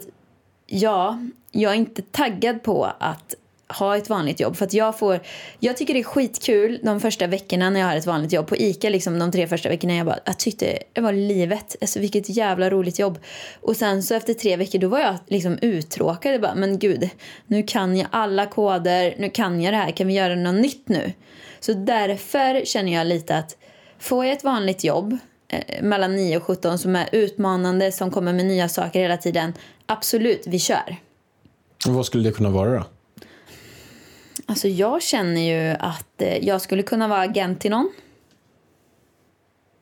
ja, 0.67 1.19
jag 1.51 1.71
är 1.71 1.75
inte 1.75 2.01
taggad 2.01 2.63
på 2.63 2.91
att 2.99 3.35
ha 3.79 3.97
ett 3.97 4.09
vanligt 4.09 4.39
jobb. 4.39 4.55
För 4.55 4.65
att 4.65 4.73
jag 4.73 4.99
får, 4.99 5.19
jag 5.59 5.77
tycker 5.77 5.93
det 5.93 5.99
är 5.99 6.03
skitkul 6.03 6.79
de 6.83 6.99
första 6.99 7.27
veckorna 7.27 7.69
när 7.69 7.79
jag 7.79 7.87
har 7.87 7.95
ett 7.95 8.05
vanligt 8.05 8.33
jobb. 8.33 8.47
På 8.47 8.57
ICA 8.57 8.89
liksom 8.89 9.19
de 9.19 9.31
tre 9.31 9.47
första 9.47 9.69
veckorna 9.69 9.95
jag 9.95 10.05
bara, 10.05 10.19
jag 10.25 10.39
tyckte 10.39 10.79
det 10.93 11.01
var 11.01 11.13
livet. 11.13 11.75
Alltså 11.81 11.99
vilket 11.99 12.29
jävla 12.29 12.69
roligt 12.69 12.99
jobb. 12.99 13.19
Och 13.61 13.75
sen 13.75 14.03
så 14.03 14.15
efter 14.15 14.33
tre 14.33 14.55
veckor 14.55 14.79
då 14.79 14.87
var 14.87 14.99
jag 14.99 15.15
liksom 15.27 15.57
uttråkad. 15.61 16.33
Jag 16.33 16.41
bara, 16.41 16.55
men 16.55 16.79
gud, 16.79 17.09
nu 17.47 17.63
kan 17.63 17.97
jag 17.97 18.07
alla 18.11 18.45
koder, 18.45 19.15
nu 19.17 19.29
kan 19.29 19.61
jag 19.61 19.73
det 19.73 19.77
här, 19.77 19.91
kan 19.91 20.07
vi 20.07 20.13
göra 20.13 20.35
något 20.35 20.61
nytt 20.61 20.89
nu? 20.89 21.11
Så 21.59 21.73
därför 21.73 22.65
känner 22.65 22.93
jag 22.93 23.07
lite 23.07 23.37
att 23.37 23.57
får 23.99 24.25
jag 24.25 24.33
ett 24.33 24.43
vanligt 24.43 24.83
jobb 24.83 25.17
eh, 25.47 25.83
mellan 25.83 26.15
9 26.15 26.37
och 26.37 26.43
17 26.43 26.79
som 26.79 26.95
är 26.95 27.09
utmanande, 27.11 27.91
som 27.91 28.11
kommer 28.11 28.33
med 28.33 28.45
nya 28.45 28.69
saker 28.69 28.99
hela 28.99 29.17
tiden. 29.17 29.53
Absolut, 29.85 30.43
vi 30.47 30.59
kör. 30.59 30.97
Och 31.87 31.93
vad 31.93 32.05
skulle 32.05 32.29
det 32.29 32.35
kunna 32.35 32.49
vara 32.49 32.73
då? 32.73 32.83
Alltså 34.45 34.67
jag 34.67 35.01
känner 35.01 35.41
ju 35.41 35.75
att 35.79 36.21
eh, 36.21 36.37
jag 36.37 36.61
skulle 36.61 36.83
kunna 36.83 37.07
vara 37.07 37.21
agent 37.21 37.61
till 37.61 37.71
någon. 37.71 37.91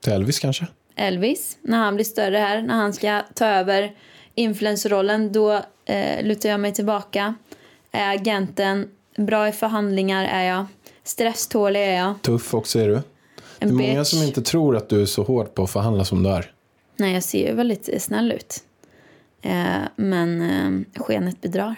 Till 0.04 0.14
Elvis 0.14 0.40
kanske? 0.40 0.68
Elvis, 0.96 1.58
när 1.62 1.78
han 1.78 1.96
blir 1.96 2.06
större 2.06 2.38
här, 2.38 2.62
när 2.62 2.74
han 2.76 2.94
ska 2.94 3.22
ta 3.34 3.46
över 3.46 3.96
influencerrollen, 4.36 5.32
då 5.32 5.62
eh, 5.86 6.24
lutar 6.26 6.50
jag 6.50 6.60
mig 6.60 6.74
tillbaka. 6.74 7.36
Är 7.92 8.16
agenten, 8.16 8.90
bra 9.18 9.48
i 9.48 9.52
förhandlingar 9.52 10.26
är 10.26 10.44
jag, 10.44 10.66
stresstålig 11.04 11.80
är 11.82 11.96
jag. 11.98 12.22
Tuff 12.22 12.54
också 12.54 12.80
är 12.80 12.88
du. 12.88 12.94
Det 12.94 13.02
är 13.66 13.70
En 13.70 13.76
många 13.76 14.00
bitch. 14.00 14.08
som 14.08 14.24
inte 14.24 14.42
tror 14.42 14.78
att 14.78 14.90
du 14.90 15.02
är 15.02 15.06
så 15.06 15.24
hård 15.24 15.54
på 15.54 15.64
att 15.64 15.72
förhandla 15.72 16.06
som 16.06 16.24
du 16.24 16.30
är. 16.30 16.52
Nej, 16.96 17.14
jag 17.14 17.24
ser 17.24 17.48
ju 17.48 17.54
väldigt 17.56 18.02
snäll 18.04 18.32
ut. 18.32 18.64
Eh, 19.42 19.82
men 19.96 20.42
eh, 20.96 21.02
skenet 21.02 21.42
bedrar. 21.42 21.76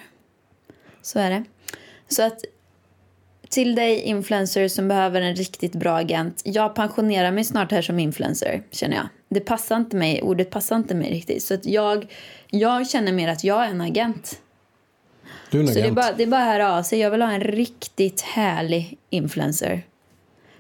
Så 1.02 1.20
är 1.20 1.30
det. 1.30 1.44
Så 2.08 2.24
att 2.24 2.40
till 3.54 3.76
dig 3.76 4.00
influencer 4.02 4.68
som 4.68 4.88
behöver 4.88 5.22
en 5.22 5.36
riktigt 5.36 5.74
bra 5.76 5.96
agent. 5.98 6.42
Jag 6.46 6.76
pensionerar 6.76 7.32
mig 7.32 7.44
snart 7.44 7.72
här 7.72 7.82
som 7.82 8.00
influencer, 8.00 8.64
känner 8.72 8.96
jag. 8.96 9.08
Det 9.30 9.40
passar 9.40 9.76
inte 9.78 9.96
mig, 9.96 10.22
ordet 10.22 10.50
passar 10.50 10.76
inte 10.76 10.96
mig 10.96 11.12
riktigt. 11.12 11.44
Så 11.44 11.54
att 11.54 11.66
jag, 11.66 12.14
jag 12.50 12.90
känner 12.90 13.12
mer 13.12 13.28
att 13.28 13.44
jag 13.44 13.66
är 13.66 13.70
en 13.70 13.82
agent. 13.82 14.40
Du 15.52 15.58
är 15.58 15.62
en 15.62 15.68
Så 15.68 15.74
det 15.74 15.80
är, 15.80 15.84
agent. 15.84 15.96
bara, 15.96 16.12
det 16.12 16.24
är 16.24 16.28
bara 16.28 16.44
höra 16.44 16.78
av 16.78 16.84
sig. 16.84 17.00
Jag 17.00 17.12
vill 17.12 17.22
ha 17.22 17.32
en 17.32 17.42
riktigt 17.42 18.22
härlig 18.22 18.98
influencer. 19.10 19.84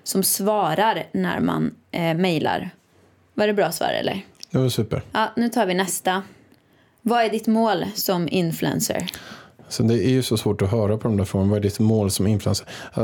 Som 0.04 0.24
svarar 0.24 1.04
när 1.12 1.40
man 1.40 1.76
eh, 1.92 2.14
mejlar. 2.14 2.70
Var 3.34 3.48
det 3.48 3.54
bra 3.54 3.72
svar 3.72 3.90
eller? 3.90 4.22
Det 4.52 4.58
var 4.58 4.70
super. 4.70 5.02
Ja, 5.12 5.32
nu 5.36 5.50
tar 5.50 5.66
vi 5.66 5.74
nästa. 5.74 6.24
Vad 7.02 7.26
är 7.26 7.30
ditt 7.30 7.48
mål 7.48 7.86
som 7.96 8.28
influencer? 8.32 9.08
Så 9.70 9.84
det 9.84 9.94
är 10.06 10.10
ju 10.10 10.24
så 10.24 10.38
svårt 10.38 10.62
att 10.62 10.72
höra 10.72 10.98
på 10.98 11.08
de 11.08 11.18
där 11.18 11.26
frågorna. 11.26 11.50
Vad 11.52 11.58
är 11.58 11.62
ditt 11.64 11.80
mål 11.80 12.12
som 12.12 12.28
influencer? 12.28 12.68
Eh, 12.96 13.04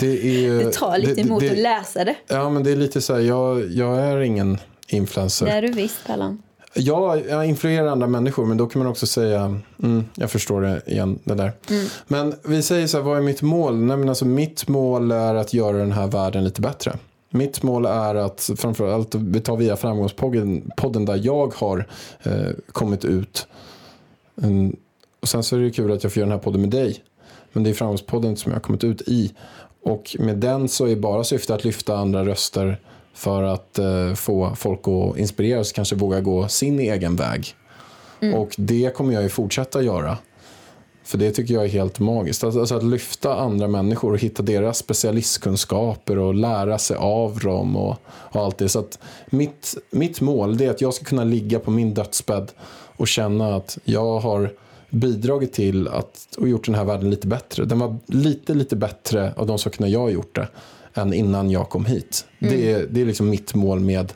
Det, 0.00 0.06
är, 0.26 0.40
ju- 0.40 0.58
Det 0.58 0.72
tar 0.72 0.98
lite 0.98 1.14
det- 1.14 1.20
emot 1.20 1.40
det- 1.40 1.50
att 1.50 1.58
läsa 1.58 2.04
det. 2.04 2.14
Ja, 2.28 2.50
men 2.50 2.64
det 2.64 2.70
är 2.72 2.76
lite 2.76 3.00
så 3.00 3.12
här, 3.14 3.20
jag, 3.20 3.70
jag 3.70 3.98
är 3.98 4.20
ingen 4.20 4.58
influencer. 4.88 5.46
Det 5.46 5.52
är 5.52 5.62
du 5.62 5.72
visst, 5.72 6.06
Pallan. 6.06 6.42
Ja, 6.74 7.16
jag 7.18 7.46
influerar 7.46 7.86
andra 7.86 8.06
människor, 8.06 8.46
men 8.46 8.56
då 8.56 8.66
kan 8.66 8.82
man 8.82 8.90
också 8.90 9.06
säga, 9.06 9.60
mm, 9.82 10.04
jag 10.14 10.30
förstår 10.30 10.60
det 10.60 10.82
igen, 10.86 11.18
det 11.24 11.34
där. 11.34 11.52
Men 12.06 12.34
vi 12.44 12.62
säger 12.62 12.86
så 12.86 12.96
här, 12.96 13.04
vad 13.04 13.18
är 13.18 13.22
mitt 13.22 13.42
mål? 13.42 13.76
Nej, 13.76 13.96
men 13.96 14.08
alltså, 14.08 14.24
mitt 14.24 14.68
mål 14.68 15.12
är 15.12 15.34
att 15.34 15.54
göra 15.54 15.76
den 15.76 15.92
här 15.92 16.06
världen 16.06 16.44
lite 16.44 16.60
bättre. 16.60 16.96
Mitt 17.30 17.62
mål 17.62 17.86
är 17.86 18.14
att, 18.14 18.50
framförallt, 18.56 19.14
vi 19.14 19.40
tar 19.40 19.56
via 19.56 19.76
framgångspodden 19.76 20.70
podden 20.76 21.04
där 21.04 21.20
jag 21.22 21.54
har 21.56 21.86
eh, 22.22 22.32
kommit 22.72 23.04
ut. 23.04 23.46
Mm, 24.42 24.76
och 25.22 25.28
sen 25.28 25.42
så 25.42 25.56
är 25.56 25.60
det 25.60 25.70
kul 25.70 25.92
att 25.92 26.02
jag 26.02 26.12
får 26.12 26.20
göra 26.20 26.28
den 26.28 26.38
här 26.38 26.44
podden 26.44 26.60
med 26.60 26.70
dig. 26.70 27.04
Men 27.52 27.62
det 27.62 27.70
är 27.70 27.74
framgångspodden 27.74 28.36
som 28.36 28.52
jag 28.52 28.56
har 28.56 28.62
kommit 28.62 28.84
ut 28.84 29.02
i. 29.02 29.32
Och 29.82 30.16
med 30.18 30.36
den 30.36 30.68
så 30.68 30.86
är 30.86 30.96
bara 30.96 31.24
syftet 31.24 31.50
att 31.50 31.64
lyfta 31.64 31.96
andra 31.96 32.24
röster 32.24 32.80
för 33.14 33.42
att 33.42 33.78
eh, 33.78 34.14
få 34.14 34.54
folk 34.54 34.80
att 34.88 35.18
inspireras 35.18 35.72
kanske 35.72 35.96
våga 35.96 36.20
gå 36.20 36.48
sin 36.48 36.80
egen 36.80 37.16
väg. 37.16 37.54
Och 38.34 38.54
det 38.58 38.94
kommer 38.94 39.14
jag 39.14 39.22
ju 39.22 39.28
fortsätta 39.28 39.82
göra. 39.82 40.18
För 41.04 41.18
det 41.18 41.30
tycker 41.30 41.54
jag 41.54 41.64
är 41.64 41.68
helt 41.68 41.98
magiskt. 41.98 42.44
Alltså, 42.44 42.76
att 42.76 42.84
lyfta 42.84 43.34
andra 43.34 43.68
människor 43.68 44.12
och 44.12 44.18
hitta 44.18 44.42
deras 44.42 44.78
specialistkunskaper 44.78 46.18
och 46.18 46.34
lära 46.34 46.78
sig 46.78 46.96
av 46.96 47.38
dem 47.38 47.76
och, 47.76 47.96
och 48.06 48.40
allt 48.40 48.58
det. 48.58 48.68
Så 48.68 48.78
att 48.78 48.98
mitt, 49.26 49.74
mitt 49.90 50.20
mål 50.20 50.60
är 50.62 50.70
att 50.70 50.80
jag 50.80 50.94
ska 50.94 51.04
kunna 51.04 51.24
ligga 51.24 51.58
på 51.58 51.70
min 51.70 51.94
dödsbädd 51.94 52.52
och 52.96 53.08
känna 53.08 53.56
att 53.56 53.78
jag 53.84 54.20
har 54.20 54.52
bidragit 54.92 55.52
till 55.52 55.88
att, 55.88 56.28
och 56.38 56.48
gjort 56.48 56.66
den 56.66 56.74
här 56.74 56.84
världen 56.84 57.10
lite 57.10 57.26
bättre. 57.26 57.64
Den 57.64 57.78
var 57.78 57.96
lite, 58.06 58.54
lite 58.54 58.76
bättre 58.76 59.32
av 59.36 59.46
de 59.46 59.58
sakerna 59.58 59.88
jag 59.88 60.00
har 60.00 60.10
gjort 60.10 60.34
det 60.34 60.48
än 60.94 61.12
innan 61.12 61.50
jag 61.50 61.68
kom 61.68 61.84
hit. 61.84 62.26
Det, 62.38 62.72
är, 62.72 62.86
det 62.90 63.00
är 63.00 63.04
liksom 63.04 63.30
mitt 63.30 63.54
mål 63.54 63.80
med, 63.80 64.12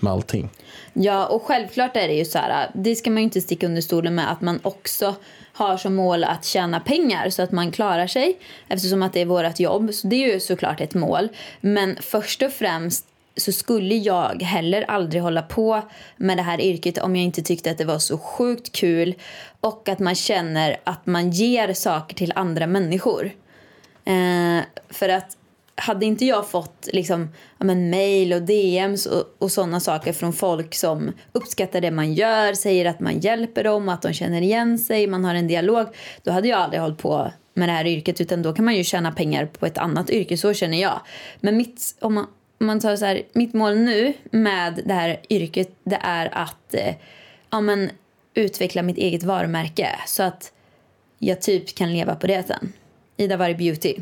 med 0.00 0.12
allting. 0.12 0.50
Ja, 0.92 1.26
och 1.26 1.42
självklart 1.42 1.96
är 1.96 2.08
det 2.08 2.14
ju 2.14 2.24
så 2.24 2.38
här, 2.38 2.70
det 2.74 2.96
ska 2.96 3.10
man 3.10 3.18
ju 3.18 3.24
inte 3.24 3.40
sticka 3.40 3.66
under 3.66 3.82
stolen 3.82 4.14
med 4.14 4.32
att 4.32 4.40
man 4.40 4.60
också 4.62 5.14
har 5.52 5.76
som 5.76 5.94
mål 5.94 6.24
att 6.24 6.44
tjäna 6.44 6.80
pengar 6.80 7.30
så 7.30 7.42
att 7.42 7.52
man 7.52 7.70
klarar 7.70 8.06
sig 8.06 8.38
eftersom 8.68 9.02
att 9.02 9.12
det 9.12 9.20
är 9.20 9.26
vårt 9.26 9.60
jobb. 9.60 9.94
Så 9.94 10.06
det 10.06 10.16
är 10.16 10.32
ju 10.32 10.40
såklart 10.40 10.80
ett 10.80 10.94
mål. 10.94 11.28
Men 11.60 11.96
först 12.00 12.42
och 12.42 12.52
främst 12.52 13.06
så 13.36 13.52
skulle 13.52 13.94
jag 13.94 14.42
heller 14.42 14.82
aldrig 14.82 15.22
hålla 15.22 15.42
på 15.42 15.82
med 16.16 16.36
det 16.36 16.42
här 16.42 16.60
yrket 16.60 16.98
om 16.98 17.16
jag 17.16 17.24
inte 17.24 17.42
tyckte 17.42 17.70
att 17.70 17.78
det 17.78 17.84
var 17.84 17.98
så 17.98 18.18
sjukt 18.18 18.72
kul 18.72 19.14
och 19.60 19.88
att 19.88 19.98
man 19.98 20.14
känner 20.14 20.80
att 20.84 21.06
man 21.06 21.30
ger 21.30 21.72
saker 21.72 22.16
till 22.16 22.32
andra 22.36 22.66
människor. 22.66 23.32
Eh, 24.04 24.60
för 24.90 25.08
att 25.08 25.36
hade 25.74 26.06
inte 26.06 26.24
jag 26.24 26.48
fått 26.48 26.88
liksom, 26.92 27.28
ja, 27.58 27.64
men 27.64 27.90
mail 27.90 28.32
och 28.32 28.42
DMs 28.42 29.06
och, 29.06 29.24
och 29.38 29.52
sådana 29.52 29.80
saker 29.80 30.12
från 30.12 30.32
folk 30.32 30.74
som 30.74 31.12
uppskattar 31.32 31.80
det 31.80 31.90
man 31.90 32.14
gör, 32.14 32.54
säger 32.54 32.86
att 32.86 33.00
man 33.00 33.20
hjälper 33.20 33.64
dem, 33.64 33.88
att 33.88 34.02
de 34.02 34.12
känner 34.12 34.42
igen 34.42 34.78
sig, 34.78 35.06
man 35.06 35.24
har 35.24 35.34
en 35.34 35.48
dialog, 35.48 35.86
då 36.22 36.30
hade 36.30 36.48
jag 36.48 36.58
aldrig 36.58 36.80
hållit 36.82 36.98
på 36.98 37.32
med 37.54 37.68
det 37.68 37.72
här 37.72 37.86
yrket 37.86 38.20
utan 38.20 38.42
då 38.42 38.52
kan 38.52 38.64
man 38.64 38.76
ju 38.76 38.84
tjäna 38.84 39.12
pengar 39.12 39.46
på 39.46 39.66
ett 39.66 39.78
annat 39.78 40.10
yrke, 40.10 40.36
så 40.36 40.54
känner 40.54 40.82
jag. 40.82 41.00
Men 41.40 41.56
mitt, 41.56 41.96
om 42.00 42.14
man, 42.14 42.26
man 42.62 42.80
tar 42.80 42.96
så 42.96 43.04
här, 43.04 43.22
mitt 43.32 43.54
mål 43.54 43.76
nu 43.76 44.12
med 44.30 44.82
det 44.86 44.94
här 44.94 45.20
yrket 45.28 45.76
det 45.84 45.98
är 46.02 46.28
att 46.32 46.74
eh, 46.74 46.94
ja, 47.50 47.60
men, 47.60 47.90
utveckla 48.34 48.82
mitt 48.82 48.98
eget 48.98 49.22
varumärke 49.22 49.88
så 50.06 50.22
att 50.22 50.52
jag 51.18 51.42
typ 51.42 51.74
kan 51.74 51.92
leva 51.92 52.14
på 52.14 52.26
det 52.26 52.46
sen. 52.46 52.72
Ida 53.16 53.36
Varg 53.36 53.54
Beauty. 53.54 53.94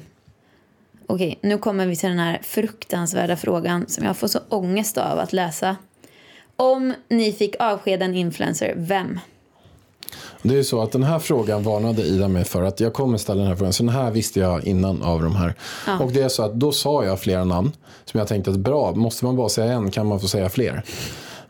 Okej, 1.07 1.39
nu 1.43 1.59
kommer 1.59 1.87
vi 1.87 1.97
till 1.97 2.09
den 2.09 2.19
här 2.19 2.39
fruktansvärda 2.43 3.37
frågan 3.37 3.89
som 3.89 4.05
jag 4.05 4.17
får 4.17 4.29
så 4.29 4.39
ångest 4.49 4.99
av 4.99 5.19
att 5.19 5.33
läsa. 5.33 5.77
Om 6.57 6.95
ni 7.09 7.33
fick 7.33 7.57
avskeda 7.59 8.05
en 8.05 8.15
influencer, 8.15 8.75
vem? 8.77 9.21
Det 10.43 10.59
är 10.59 10.63
så 10.63 10.83
att 10.83 10.93
den 10.93 11.03
här 11.03 11.19
frågan 11.19 11.63
varnade 11.63 12.03
Ida 12.03 12.29
mig 12.29 12.45
för 12.45 12.63
att 12.63 12.81
jag 12.81 12.93
kommer 12.93 13.19
ställa 13.19 13.39
den 13.39 13.49
här 13.49 13.57
frågan. 13.57 13.73
Så 13.73 13.83
den 13.83 13.93
här 13.93 14.11
visste 14.11 14.41
jag 14.41 14.65
innan 14.65 15.03
av 15.03 15.23
de 15.23 15.37
här. 15.37 15.55
Och 16.01 16.13
det 16.13 16.23
är 16.23 16.29
så 16.29 16.43
att 16.43 16.55
då 16.55 16.73
sa 16.73 17.05
jag 17.05 17.21
flera 17.21 17.45
namn 17.45 17.73
som 18.05 18.19
jag 18.19 18.29
tänkte 18.29 18.51
att 18.51 18.57
bra, 18.57 18.93
måste 18.93 19.25
man 19.25 19.37
bara 19.37 19.49
säga 19.49 19.73
en 19.73 19.91
kan 19.91 20.07
man 20.07 20.21
få 20.21 20.29
säga 20.29 20.49
fler. 20.49 20.83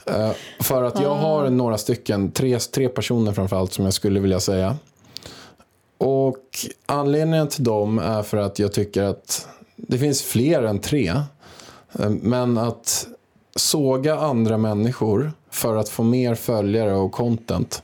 Eh, 0.07 0.31
för 0.61 0.83
att 0.83 1.01
jag 1.01 1.15
har 1.15 1.51
några 1.51 1.79
stycken, 1.79 2.31
tre, 2.31 2.59
tre 2.59 2.89
personer 2.89 3.33
framförallt 3.33 3.73
som 3.73 3.85
jag 3.85 3.95
skulle 3.95 4.21
vilja 4.21 4.41
säga. 4.41 4.77
Och 5.99 6.45
anledningen 6.87 7.49
till 7.49 7.65
dem 7.65 7.99
är 7.99 8.23
för 8.23 8.37
att 8.37 8.59
jag 8.59 8.73
tycker 8.73 9.03
att 9.03 9.49
det 9.77 9.99
finns 9.99 10.23
fler 10.23 10.63
än 10.63 10.79
tre. 10.79 11.09
Eh, 11.99 12.11
Men 12.11 12.59
att 12.59 13.07
såga 13.57 14.19
andra 14.19 14.59
människor 14.59 15.33
för 15.51 15.77
att 15.77 15.89
få 15.89 16.03
mer 16.03 16.35
följare 16.35 16.95
och 16.95 17.13
content 17.13 17.83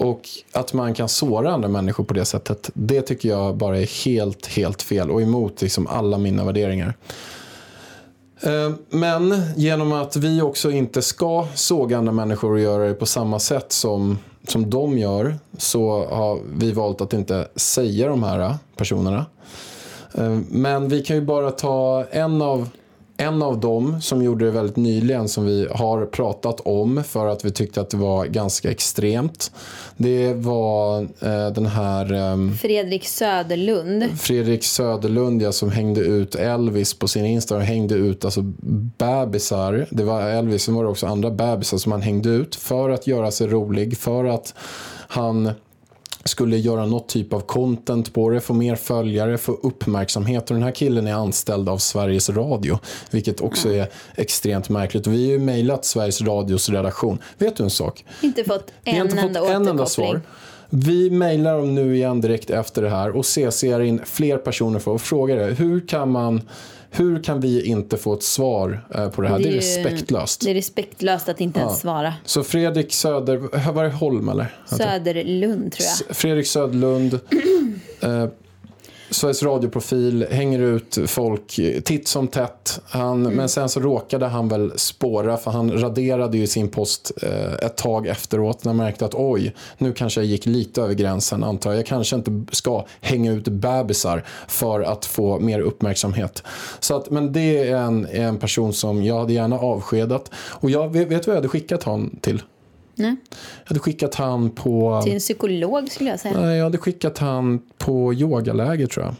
och 0.00 0.28
att 0.52 0.72
man 0.72 0.94
kan 0.94 1.08
såra 1.08 1.52
andra 1.52 1.68
människor 1.68 2.04
på 2.04 2.14
det 2.14 2.24
sättet, 2.24 2.70
det 2.74 3.02
tycker 3.02 3.28
jag 3.28 3.56
bara 3.56 3.78
är 3.78 4.04
helt, 4.04 4.46
helt 4.46 4.82
fel 4.82 5.10
och 5.10 5.22
emot 5.22 5.62
liksom 5.62 5.86
alla 5.86 6.18
mina 6.18 6.44
värderingar. 6.44 6.94
Eh, 8.42 8.70
men 8.88 9.42
genom 9.56 9.92
att 9.92 10.16
vi 10.16 10.42
också 10.42 10.70
inte 10.70 11.02
ska 11.02 11.46
såga 11.54 11.98
andra 11.98 12.12
människor 12.12 12.52
och 12.52 12.60
göra 12.60 12.84
det 12.88 12.94
på 12.94 13.06
samma 13.06 13.38
sätt 13.38 13.72
som, 13.72 14.18
som 14.48 14.70
de 14.70 14.98
gör 14.98 15.38
så 15.58 16.06
har 16.06 16.40
vi 16.54 16.72
valt 16.72 17.00
att 17.00 17.12
inte 17.12 17.48
säga 17.56 18.08
de 18.08 18.22
här 18.22 18.54
personerna. 18.76 19.26
Eh, 20.14 20.38
men 20.48 20.88
vi 20.88 21.02
kan 21.02 21.16
ju 21.16 21.22
bara 21.22 21.50
ta 21.50 22.04
en 22.10 22.42
av, 22.42 22.68
en 23.20 23.42
av 23.42 23.60
dem 23.60 24.00
som 24.00 24.22
gjorde 24.22 24.44
det 24.44 24.50
väldigt 24.50 24.76
nyligen 24.76 25.28
som 25.28 25.44
vi 25.44 25.68
har 25.70 26.06
pratat 26.06 26.60
om 26.60 27.04
för 27.04 27.26
att 27.26 27.44
vi 27.44 27.50
tyckte 27.50 27.80
att 27.80 27.90
det 27.90 27.96
var 27.96 28.26
ganska 28.26 28.70
extremt. 28.70 29.52
Det 29.96 30.32
var 30.34 31.00
eh, 31.02 31.52
den 31.54 31.66
här 31.66 32.12
ehm, 32.12 32.56
Fredrik 32.56 33.08
Söderlund. 33.08 34.20
Fredrik 34.20 34.64
Söderlund 34.64 35.42
ja, 35.42 35.52
som 35.52 35.70
hängde 35.70 36.00
ut 36.00 36.34
Elvis 36.34 36.94
på 36.94 37.08
sin 37.08 37.26
Instagram. 37.26 37.64
Hängde 37.64 37.94
ut 37.94 38.24
alltså 38.24 38.40
bebisar. 38.98 39.86
Det 39.90 40.04
var 40.04 40.22
Elvis, 40.22 40.62
sen 40.62 40.74
var 40.74 40.84
det 40.84 40.90
också 40.90 41.06
andra 41.06 41.30
bebisar 41.30 41.78
som 41.78 41.92
han 41.92 42.02
hängde 42.02 42.28
ut 42.28 42.54
för 42.54 42.90
att 42.90 43.06
göra 43.06 43.30
sig 43.30 43.46
rolig. 43.46 43.98
För 43.98 44.24
att 44.24 44.54
han 45.08 45.50
skulle 46.24 46.56
göra 46.56 46.86
något 46.86 47.08
typ 47.08 47.32
av 47.32 47.40
content 47.40 48.12
på 48.12 48.30
det, 48.30 48.40
få 48.40 48.54
mer 48.54 48.76
följare, 48.76 49.38
få 49.38 49.52
uppmärksamhet. 49.52 50.50
Och 50.50 50.54
den 50.54 50.62
här 50.62 50.70
killen 50.70 51.06
är 51.06 51.14
anställd 51.14 51.68
av 51.68 51.78
Sveriges 51.78 52.30
Radio, 52.30 52.78
vilket 53.10 53.40
också 53.40 53.72
är 53.72 53.88
extremt 54.14 54.68
märkligt. 54.68 55.06
Och 55.06 55.12
vi 55.12 55.24
har 55.24 55.32
ju 55.32 55.38
mejlat 55.38 55.84
Sveriges 55.84 56.22
Radios 56.22 56.68
redaktion. 56.68 57.18
Vet 57.38 57.56
du 57.56 57.64
en 57.64 57.70
sak? 57.70 58.04
Inte 58.20 58.44
fått 58.44 58.72
Vi 58.84 58.90
har 58.90 58.98
en 58.98 59.06
inte 59.06 59.20
enda 59.20 59.40
fått 59.40 59.50
en 59.50 59.68
enda 59.68 59.86
svar. 59.86 60.20
Vi 60.70 61.10
mejlar 61.10 61.58
dem 61.58 61.74
nu 61.74 61.96
igen 61.96 62.20
direkt 62.20 62.50
efter 62.50 62.82
det 62.82 62.90
här 62.90 63.16
och 63.16 63.26
CCar 63.26 63.80
in 63.80 64.00
fler 64.04 64.38
personer 64.38 64.78
för 64.78 64.94
att 64.94 65.02
fråga 65.02 65.34
det. 65.34 65.54
Hur 65.54 65.88
kan, 65.88 66.10
man, 66.10 66.42
hur 66.90 67.22
kan 67.22 67.40
vi 67.40 67.66
inte 67.66 67.96
få 67.96 68.14
ett 68.14 68.22
svar 68.22 68.86
eh, 68.94 69.10
på 69.10 69.22
det 69.22 69.28
här? 69.28 69.38
Det 69.38 69.44
är, 69.44 69.50
ju- 69.50 69.56
respektlöst. 69.56 70.40
Det 70.40 70.50
är 70.50 70.54
respektlöst 70.54 71.28
att 71.28 71.40
inte 71.40 71.60
ens 71.60 71.80
svara. 71.80 72.14
Så 72.24 72.42
Fredrik 72.42 72.92
Söder... 72.92 73.72
Var 73.72 73.84
det 73.84 73.90
Holm 73.90 74.28
eller? 74.28 74.54
Söderlund 74.66 75.72
tror 75.72 75.86
jag. 76.08 76.16
Fredrik 76.16 76.46
Söderlund. 76.46 77.14
eh, 78.00 78.26
Sveriges 79.10 79.42
radioprofil, 79.42 80.26
hänger 80.30 80.58
ut 80.58 80.98
folk 81.06 81.60
titt 81.84 82.08
som 82.08 82.28
tätt. 82.28 82.80
Han, 82.84 83.20
Mm. 83.20 83.36
Men 83.36 83.48
sen 83.48 83.68
så 83.68 83.80
råkade 83.80 84.26
han 84.26 84.48
väl 84.48 84.72
spåra 84.76 85.36
för 85.36 85.50
han 85.50 85.80
raderade 85.80 86.38
ju 86.38 86.46
sin 86.46 86.68
post 86.68 87.12
eh, 87.22 87.52
ett 87.66 87.76
tag 87.76 88.06
efteråt 88.06 88.64
när 88.64 88.70
han 88.70 88.76
märkte 88.76 89.04
att 89.04 89.14
oj, 89.14 89.54
nu 89.78 89.92
kanske 89.92 90.20
jag 90.20 90.26
gick 90.26 90.46
lite 90.46 90.82
över 90.82 90.94
gränsen 90.94 91.44
antar 91.44 91.70
jag. 91.70 91.78
Jag 91.78 91.86
kanske 91.86 92.16
inte 92.16 92.44
ska 92.52 92.84
hänga 93.00 93.32
ut 93.32 93.48
bebisar 93.48 94.24
för 94.48 94.80
att 94.80 95.04
få 95.04 95.38
mer 95.38 95.60
uppmärksamhet. 95.60 96.42
Så 96.80 96.96
att, 96.96 97.10
men 97.10 97.32
det 97.32 97.68
är 97.68 97.76
en, 97.76 98.06
en 98.06 98.38
person 98.38 98.72
som 98.72 99.04
jag 99.04 99.18
hade 99.18 99.32
gärna 99.32 99.58
avskedat. 99.58 100.30
Och 100.34 100.70
jag 100.70 100.92
vet, 100.92 101.08
vet 101.08 101.26
vad 101.26 101.36
jag 101.36 101.40
hade 101.40 101.48
skickat 101.48 101.84
han 101.84 102.18
till? 102.20 102.42
Nej. 103.00 103.16
Jag 103.62 103.68
hade 103.68 103.80
skickat 103.80 104.14
han 104.14 104.50
på... 104.50 105.00
Till 105.04 105.12
en 105.12 105.18
psykolog 105.18 105.90
skulle 105.90 106.10
jag 106.10 106.20
säga. 106.20 106.40
Nej, 106.40 106.56
jag 106.56 106.64
hade 106.64 106.78
skickat 106.78 107.18
han 107.18 107.62
på 107.78 108.14
yogaläger 108.14 108.86
tror 108.86 109.06
jag. 109.06 109.14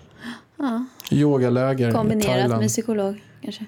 Yogaläger 1.10 1.88
i 1.88 1.92
Kombinerat 1.92 2.26
Thailand. 2.26 2.60
med 2.60 2.68
psykolog 2.68 3.20
kanske. 3.42 3.64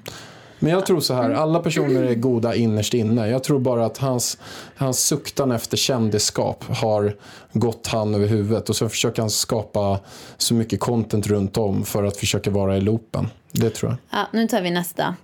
Men 0.58 0.72
jag 0.72 0.86
tror 0.86 1.00
så 1.00 1.14
här, 1.14 1.30
alla 1.30 1.58
personer 1.58 2.02
är 2.02 2.14
goda 2.14 2.54
innerst 2.54 2.94
inne. 2.94 3.28
Jag 3.28 3.44
tror 3.44 3.58
bara 3.58 3.86
att 3.86 3.98
hans, 3.98 4.38
hans 4.76 4.98
suktan 5.04 5.52
efter 5.52 5.76
kändisskap 5.76 6.64
har 6.68 7.16
gått 7.52 7.86
han 7.86 8.14
över 8.14 8.26
huvudet. 8.26 8.68
Och 8.68 8.76
så 8.76 8.88
försöker 8.88 9.22
han 9.22 9.30
skapa 9.30 10.00
så 10.36 10.54
mycket 10.54 10.80
content 10.80 11.26
runt 11.26 11.56
om 11.58 11.84
för 11.84 12.04
att 12.04 12.16
försöka 12.16 12.50
vara 12.50 12.76
i 12.76 12.80
loopen. 12.80 13.28
Det 13.52 13.70
tror 13.70 13.90
jag. 13.90 14.20
Ja, 14.20 14.26
nu 14.32 14.48
tar 14.48 14.62
vi 14.62 14.70
nästa. 14.70 15.16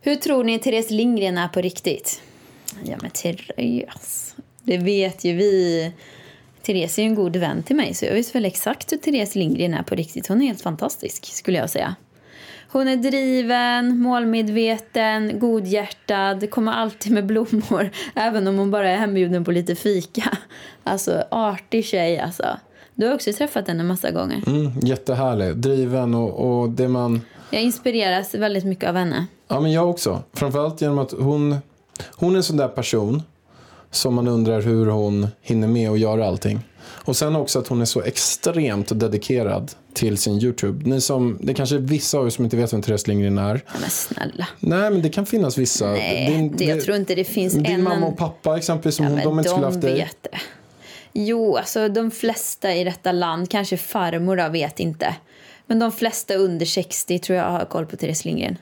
Hur 0.00 0.16
tror 0.16 0.44
ni 0.44 0.58
Therese 0.58 0.90
Lindgren 0.90 1.38
är 1.38 1.48
på 1.48 1.60
riktigt? 1.60 2.20
Ja, 2.84 2.96
men 3.02 3.10
Therese. 3.10 4.34
Det 4.62 4.78
vet 4.78 5.24
ju 5.24 5.36
vi. 5.36 5.92
Therese 6.62 6.98
är 6.98 7.02
ju 7.02 7.08
en 7.08 7.14
god 7.14 7.36
vän 7.36 7.62
till 7.62 7.76
mig 7.76 7.94
så 7.94 8.04
jag 8.04 8.12
vet 8.12 8.34
väl 8.34 8.44
exakt 8.44 8.92
hur 8.92 8.96
Therese 8.96 9.34
Lindgren 9.34 9.74
är 9.74 9.82
på 9.82 9.94
riktigt. 9.94 10.26
Hon 10.26 10.42
är 10.42 10.46
helt 10.46 10.62
fantastisk 10.62 11.26
skulle 11.26 11.58
jag 11.58 11.70
säga. 11.70 11.94
Hon 12.70 12.88
är 12.88 12.96
driven, 12.96 13.98
målmedveten, 13.98 15.38
godhjärtad, 15.38 16.50
kommer 16.50 16.72
alltid 16.72 17.12
med 17.12 17.26
blommor 17.26 17.90
även 18.14 18.48
om 18.48 18.58
hon 18.58 18.70
bara 18.70 18.90
är 18.90 18.96
hembjuden 18.96 19.44
på 19.44 19.50
lite 19.50 19.74
fika. 19.74 20.38
Alltså 20.84 21.22
artig 21.30 21.84
tjej 21.84 22.18
alltså. 22.18 22.58
Du 22.94 23.06
har 23.06 23.14
också 23.14 23.32
träffat 23.32 23.68
henne 23.68 23.84
massa 23.84 24.10
gånger. 24.10 24.42
Mm, 24.46 24.72
jättehärlig, 24.82 25.56
driven 25.56 26.14
och, 26.14 26.60
och 26.60 26.70
det 26.70 26.88
man... 26.88 27.20
Jag 27.50 27.62
inspireras 27.62 28.34
väldigt 28.34 28.64
mycket 28.64 28.88
av 28.88 28.94
henne. 28.94 29.26
Ja, 29.48 29.60
men 29.60 29.72
jag 29.72 29.90
också. 29.90 30.22
Framförallt 30.32 30.80
genom 30.80 30.98
att 30.98 31.12
hon, 31.12 31.56
hon 32.10 32.32
är 32.32 32.36
en 32.36 32.42
sån 32.42 32.56
där 32.56 32.68
person 32.68 33.22
som 33.90 34.14
man 34.14 34.28
undrar 34.28 34.62
hur 34.62 34.86
hon 34.86 35.26
hinner 35.42 35.68
med 35.68 35.90
att 35.90 35.98
göra 35.98 36.26
allting. 36.26 36.60
Och 36.84 37.16
sen 37.16 37.36
också 37.36 37.58
att 37.58 37.68
hon 37.68 37.80
är 37.80 37.84
så 37.84 38.02
extremt 38.02 39.00
dedikerad 39.00 39.72
till 39.94 40.18
sin 40.18 40.38
YouTube. 40.42 40.88
Ni 40.90 41.00
som, 41.00 41.38
det 41.40 41.54
kanske 41.54 41.76
är 41.76 41.80
vissa 41.80 42.18
av 42.18 42.26
er 42.26 42.30
som 42.30 42.44
inte 42.44 42.56
vet 42.56 42.72
vem 42.72 42.82
Therese 42.82 43.06
Lindgren 43.06 43.38
är. 43.38 43.52
Nej, 43.54 43.62
men 43.80 43.90
snälla. 43.90 44.48
Nej, 44.60 44.90
men 44.90 45.02
det 45.02 45.08
kan 45.08 45.26
finnas 45.26 45.58
vissa. 45.58 45.86
Nej, 45.86 46.26
Din- 46.26 46.56
det, 46.56 46.64
jag 46.64 46.80
tror 46.84 46.96
inte 46.96 47.14
det 47.14 47.24
finns 47.24 47.54
Din 47.54 47.66
en... 47.66 47.82
mamma 47.82 48.06
och 48.06 48.16
pappa 48.16 48.56
exempelvis, 48.58 48.96
som 48.96 49.04
ja, 49.06 49.10
hon, 49.10 49.20
de 49.22 49.38
inte 49.38 49.50
skulle 49.50 49.66
haft 49.66 49.80
dig. 49.80 49.94
vet 49.94 50.16
det. 50.22 50.38
Jo, 51.12 51.56
alltså 51.56 51.88
de 51.88 52.10
flesta 52.10 52.74
i 52.74 52.84
detta 52.84 53.12
land, 53.12 53.50
kanske 53.50 53.76
farmor 53.76 54.36
då, 54.36 54.48
vet 54.48 54.80
inte. 54.80 55.14
Men 55.66 55.78
de 55.78 55.92
flesta 55.92 56.34
under 56.34 56.66
60 56.66 57.18
tror 57.18 57.38
jag 57.38 57.50
har 57.50 57.64
koll 57.64 57.86
på 57.86 57.96
Therese 57.96 58.24
Lindgren. 58.24 58.56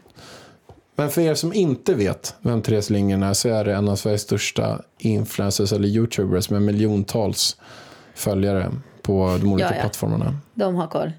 Men 0.99 1.11
för 1.11 1.20
er 1.20 1.34
som 1.34 1.53
inte 1.53 1.94
vet 1.94 2.34
vem 2.40 2.62
Therese 2.62 2.90
Lindgren 2.90 3.22
är 3.22 3.34
så 3.34 3.49
är 3.49 3.64
det 3.64 3.74
en 3.74 3.88
av 3.88 3.97
Sveriges 3.97 4.22
största 4.22 4.82
influencers 4.99 5.72
eller 5.72 5.88
YouTubers 5.88 6.51
med 6.51 6.62
miljontals 6.62 7.57
följare 8.14 8.72
på 9.03 9.38
de 9.40 9.53
olika 9.53 9.68
Ja, 9.68 9.74
ja. 9.74 9.80
plattformarna. 9.80 10.36
De 10.55 10.74
har 10.74 10.86
koll. 10.86 11.12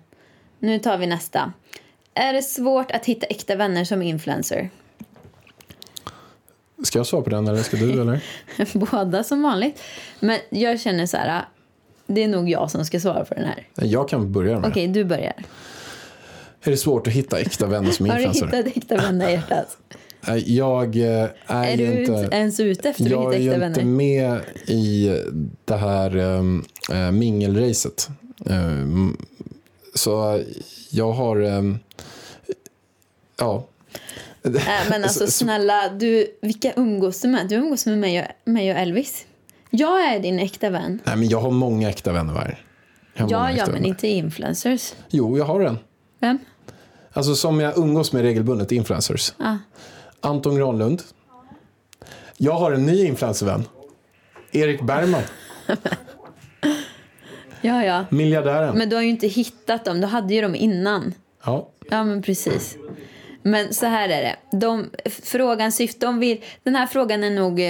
Nu 0.60 0.80
tar 0.80 0.98
vi 0.98 1.08
nästa. 1.08 1.54
Är 2.14 2.34
det 2.34 2.42
svårt 2.42 2.92
att 2.92 3.06
hitta 3.06 3.26
äkta 3.26 3.56
vänner 3.56 3.86
som 3.86 4.02
influencer? 4.02 4.70
Ska 6.84 7.00
jag 7.00 7.08
svara 7.08 7.22
på 7.22 7.30
den 7.30 7.48
eller 7.48 7.64
ska 7.64 7.78
du? 7.78 7.92
Eller? 8.02 8.22
Båda 8.74 9.24
som 9.24 9.42
vanligt. 9.42 9.82
Men 10.20 10.40
jag 10.50 10.80
känner 10.80 11.06
så 11.06 11.18
här, 11.18 11.46
det 12.08 12.24
är 12.24 12.28
nog 12.28 12.50
jag 12.50 12.72
som 12.72 12.86
ska 12.86 13.00
svara 13.00 13.26
på 13.26 13.34
den 13.34 13.46
här. 13.46 13.68
Jag 13.76 14.10
kan 14.10 14.32
börja 14.32 14.60
med 14.60 14.70
Okej, 14.70 14.88
du 14.88 15.04
börjar. 15.04 15.34
Är 16.68 16.72
det 16.72 16.78
svårt 16.78 17.08
att 17.08 17.14
hitta 17.14 17.40
äkta 17.40 17.66
vänner 17.68 17.92
som 17.92 18.06
Har 18.10 18.18
du 18.18 18.24
influencer? 18.24 18.58
hittat 18.58 18.78
äkta 18.78 18.96
vänner 18.96 19.30
hjärtat? 19.30 19.78
Nej, 20.28 20.56
Jag 20.56 20.96
eh, 20.96 21.30
är, 21.48 21.68
Är 21.68 21.78
du 21.78 22.00
inte... 22.00 22.36
ens 22.36 22.60
ute 22.60 22.90
efter 22.90 23.04
att 23.06 23.10
Jag 23.12 23.34
är 23.36 23.40
hitta 23.40 23.54
äkta 23.56 23.60
ju 23.62 23.68
inte 23.68 23.80
vänner? 23.82 23.92
med 23.94 24.40
i 24.68 25.18
det 25.66 25.76
här 25.76 26.18
uh, 26.18 27.12
mingelracet. 27.12 28.08
Um, 28.46 29.18
så 29.96 30.42
jag 30.92 31.12
har... 31.12 31.42
Um, 31.44 31.80
ja. 33.40 33.68
Nej, 34.42 34.64
men 34.90 35.04
alltså 35.04 35.20
Så- 35.20 35.26
så- 35.26 35.32
snälla, 35.32 35.90
du, 36.00 36.28
vilka 36.42 36.74
umgås 36.76 37.22
du 37.22 37.28
med? 37.28 37.48
Du 37.50 37.56
umgås 37.56 37.86
med 37.86 37.98
mig 37.98 38.20
och, 38.22 38.52
mig 38.52 38.72
och 38.72 38.78
Elvis. 38.78 39.26
Jag 39.70 40.04
är 40.14 40.20
din 40.20 40.40
äkta 40.40 40.70
vän. 40.70 41.00
Nej, 41.06 41.16
men 41.18 41.28
jag 41.30 41.40
har 41.42 41.52
många 41.52 41.90
äkta 41.90 42.12
vänner. 42.12 42.34
Var. 42.34 42.58
Jag 43.14 43.32
Ja, 43.32 43.52
ja, 43.52 43.64
men 43.66 43.74
vänner. 43.74 43.88
inte 43.88 44.08
influencers. 44.08 44.94
Jo, 45.10 45.38
jag 45.38 45.46
har 45.46 45.60
en. 45.62 45.78
Vem? 46.20 46.38
Alltså 47.14 47.36
som 47.36 47.60
jag 47.60 47.78
umgås 47.78 48.14
med 48.14 48.22
regelbundet, 48.22 48.72
influencers. 48.72 49.34
Ja. 49.38 49.58
Anton 50.22 50.56
Granlund. 50.56 51.02
Jag 52.38 52.54
har 52.54 52.72
en 52.72 52.86
ny 52.86 53.06
influencervän. 53.06 53.64
Erik 54.52 54.82
Bergman, 54.82 55.22
Ja, 57.62 57.86
ja. 57.86 58.06
miljardären. 58.10 58.78
Men 58.78 58.90
du 58.90 58.96
har 58.96 59.04
ju 59.04 59.10
inte 59.10 59.28
hittat 59.28 59.86
dem. 59.86 60.02
Du 60.02 60.08
hade 60.08 60.34
ju 60.34 60.42
dem 60.42 60.56
innan. 60.56 61.14
Ja. 61.46 61.70
Ja, 61.90 62.04
men 62.04 62.22
precis. 62.22 62.78
Men 63.42 63.74
så 63.74 63.86
här 63.86 64.10
är 64.10 64.22
det. 64.22 64.58
De, 64.58 64.90
frågan 65.24 65.72
syft, 65.72 66.00
de 66.00 66.20
vill, 66.20 66.44
den 66.64 66.76
här 66.76 66.88
frågan 66.88 67.24
är 67.24 67.30
nog 67.30 67.62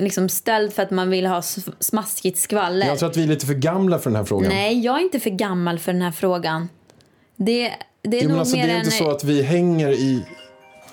liksom 0.00 0.28
ställd 0.28 0.72
för 0.72 0.82
att 0.82 0.90
man 0.90 1.10
vill 1.10 1.26
ha 1.26 1.42
smaskigt 1.80 2.38
skvaller. 2.38 2.86
Jag 2.86 2.98
tror 2.98 3.10
att 3.10 3.16
vi 3.16 3.22
är 3.22 3.26
lite 3.26 3.46
för 3.46 3.54
gamla 3.54 3.98
för 3.98 4.10
den 4.10 4.16
här 4.16 4.24
frågan. 4.24 4.48
Nej, 4.48 4.80
jag 4.80 4.96
är 4.96 5.00
inte 5.02 5.20
för 5.20 5.30
gammal 5.30 5.78
för 5.78 5.92
den 5.92 6.02
här 6.02 6.12
frågan. 6.12 6.68
Det, 7.40 7.74
det 8.02 8.18
är 8.18 8.22
Jo, 8.22 8.28
nog 8.28 8.38
alltså, 8.38 8.56
det 8.56 8.62
mer 8.62 8.68
är 8.68 8.72
en... 8.72 8.78
inte 8.84 8.90
så 8.90 9.10
att 9.10 9.24
vi 9.24 9.42
hänger 9.42 9.90
i... 9.90 10.26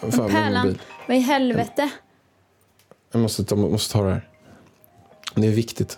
Fan, 0.01 0.29
Pärlan, 0.31 0.79
vad 1.07 1.17
i 1.17 1.19
helvete? 1.19 1.89
Jag 3.11 3.21
måste 3.21 3.43
ta, 3.43 3.55
måste 3.55 3.93
ta 3.93 4.03
det 4.03 4.09
här. 4.11 4.29
Det 5.35 5.47
är 5.47 5.51
viktigt. 5.51 5.97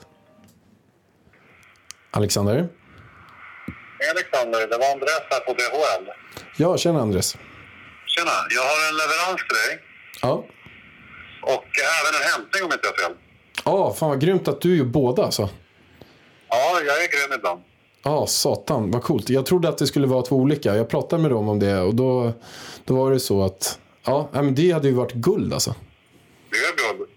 Alexander? 2.11 2.55
Hej 3.99 4.09
Alexander, 4.11 4.59
det 4.67 4.77
var 4.77 4.91
Andreas 4.91 5.21
här 5.29 5.39
på 5.39 5.53
DHL. 5.53 6.11
Ja, 6.57 6.77
tjena 6.77 7.01
Andres. 7.01 7.33
Tjena, 8.05 8.31
jag 8.55 8.61
har 8.61 8.89
en 8.89 8.95
leverans 8.97 9.41
till 9.47 9.57
dig 9.69 9.79
Ja. 10.21 10.45
och 11.41 11.65
även 11.99 12.21
en 12.21 12.27
hämtning 12.33 12.63
om 12.63 12.71
inte 12.73 12.87
jag 12.87 12.95
fel. 13.05 13.17
Ja, 13.65 13.93
fan 13.93 14.09
vad 14.09 14.21
grymt 14.21 14.47
att 14.47 14.61
du 14.61 14.77
gör 14.77 14.85
båda 14.85 15.23
alltså. 15.23 15.49
Ja, 16.49 16.79
jag 16.85 17.03
är 17.03 17.27
grön 17.27 17.39
ibland. 17.39 17.61
Ja, 18.03 18.27
satan, 18.27 18.91
vad 18.91 19.03
coolt. 19.03 19.29
Jag 19.29 19.45
trodde 19.45 19.69
att 19.69 19.77
det 19.77 19.87
skulle 19.87 20.07
vara 20.07 20.21
två 20.21 20.35
olika. 20.35 20.75
Jag 20.75 20.89
pratade 20.89 21.21
med 21.21 21.31
dem 21.31 21.49
om 21.49 21.59
det 21.59 21.79
och 21.81 21.95
då, 21.95 22.33
då 22.85 22.95
var 22.95 23.11
det 23.11 23.19
så 23.19 23.43
att, 23.43 23.79
ja, 24.05 24.29
men 24.33 24.55
det 24.55 24.71
hade 24.71 24.87
ju 24.87 24.93
varit 24.93 25.13
guld 25.13 25.53
alltså. 25.53 25.75
Det 26.51 26.57
är 26.57 26.93
guld. 26.97 27.09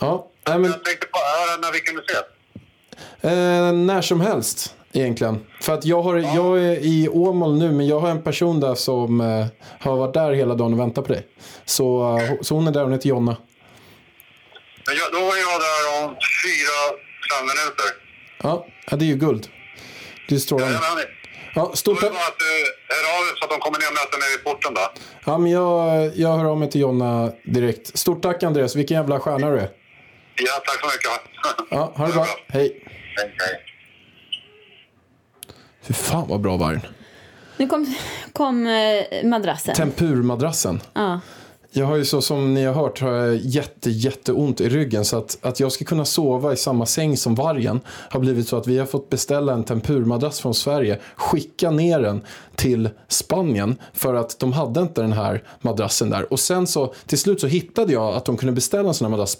Ja, 0.00 0.28
men, 0.44 0.64
Jag 0.64 0.84
tänkte 0.84 1.06
på 1.06 1.18
ören 1.18 1.60
när 1.60 1.72
vi 1.72 1.80
kunde 1.80 2.02
ses. 2.02 2.24
eh, 3.20 3.72
när 3.72 4.02
som 4.02 4.20
helst 4.20 4.74
egentligen. 4.92 5.46
För 5.60 5.72
att 5.74 5.84
jag, 5.84 6.02
har, 6.02 6.16
jag 6.16 6.58
är 6.58 6.78
i 6.84 7.08
Åmål 7.12 7.58
nu, 7.58 7.72
men 7.72 7.86
jag 7.86 8.00
har 8.00 8.08
en 8.08 8.22
person 8.22 8.60
där 8.60 8.74
som 8.74 9.20
eh, 9.20 9.46
har 9.80 9.96
varit 9.96 10.14
där 10.14 10.32
hela 10.32 10.54
dagen 10.54 10.72
och 10.72 10.78
väntat 10.80 11.06
på 11.06 11.12
dig. 11.12 11.26
Så, 11.64 12.18
eh, 12.18 12.30
så 12.40 12.54
hon 12.54 12.66
är 12.68 12.72
där, 12.72 12.82
hon 12.82 12.92
heter 12.92 13.08
Jonna. 13.08 13.36
Jag, 14.86 15.12
då 15.12 15.18
är 15.18 15.40
jag 15.40 15.60
där 15.60 16.04
om 16.04 16.10
fyra, 16.14 16.98
fem 17.32 17.46
minuter. 17.46 17.86
Ja, 18.42 18.66
ja, 18.90 18.96
det 18.96 19.04
är 19.04 19.06
ju 19.06 19.16
guld. 19.16 19.48
Det 20.28 20.34
är 20.34 20.38
strålande. 20.38 20.78
Ja, 21.54 21.72
stort 21.74 22.00
tack. 22.00 22.10
bara 22.10 22.18
att 22.18 22.38
du 22.38 22.44
hör 22.94 23.18
av 23.18 23.36
så 23.38 23.44
att 23.44 23.50
de 23.50 23.58
kommer 23.60 23.78
ner 23.78 23.86
och 23.88 23.94
möter 23.94 24.18
mig 24.18 24.28
vid 24.36 24.44
porten 24.44 24.74
då. 24.74 24.80
Ja, 25.26 25.38
men 25.38 25.50
jag, 25.52 26.12
jag 26.16 26.36
hör 26.38 26.44
av 26.44 26.58
mig 26.58 26.70
till 26.70 26.80
Jonna 26.80 27.32
direkt. 27.44 27.98
Stort 27.98 28.22
tack 28.22 28.42
Andreas, 28.42 28.76
vilken 28.76 28.96
jävla 28.96 29.20
stjärna 29.20 29.50
du 29.50 29.56
är. 29.58 29.68
Ja, 30.36 30.62
tack 30.66 30.80
så 30.80 30.86
mycket. 30.86 31.70
Ja, 31.70 31.92
ha 31.96 32.06
det 32.06 32.12
bra. 32.12 32.26
Hej. 32.48 32.82
Hej, 33.16 33.34
hej. 33.38 33.60
Fy 35.82 35.94
fan 35.94 36.28
vad 36.28 36.40
bra 36.40 36.56
vargen. 36.56 36.80
Nu 37.56 37.66
kom, 37.66 37.94
kom 38.32 38.66
eh, 38.66 39.24
madrassen. 39.24 39.74
Tempurmadrassen. 39.74 40.80
ja. 40.94 41.20
Jag 41.76 41.86
har 41.86 41.96
ju 41.96 42.04
så 42.04 42.22
som 42.22 42.54
ni 42.54 42.64
har 42.64 42.74
hört 42.74 43.00
har 43.00 43.10
jag 43.12 43.36
jätte, 43.36 43.90
jätteont 43.90 44.60
i 44.60 44.68
ryggen 44.68 45.04
så 45.04 45.18
att, 45.18 45.38
att 45.42 45.60
jag 45.60 45.72
ska 45.72 45.84
kunna 45.84 46.04
sova 46.04 46.52
i 46.52 46.56
samma 46.56 46.86
säng 46.86 47.16
som 47.16 47.34
vargen 47.34 47.80
har 47.86 48.20
blivit 48.20 48.48
så 48.48 48.56
att 48.56 48.66
vi 48.66 48.78
har 48.78 48.86
fått 48.86 49.10
beställa 49.10 49.52
en 49.52 49.64
tempurmadrass 49.64 50.40
från 50.40 50.54
Sverige, 50.54 50.98
skicka 51.16 51.70
ner 51.70 52.00
den 52.00 52.22
till 52.54 52.88
Spanien 53.08 53.76
för 53.92 54.14
att 54.14 54.38
de 54.38 54.52
hade 54.52 54.80
inte 54.80 55.00
den 55.00 55.12
här 55.12 55.42
madrassen 55.60 56.10
där. 56.10 56.32
Och 56.32 56.40
sen 56.40 56.66
så 56.66 56.94
till 57.06 57.18
slut 57.18 57.40
så 57.40 57.46
hittade 57.46 57.92
jag 57.92 58.14
att 58.14 58.24
de 58.24 58.36
kunde 58.36 58.52
beställa 58.52 58.88
en 58.88 58.94
sån 58.94 59.04
här 59.04 59.10
madrass 59.10 59.38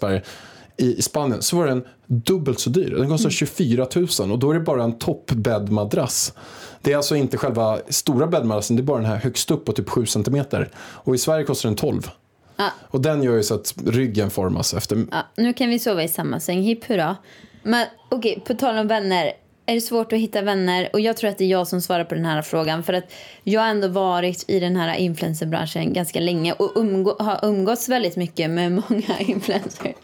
i 0.77 1.01
Spanien 1.01 1.41
så 1.41 1.57
var 1.57 1.67
den 1.67 1.83
dubbelt 2.07 2.59
så 2.59 2.69
dyr. 2.69 2.95
Den 2.97 3.09
kostar 3.09 3.29
24 3.29 3.87
000 4.19 4.31
och 4.31 4.39
då 4.39 4.51
är 4.51 4.53
det 4.53 4.59
bara 4.59 4.83
en 4.83 4.97
toppbäddmadrass. 4.97 6.33
Det 6.81 6.93
är 6.93 6.97
alltså 6.97 7.15
inte 7.15 7.37
själva 7.37 7.79
stora 7.89 8.27
bäddmadrassen, 8.27 8.75
det 8.75 8.81
är 8.81 8.85
bara 8.85 8.97
den 8.97 9.09
här 9.09 9.17
högst 9.17 9.51
upp 9.51 9.65
på 9.65 9.73
typ 9.73 9.89
7 9.89 10.05
cm. 10.05 10.45
Och 10.77 11.15
i 11.15 11.17
Sverige 11.17 11.45
kostar 11.45 11.69
den 11.69 11.75
12. 11.75 12.09
Ja. 12.57 12.71
Och 12.87 13.01
den 13.01 13.23
gör 13.23 13.35
ju 13.35 13.43
så 13.43 13.55
att 13.55 13.73
ryggen 13.85 14.29
formas 14.29 14.73
efter... 14.73 15.05
Ja, 15.11 15.17
nu 15.37 15.53
kan 15.53 15.69
vi 15.69 15.79
sova 15.79 16.03
i 16.03 16.07
samma 16.07 16.39
säng. 16.39 16.61
Hipp 16.61 16.85
hurra. 16.85 17.17
Men 17.63 17.87
okej, 18.09 18.43
på 18.47 18.53
tal 18.53 18.77
om 18.77 18.87
vänner. 18.87 19.31
Är 19.67 19.75
det 19.75 19.81
svårt 19.81 20.13
att 20.13 20.19
hitta 20.19 20.41
vänner? 20.41 20.89
Och 20.93 20.99
jag 20.99 21.17
tror 21.17 21.29
att 21.29 21.37
det 21.37 21.43
är 21.43 21.47
jag 21.49 21.67
som 21.67 21.81
svarar 21.81 22.03
på 22.03 22.15
den 22.15 22.25
här 22.25 22.41
frågan. 22.41 22.83
För 22.83 22.93
att 22.93 23.13
jag 23.43 23.61
har 23.61 23.67
ändå 23.67 23.87
varit 23.87 24.45
i 24.47 24.59
den 24.59 24.75
här 24.75 24.95
influencerbranschen 24.95 25.93
ganska 25.93 26.19
länge 26.19 26.53
och 26.53 26.71
umgå, 26.75 27.15
har 27.19 27.39
umgåtts 27.43 27.89
väldigt 27.89 28.15
mycket 28.15 28.49
med 28.49 28.71
många 28.71 29.19
influencers. 29.19 29.95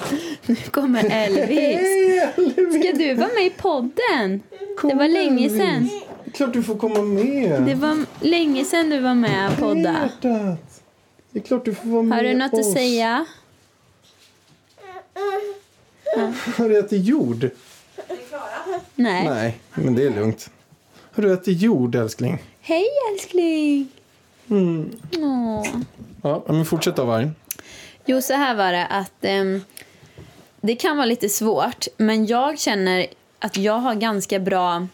Nu 0.46 0.56
kommer 0.56 1.06
Elvis. 1.12 1.80
Ska 2.80 2.98
du 2.98 3.14
vara 3.14 3.30
med 3.36 3.46
i 3.46 3.50
podden? 3.50 4.42
Det 4.82 4.96
var 4.96 5.08
länge 5.08 5.50
sedan. 5.50 5.90
Klart 6.34 6.54
du 6.54 6.64
får 6.64 6.76
komma 6.76 7.02
med. 7.02 7.62
Det 7.62 7.76
var 7.76 8.06
länge 8.22 8.66
sedan 8.66 8.90
du 8.90 9.00
var 9.00 9.16
med 9.16 9.52
och 9.52 9.58
podda. 9.58 10.10
Det 11.32 11.40
är 11.40 11.44
klart 11.44 11.66
du 11.66 11.76
får 11.76 11.90
vara 11.90 12.04
med 12.04 12.18
Har 12.18 12.24
du 12.24 12.34
något 12.34 12.54
att 12.54 12.74
säga? 12.74 13.26
Har 16.58 16.70
du 16.70 16.80
ätit 16.80 17.06
jord? 17.06 17.50
Nej. 18.96 19.26
Nej, 19.30 19.60
men 19.74 19.96
det 19.96 20.04
är 20.04 20.10
lugnt. 20.10 20.50
Har 21.12 21.24
du 21.24 21.34
ätit 21.34 21.62
jord 21.62 21.96
älskling? 21.96 22.44
Hej 22.62 22.88
älskling. 23.12 23.88
Åh. 25.18 25.66
Ja, 26.22 26.44
men 26.48 26.66
fortsätt 26.66 26.96
då 26.96 27.06
vargen. 27.06 27.36
Jo, 28.06 28.22
så 28.22 28.34
här 28.34 28.56
var 28.56 28.72
det 28.72 28.86
att 28.86 29.14
ehm, 29.22 29.64
det 30.62 30.76
kan 30.76 30.98
vara 30.98 31.06
lite 31.06 31.30
svårt, 31.30 31.88
men 31.98 32.26
jag 32.26 32.60
känner 32.60 33.08
att 33.40 33.58
jag 33.58 33.74
har 33.80 33.96
ganska 33.96 34.40
bra, 34.40 34.88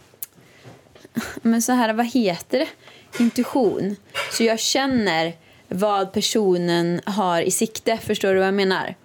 men 1.41 1.61
så 1.61 1.71
här, 1.71 1.93
vad 1.93 2.05
heter 2.05 2.59
det? 2.59 2.67
Intuition. 3.23 3.95
Så 4.31 4.43
jag 4.43 4.59
känner 4.59 5.33
vad 5.68 6.13
personen 6.13 7.01
har 7.05 7.41
i 7.41 7.51
sikte, 7.51 7.97
förstår 7.97 8.34
du 8.34 8.38
vad 8.38 8.47
jag 8.47 8.53
menar? 8.53 8.95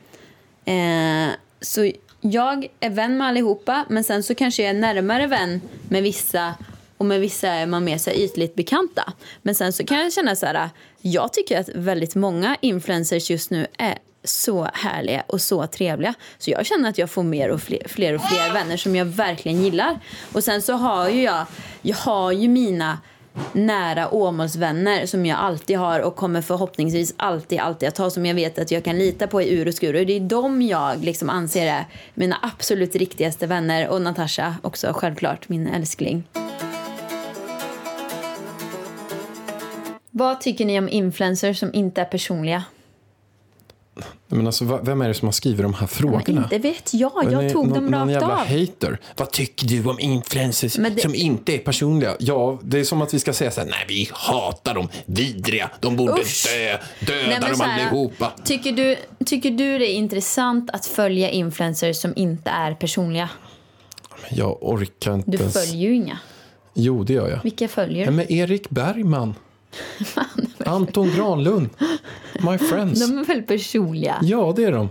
Eh, 0.64 1.34
så 1.60 1.92
jag 2.20 2.66
är 2.80 2.90
vän 2.90 3.16
med 3.16 3.26
allihopa, 3.26 3.84
men 3.88 4.04
sen 4.04 4.22
så 4.22 4.34
kanske 4.34 4.62
jag 4.62 4.70
är 4.70 4.74
närmare 4.74 5.26
vän 5.26 5.60
med 5.88 6.02
vissa 6.02 6.54
och 6.96 7.06
med 7.06 7.20
vissa 7.20 7.48
är 7.48 7.66
man 7.66 7.84
mer 7.84 7.98
så 7.98 8.10
här 8.10 8.16
ytligt 8.16 8.54
bekanta. 8.54 9.12
Men 9.42 9.54
sen 9.54 9.72
så 9.72 9.84
kan 9.84 9.98
jag 9.98 10.12
känna 10.12 10.36
så 10.36 10.46
här, 10.46 10.70
jag 11.00 11.32
tycker 11.32 11.60
att 11.60 11.68
väldigt 11.68 12.14
många 12.14 12.56
influencers 12.60 13.30
just 13.30 13.50
nu 13.50 13.66
är 13.78 13.98
så 14.24 14.68
härliga 14.74 15.22
och 15.26 15.40
så 15.40 15.66
trevliga. 15.66 16.14
Så 16.38 16.50
jag 16.50 16.66
känner 16.66 16.88
att 16.88 16.98
jag 16.98 17.10
får 17.10 17.22
mer 17.22 17.48
och 17.48 17.62
fler, 17.62 17.88
fler 17.88 18.14
och 18.14 18.22
fler 18.22 18.52
vänner 18.52 18.76
som 18.76 18.96
jag 18.96 19.04
verkligen 19.04 19.62
gillar. 19.62 20.00
Och 20.32 20.44
sen 20.44 20.62
så 20.62 20.72
har 20.72 21.08
ju 21.08 21.22
jag, 21.22 21.46
jag 21.82 21.96
har 21.96 22.32
ju 22.32 22.48
mina 22.48 22.98
nära 23.52 24.14
Åmålsvänner 24.14 25.06
som 25.06 25.26
jag 25.26 25.38
alltid 25.38 25.78
har 25.78 26.00
och 26.00 26.16
kommer 26.16 26.42
förhoppningsvis 26.42 27.14
alltid, 27.16 27.60
alltid 27.60 27.88
att 27.88 27.98
ha 27.98 28.10
som 28.10 28.26
jag 28.26 28.34
vet 28.34 28.58
att 28.58 28.70
jag 28.70 28.84
kan 28.84 28.98
lita 28.98 29.26
på 29.26 29.42
i 29.42 29.54
ur 29.54 29.68
och 29.68 29.74
skur. 29.74 29.94
Och 29.94 30.06
det 30.06 30.16
är 30.16 30.20
de 30.20 30.62
jag 30.62 31.04
liksom 31.04 31.30
anser 31.30 31.66
är 31.66 31.84
mina 32.14 32.36
absolut 32.42 32.96
riktigaste 32.96 33.46
vänner. 33.46 33.88
Och 33.88 34.02
Natasha 34.02 34.54
också, 34.62 34.92
självklart, 34.94 35.48
min 35.48 35.66
älskling. 35.66 36.24
Vad 40.10 40.40
tycker 40.40 40.64
ni 40.64 40.78
om 40.78 40.88
influencers 40.88 41.58
som 41.58 41.74
inte 41.74 42.00
är 42.00 42.04
personliga? 42.04 42.64
Men 44.28 44.46
alltså, 44.46 44.80
vem 44.82 45.02
är 45.02 45.08
det 45.08 45.14
som 45.14 45.28
har 45.28 45.32
skrivit 45.32 45.62
de 45.62 45.74
här 45.74 45.80
Men 45.80 45.88
frågorna? 45.88 46.42
inte 46.42 46.58
vet 46.58 46.94
jag, 46.94 47.24
Men 47.24 47.32
jag 47.32 47.52
tog 47.52 47.64
någon, 47.68 47.74
dem 47.74 47.84
någon 47.86 48.00
rakt 48.00 48.10
jävla 48.12 48.40
av. 48.40 48.46
hater. 48.46 48.98
Vad 49.16 49.30
tycker 49.30 49.66
du 49.66 49.84
om 49.84 50.00
influencers 50.00 50.78
Men 50.78 50.94
det- 50.94 51.00
som 51.00 51.14
inte 51.14 51.54
är 51.54 51.58
personliga? 51.58 52.16
Ja, 52.18 52.58
det 52.62 52.78
är 52.80 52.84
som 52.84 53.02
att 53.02 53.14
vi 53.14 53.18
ska 53.20 53.32
säga 53.32 53.50
så 53.50 53.60
här, 53.60 53.68
nej 53.68 53.84
vi 53.88 54.08
hatar 54.12 54.74
dem, 54.74 54.88
vidriga, 55.06 55.70
de 55.80 55.96
borde 55.96 56.20
Usch. 56.22 56.46
dö, 56.46 56.78
döda 57.06 57.28
Nej, 57.28 57.38
men 57.40 57.50
dem 57.50 57.60
här, 57.60 57.86
allihopa. 57.88 58.32
Tycker 58.44 58.72
du, 58.72 58.96
tycker 59.26 59.50
du 59.50 59.78
det 59.78 59.90
är 59.90 59.94
intressant 59.94 60.70
att 60.70 60.86
följa 60.86 61.30
influencers 61.30 61.96
som 61.96 62.12
inte 62.16 62.50
är 62.50 62.74
personliga? 62.74 63.28
Jag 64.30 64.58
orkar 64.62 65.14
inte 65.14 65.30
Du 65.30 65.38
följer 65.38 65.74
ju 65.88 65.94
inga. 65.94 66.18
Jo, 66.74 67.04
det 67.04 67.12
gör 67.12 67.28
jag. 67.30 67.40
Vilka 67.42 67.68
följer 67.68 68.06
du? 68.06 68.12
men 68.12 68.32
Erik 68.32 68.70
Bergman. 68.70 69.34
Anton 70.66 71.10
Granlund. 71.16 71.68
My 72.40 72.58
friends. 72.58 73.08
De 73.08 73.18
är 73.18 73.24
väl 73.24 73.42
personliga? 73.42 74.18
Ja, 74.22 74.52
det 74.56 74.64
är 74.64 74.72
de. 74.72 74.88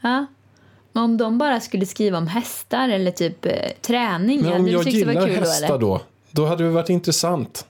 Ja. 0.00 0.26
Men 0.92 1.04
om 1.04 1.16
de 1.16 1.38
bara 1.38 1.60
skulle 1.60 1.86
skriva 1.86 2.18
om 2.18 2.26
hästar 2.26 2.88
eller 2.88 3.10
typ 3.10 3.46
eh, 3.46 3.52
träning, 3.80 4.36
Men 4.36 4.46
hade 4.46 4.58
om 4.58 4.64
du 4.64 4.72
jag 4.72 4.84
tyckt 4.84 4.98
det 4.98 5.04
var 5.04 5.12
gillar 5.12 5.26
kul 5.26 5.34
då 5.34 5.40
hästar 5.40 5.66
eller? 5.66 5.78
då, 5.78 6.00
då 6.30 6.46
hade 6.46 6.64
det 6.64 6.70
varit 6.70 6.88
intressant. 6.88 7.66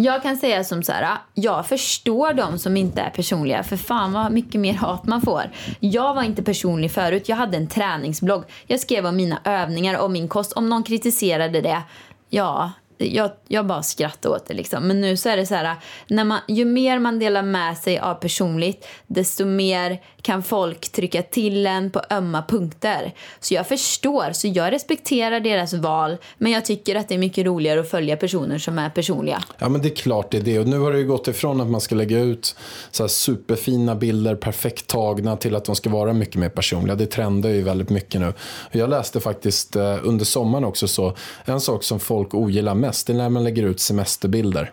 Jag 0.00 0.22
kan 0.22 0.36
säga 0.36 0.64
som 0.64 0.82
så 0.82 0.92
här, 0.92 1.18
jag 1.34 1.66
förstår 1.66 2.34
de 2.34 2.58
som 2.58 2.76
inte 2.76 3.00
är 3.00 3.10
personliga, 3.10 3.62
för 3.62 3.76
fan 3.76 4.12
vad 4.12 4.32
mycket 4.32 4.60
mer 4.60 4.74
hat 4.74 5.06
man 5.06 5.20
får. 5.22 5.42
Jag 5.80 6.14
var 6.14 6.22
inte 6.22 6.42
personlig 6.42 6.92
förut, 6.92 7.28
jag 7.28 7.36
hade 7.36 7.56
en 7.56 7.66
träningsblogg. 7.66 8.44
Jag 8.66 8.80
skrev 8.80 9.06
om 9.06 9.16
mina 9.16 9.40
övningar 9.44 9.98
och 9.98 10.10
min 10.10 10.28
kost. 10.28 10.52
Om 10.52 10.68
någon 10.68 10.82
kritiserade 10.82 11.60
det, 11.60 11.82
ja, 12.28 12.72
jag, 12.98 13.30
jag 13.48 13.66
bara 13.66 13.82
skrattade 13.82 14.34
åt 14.34 14.46
det 14.46 14.54
liksom. 14.54 14.88
Men 14.88 15.00
nu 15.00 15.16
så 15.16 15.28
är 15.28 15.36
det 15.36 15.46
så 15.46 15.54
här, 15.54 15.76
när 16.08 16.24
man, 16.24 16.40
ju 16.48 16.64
mer 16.64 16.98
man 16.98 17.18
delar 17.18 17.42
med 17.42 17.78
sig 17.78 17.98
av 17.98 18.14
personligt, 18.14 18.88
desto 19.06 19.44
mer 19.44 20.02
kan 20.22 20.42
folk 20.42 20.92
trycka 20.92 21.22
till 21.22 21.66
en 21.66 21.90
på 21.90 22.02
ömma 22.10 22.42
punkter. 22.48 23.14
Så 23.40 23.54
jag 23.54 23.68
förstår, 23.68 24.32
så 24.32 24.48
jag 24.48 24.72
respekterar 24.72 25.40
deras 25.40 25.74
val, 25.74 26.16
men 26.38 26.52
jag 26.52 26.64
tycker 26.64 26.96
att 26.96 27.08
det 27.08 27.14
är 27.14 27.18
mycket 27.18 27.46
roligare 27.46 27.80
att 27.80 27.90
följa 27.90 28.16
personer 28.16 28.58
som 28.58 28.78
är 28.78 28.90
personliga. 28.90 29.42
Ja 29.58 29.68
men 29.68 29.82
det 29.82 29.88
är 29.88 29.96
klart 29.96 30.30
det 30.30 30.36
är 30.36 30.42
det. 30.42 30.58
Och 30.58 30.66
nu 30.66 30.78
har 30.78 30.92
det 30.92 30.98
ju 30.98 31.06
gått 31.06 31.28
ifrån 31.28 31.60
att 31.60 31.68
man 31.68 31.80
ska 31.80 31.94
lägga 31.94 32.18
ut 32.18 32.56
så 32.90 33.02
här 33.02 33.08
superfina 33.08 33.94
bilder, 33.94 34.34
perfekt 34.34 34.86
tagna 34.86 35.36
till 35.36 35.56
att 35.56 35.64
de 35.64 35.76
ska 35.76 35.90
vara 35.90 36.12
mycket 36.12 36.36
mer 36.36 36.48
personliga. 36.48 36.94
Det 36.94 37.06
trendar 37.06 37.50
ju 37.50 37.62
väldigt 37.62 37.90
mycket 37.90 38.20
nu. 38.20 38.28
Och 38.38 38.76
jag 38.76 38.90
läste 38.90 39.20
faktiskt 39.20 39.76
eh, 39.76 39.96
under 40.02 40.24
sommaren 40.24 40.64
också 40.64 40.88
så 40.88 41.14
en 41.44 41.60
sak 41.60 41.84
som 41.84 42.00
folk 42.00 42.34
ogillar 42.34 42.74
mest 42.74 43.06
det 43.06 43.12
är 43.12 43.16
när 43.16 43.28
man 43.28 43.44
lägger 43.44 43.62
ut 43.62 43.80
semesterbilder. 43.80 44.72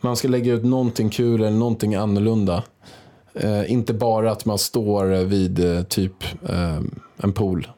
Man 0.00 0.16
ska 0.16 0.28
lägga 0.28 0.52
ut 0.52 0.64
någonting 0.64 1.10
kul 1.10 1.40
eller 1.40 1.58
någonting 1.58 1.94
annorlunda. 1.94 2.62
Eh, 3.34 3.72
inte 3.72 3.94
bara 3.94 4.32
att 4.32 4.44
man 4.44 4.58
står 4.58 5.24
vid 5.24 5.76
eh, 5.76 5.82
typ 5.82 6.24
eh, 6.48 6.80
en 7.16 7.32
pool. 7.32 7.68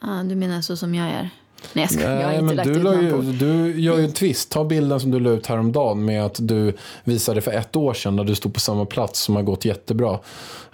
Ah, 0.00 0.22
du 0.22 0.34
menar 0.34 0.60
så 0.60 0.76
som 0.76 0.94
jag 0.94 1.08
är? 1.08 1.30
Nej, 1.72 1.82
jag, 1.84 1.90
ska, 1.90 2.02
jag 2.02 2.10
har 2.10 2.16
Nej, 2.16 2.34
inte 2.34 2.44
men 2.44 2.56
lagt 2.56 2.68
du, 2.68 2.76
ut 2.76 2.82
någon 2.82 3.04
ju, 3.04 3.10
på. 3.10 3.20
du 3.20 3.80
gör 3.80 3.98
ju 3.98 4.04
en 4.04 4.12
twist. 4.12 4.50
Ta 4.50 4.64
bilden 4.64 5.00
som 5.00 5.10
du 5.10 5.20
la 5.20 5.30
ut 5.30 5.46
häromdagen 5.46 6.04
med 6.04 6.24
att 6.24 6.36
du 6.40 6.72
visade 7.04 7.40
för 7.40 7.50
ett 7.52 7.76
år 7.76 7.94
sedan 7.94 8.16
när 8.16 8.24
du 8.24 8.34
stod 8.34 8.54
på 8.54 8.60
samma 8.60 8.84
plats 8.84 9.20
som 9.20 9.36
har 9.36 9.42
gått 9.42 9.64
jättebra. 9.64 10.18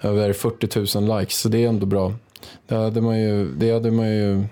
Över 0.01 0.33
40 0.33 0.99
000 0.99 1.19
likes, 1.19 1.39
så 1.39 1.49
det 1.49 1.63
är 1.63 1.69
ändå 1.69 1.85
bra. 1.85 2.13
Det 2.67 2.75
hade 2.75 3.01
man 3.01 3.19
ju... 3.19 3.51
Det 3.51 3.71
hade 3.71 3.91
man 3.91 4.07
ju 4.07 4.43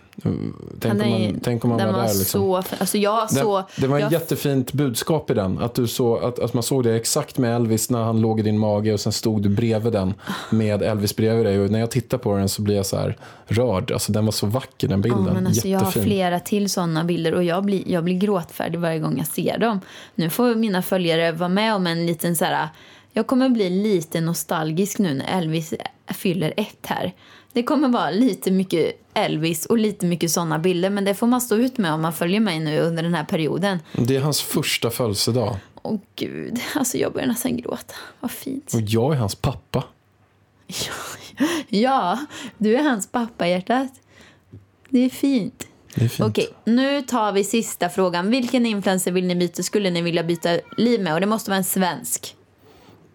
tänk, 0.80 1.04
om 1.04 1.10
man, 1.10 1.40
tänk 1.44 1.64
om 1.64 1.70
man 1.70 1.80
var, 1.80 1.86
var 1.86 1.94
där. 1.94 2.04
Liksom. 2.04 2.42
så... 2.42 2.62
fin. 2.62 2.78
Alltså 2.80 2.98
jag 2.98 3.28
Den, 3.30 3.44
så... 3.44 3.64
det 3.78 3.88
var 3.88 4.00
ett 4.00 4.12
jättefint 4.12 4.74
budskap 4.74 5.32
i 5.32 5.34
den. 5.34 5.60
Att, 5.60 5.76
du 5.76 5.88
så, 5.88 6.18
att, 6.18 6.40
att 6.40 6.54
man 6.54 6.64
såg 6.64 6.84
det 6.84 6.96
exakt 6.96 7.38
med 7.38 7.56
Elvis 7.56 7.90
när 7.90 8.04
han 8.04 8.22
låg 8.22 8.40
i 8.40 8.44
din 8.44 8.60
mage 8.60 8.94
och 8.94 9.00
sen 9.00 9.14
stod 9.14 9.42
du 9.42 9.50
bredvid 9.50 9.94
den 9.94 10.14
med 10.50 10.82
Elvis 10.82 11.16
bredvid 11.16 11.46
dig. 11.46 11.60
Och 11.60 11.72
när 11.72 11.80
jag 11.80 11.92
tittar 11.92 12.18
på 12.18 12.38
den 12.38 12.50
så 12.50 12.62
blir 12.62 12.76
jag 12.76 12.86
så 12.86 12.98
här 12.98 13.18
rörd. 13.46 13.92
Alltså 13.92 14.12
den 14.12 14.26
var 14.26 14.32
så 14.32 14.46
vacker 14.46 14.88
den 14.88 15.02
bilden. 15.02 15.26
Ja, 15.28 15.34
men 15.34 15.48
alltså, 15.48 15.68
jag 15.68 15.80
har 15.80 15.92
flera 15.92 16.40
till 16.40 16.70
sådana 16.70 17.04
bilder 17.04 17.34
och 17.34 17.44
jag 17.44 17.64
blir, 17.64 17.84
jag 17.92 18.04
blir 18.04 18.18
gråtfärdig 18.18 18.80
varje 18.80 19.00
gång 19.00 19.18
jag 19.18 19.28
ser 19.28 19.58
dem. 19.58 19.80
Nu 20.16 20.30
får 20.30 20.56
mina 20.56 20.82
följare 20.82 21.32
vara 21.32 21.50
med 21.50 21.76
om 21.76 21.88
en 21.88 22.06
liten 22.06 22.36
så 22.36 22.46
här... 22.46 22.70
Jag 23.16 23.28
kommer 23.28 23.50
bli 23.50 23.70
lite 23.70 24.22
nostalgisk 24.22 25.00
nu 25.00 25.14
när 25.14 25.38
Elvis 25.38 25.74
fyller 26.08 26.54
ett 26.58 26.86
här. 26.86 27.14
Det 27.54 27.64
kommer 27.64 27.90
vara 27.90 28.12
lite 28.12 28.52
mycket 28.52 29.00
Elvis 29.14 29.66
och 29.66 29.78
lite 29.78 30.06
mycket 30.06 30.32
sådana 30.32 30.60
bilder 30.60 30.90
men 30.90 31.06
det 31.06 31.16
får 31.16 31.28
man 31.28 31.42
stå 31.42 31.56
ut 31.56 31.78
med 31.78 31.94
om 31.94 32.02
man 32.02 32.14
följer 32.14 32.40
mig 32.40 32.60
nu 32.60 32.80
under 32.80 33.04
den 33.04 33.14
här 33.14 33.24
perioden. 33.24 33.80
Det 33.94 34.16
är 34.16 34.22
hans 34.22 34.42
första 34.42 34.90
födelsedag. 34.90 35.58
Åh 35.82 36.00
gud, 36.16 36.60
alltså 36.76 36.98
jag 36.98 37.14
börjar 37.14 37.28
nästan 37.28 37.58
gråta. 37.58 37.94
Vad 38.20 38.32
fint. 38.32 38.74
Och 38.74 38.82
jag 38.82 39.14
är 39.14 39.18
hans 39.18 39.36
pappa. 39.36 39.84
Ja, 41.68 42.20
du 42.58 42.76
är 42.76 42.84
hans 42.84 43.08
pappa 43.08 43.48
hjärtat. 43.48 43.88
Det 44.90 45.00
är 45.00 45.10
fint. 45.10 45.68
Det 45.96 46.06
är 46.06 46.10
fint. 46.10 46.30
Okej, 46.30 46.50
nu 46.66 47.02
tar 47.02 47.32
vi 47.32 47.44
sista 47.44 47.90
frågan. 47.90 48.30
Vilken 48.30 48.66
influencer 48.66 49.12
vill 49.12 49.26
ni 49.26 49.36
byta, 49.36 49.64
skulle 49.64 49.90
ni 49.90 50.02
vilja 50.02 50.24
byta 50.24 50.50
liv 50.78 51.02
med? 51.02 51.14
Och 51.14 51.20
det 51.20 51.26
måste 51.26 51.50
vara 51.50 51.58
en 51.58 51.64
svensk. 51.64 52.36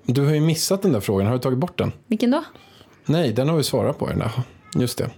Du 0.07 0.25
har 0.25 0.35
ju 0.35 0.41
missat 0.41 0.83
den 0.83 0.93
där 0.93 1.01
frågan. 1.01 1.27
Har 1.27 1.35
du 1.35 1.41
tagit 1.41 1.59
bort 1.59 1.79
den? 1.79 1.93
Vilken 2.07 2.31
då? 2.31 2.45
Nej, 3.09 3.33
den 3.33 3.49
har 3.49 3.57
vi 3.57 3.65
svarat 3.65 3.99
på. 3.99 4.07
Den 4.07 4.19
där. 4.19 4.31
Just 4.75 4.99
det. 4.99 5.11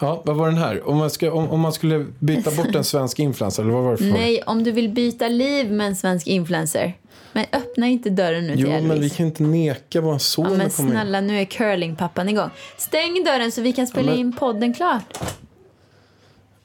Ja, 0.00 0.22
vad 0.26 0.36
var 0.36 0.46
den 0.46 0.58
här? 0.58 0.88
Om 0.88 0.96
man, 0.96 1.10
ska, 1.10 1.32
om, 1.32 1.50
om 1.50 1.60
man 1.60 1.72
skulle 1.72 2.06
byta 2.18 2.50
bort 2.50 2.74
en 2.74 2.84
svensk 2.84 3.18
influencer, 3.18 3.62
eller 3.62 3.72
vad 3.72 3.82
var 3.84 3.90
det 3.90 3.96
för? 3.98 4.04
Nej, 4.04 4.42
om 4.46 4.64
du 4.64 4.72
vill 4.72 4.88
byta 4.88 5.28
liv 5.28 5.72
med 5.72 5.86
en 5.86 5.96
svensk 5.96 6.26
influencer. 6.26 6.96
Men 7.32 7.46
öppna 7.52 7.86
inte 7.86 8.10
dörren 8.10 8.46
nu 8.46 8.56
till 8.56 8.64
Jo, 8.64 8.70
Elvis. 8.70 8.88
men 8.88 9.00
vi 9.00 9.10
kan 9.10 9.26
inte 9.26 9.42
neka 9.42 10.00
vår 10.00 10.18
son 10.18 10.44
Ja, 10.44 10.50
men 10.50 10.60
in. 10.66 10.70
snälla, 10.70 11.20
nu 11.20 11.40
är 11.40 11.44
curlingpappan 11.44 12.28
igång. 12.28 12.50
Stäng 12.76 13.24
dörren 13.24 13.52
så 13.52 13.60
vi 13.62 13.72
kan 13.72 13.86
spela 13.86 14.06
Ja, 14.06 14.10
men- 14.10 14.20
in 14.20 14.32
podden 14.32 14.74
klart. 14.74 15.18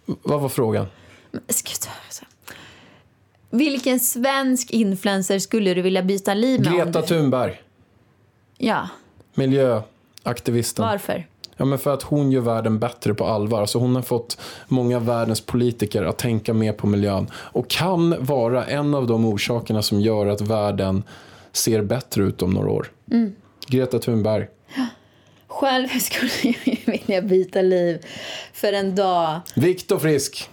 Vad 0.05 0.41
var 0.41 0.49
frågan? 0.49 0.85
Men, 1.31 1.41
ta- 1.47 1.89
alltså. 2.05 2.25
Vilken 3.49 3.99
svensk 3.99 4.71
influencer 4.71 5.39
skulle 5.39 5.73
du 5.73 5.81
vilja 5.81 6.03
byta 6.03 6.33
liv 6.33 6.59
med? 6.61 6.73
Greta 6.73 7.01
du... 7.01 7.07
Thunberg, 7.07 7.61
Ja, 8.57 8.87
miljöaktivisten. 10.23 10.85
varför? 10.85 11.27
Ja, 11.57 11.65
men 11.65 11.79
för 11.79 11.93
att 11.93 12.03
hon 12.03 12.31
gör 12.31 12.41
världen 12.41 12.79
bättre 12.79 13.13
på 13.13 13.25
allvar. 13.25 13.61
Alltså 13.61 13.79
hon 13.79 13.95
har 13.95 14.01
fått 14.01 14.37
många 14.67 14.97
av 14.97 15.05
världens 15.05 15.41
politiker 15.41 16.03
att 16.03 16.17
tänka 16.17 16.53
mer 16.53 16.73
på 16.73 16.87
miljön. 16.87 17.27
Och 17.33 17.69
kan 17.69 18.15
vara 18.25 18.65
en 18.65 18.93
av 18.93 19.07
de 19.07 19.25
orsakerna 19.25 19.81
som 19.81 20.01
gör 20.01 20.27
att 20.27 20.41
världen 20.41 21.03
ser 21.51 21.81
bättre 21.81 22.23
ut 22.23 22.41
om 22.41 22.51
några 22.51 22.69
år. 22.69 22.87
Mm. 23.11 23.35
Greta 23.67 23.99
Thunberg. 23.99 24.47
Själv 25.47 25.87
skulle 25.87 26.31
jag 26.63 26.77
vilja 26.85 27.21
byta 27.21 27.61
liv 27.61 28.05
för 28.53 28.73
en 28.73 28.95
dag. 28.95 29.41
Viktor 29.55 29.99
Frisk. 29.99 30.49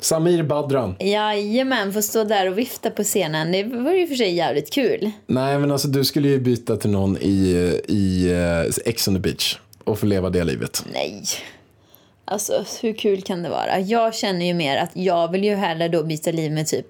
Samir 0.00 0.42
Badran. 0.42 0.96
Jajamän, 1.00 1.92
få 1.92 2.02
stå 2.02 2.24
där 2.24 2.50
och 2.50 2.58
vifta 2.58 2.90
på 2.90 3.04
scenen. 3.04 3.52
Det 3.52 3.64
var 3.64 3.92
ju 3.92 4.06
för 4.06 4.14
sig 4.14 4.34
jävligt 4.34 4.72
kul. 4.72 5.10
Nej, 5.26 5.58
men 5.58 5.70
alltså 5.70 5.88
du 5.88 6.04
skulle 6.04 6.28
ju 6.28 6.40
byta 6.40 6.76
till 6.76 6.90
någon 6.90 7.16
i, 7.16 7.80
i 7.88 8.32
uh, 8.32 8.72
Ex 8.84 9.08
on 9.08 9.14
the 9.14 9.20
beach 9.20 9.58
och 9.84 9.98
få 9.98 10.06
leva 10.06 10.30
det 10.30 10.44
livet. 10.44 10.84
Nej. 10.92 11.24
Alltså, 12.24 12.64
hur 12.82 12.92
kul 12.92 13.22
kan 13.22 13.42
det 13.42 13.48
vara? 13.48 13.80
Jag 13.80 14.14
känner 14.14 14.46
ju 14.46 14.54
mer 14.54 14.76
att 14.76 14.90
jag 14.92 15.32
vill 15.32 15.44
ju 15.44 15.54
hellre 15.54 15.88
då 15.88 16.04
byta 16.04 16.32
liv 16.32 16.52
med 16.52 16.66
typ 16.66 16.86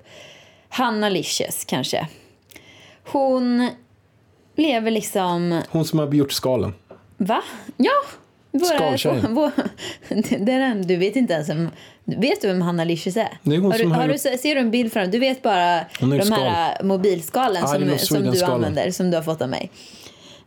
Hanna 0.68 1.08
Licious 1.08 1.64
kanske. 1.64 2.08
Hon 3.04 3.70
lever 4.56 4.90
liksom... 4.90 5.62
Hon 5.70 5.84
som 5.84 5.98
har 5.98 6.14
gjort 6.14 6.32
skalen. 6.32 6.74
Va? 7.16 7.42
Ja! 7.76 8.02
Våra, 8.52 8.90
vår, 9.28 9.50
det 10.44 10.52
är 10.52 10.58
den, 10.58 10.82
du 10.82 10.96
vet 10.96 11.16
inte 11.16 11.34
ens 11.34 11.48
om... 11.48 11.70
Vet 12.04 12.42
du 12.42 12.48
vem 12.48 12.62
Hanna 12.62 12.84
Licious 12.84 13.16
är? 13.16 13.38
Det 13.42 13.54
är 13.54 13.58
hon 13.58 13.72
har 13.72 13.78
du, 13.78 13.84
som 13.84 13.92
har 13.92 14.08
du, 14.08 14.18
ser 14.18 14.54
du 14.54 14.60
en 14.60 14.70
bild 14.70 14.92
fram? 14.92 15.10
Du 15.10 15.18
vet 15.18 15.42
bara 15.42 15.80
de 16.00 16.32
här 16.32 16.82
mobilskalen 16.82 17.68
som, 17.68 17.98
som 17.98 18.30
du 18.30 18.42
använder, 18.42 18.90
som 18.90 19.10
du 19.10 19.16
har 19.16 19.22
fått 19.22 19.42
av 19.42 19.48
mig. 19.48 19.70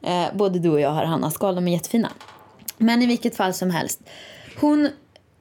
Eh, 0.02 0.26
både 0.34 0.60
du 0.60 0.70
och 0.70 0.80
jag 0.80 0.90
har 0.90 1.06
Hannas 1.06 1.34
skal, 1.34 1.56
de 1.56 1.68
är 1.68 1.72
jättefina. 1.72 2.12
Men 2.78 3.02
i 3.02 3.06
vilket 3.06 3.36
fall 3.36 3.54
som 3.54 3.72
helst. 3.72 4.02
Hon 4.60 4.90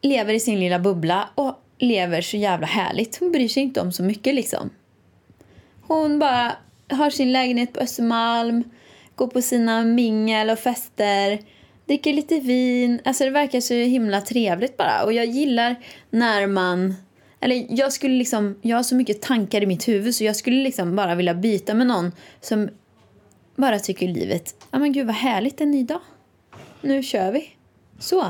lever 0.02 0.34
i 0.34 0.40
sin 0.40 0.60
lilla 0.60 0.78
bubbla 0.78 1.28
och 1.34 1.54
lever 1.78 2.20
så 2.20 2.36
jävla 2.36 2.66
härligt. 2.66 3.20
Hon 3.20 3.32
bryr 3.32 3.48
sig 3.48 3.62
inte 3.62 3.80
om 3.80 3.92
så 3.92 4.02
mycket 4.02 4.34
liksom. 4.34 4.70
Hon 5.82 6.18
bara 6.18 6.52
har 6.90 7.10
sin 7.10 7.32
lägenhet 7.32 7.72
på 7.72 7.80
Östermalm, 7.80 8.64
går 9.14 9.26
på 9.26 9.42
sina 9.42 9.82
mingel 9.82 10.50
och 10.50 10.58
fester, 10.58 11.38
dricker 11.86 12.12
lite 12.12 12.40
vin. 12.40 13.00
Alltså 13.04 13.24
det 13.24 13.30
verkar 13.30 13.60
så 13.60 13.74
himla 13.74 14.20
trevligt 14.20 14.76
bara. 14.76 15.04
Och 15.04 15.12
jag 15.12 15.26
gillar 15.26 15.76
när 16.10 16.46
man... 16.46 16.94
Eller 17.40 17.66
jag 17.68 17.92
skulle 17.92 18.14
liksom... 18.14 18.58
Jag 18.62 18.76
har 18.76 18.82
så 18.82 18.94
mycket 18.94 19.22
tankar 19.22 19.62
i 19.62 19.66
mitt 19.66 19.88
huvud 19.88 20.14
så 20.14 20.24
jag 20.24 20.36
skulle 20.36 20.62
liksom 20.62 20.96
bara 20.96 21.14
vilja 21.14 21.34
byta 21.34 21.74
med 21.74 21.86
någon 21.86 22.12
som 22.40 22.68
bara 23.56 23.78
tycker 23.78 24.08
livet... 24.08 24.54
Ja 24.70 24.78
men 24.78 24.92
gud 24.92 25.06
vad 25.06 25.16
härligt, 25.16 25.60
en 25.60 25.70
ny 25.70 25.84
dag. 25.84 26.00
Nu 26.80 27.02
kör 27.02 27.32
vi. 27.32 27.48
Så. 27.98 28.26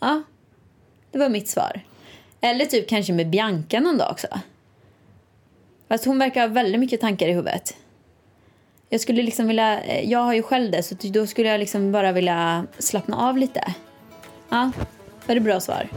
Ja. 0.00 0.22
Det 1.10 1.18
var 1.18 1.28
mitt 1.28 1.48
svar. 1.48 1.80
Eller 2.40 2.64
typ 2.64 2.88
kanske 2.88 3.12
med 3.12 3.30
Bianca 3.30 3.80
någon 3.80 3.98
dag 3.98 4.10
också. 4.10 4.26
Fast 5.88 6.04
hon 6.04 6.18
verkar 6.18 6.40
ha 6.40 6.48
väldigt 6.48 6.80
mycket 6.80 7.00
tankar 7.00 7.28
i 7.28 7.32
huvudet. 7.32 7.76
Jag 8.88 9.00
skulle 9.00 9.22
liksom 9.22 9.46
vilja, 9.48 9.82
eh, 9.82 10.10
jag 10.10 10.18
har 10.18 10.34
ju 10.34 10.42
själv 10.42 10.70
det 10.70 10.82
så 10.82 10.94
då 11.00 11.26
skulle 11.26 11.48
jag 11.48 11.60
liksom 11.60 11.92
bara 11.92 12.12
vilja 12.12 12.66
slappna 12.78 13.28
av 13.28 13.38
lite. 13.38 13.74
Ja, 14.48 14.70
var 15.26 15.34
det 15.34 15.40
bra 15.40 15.60
svar? 15.60 15.88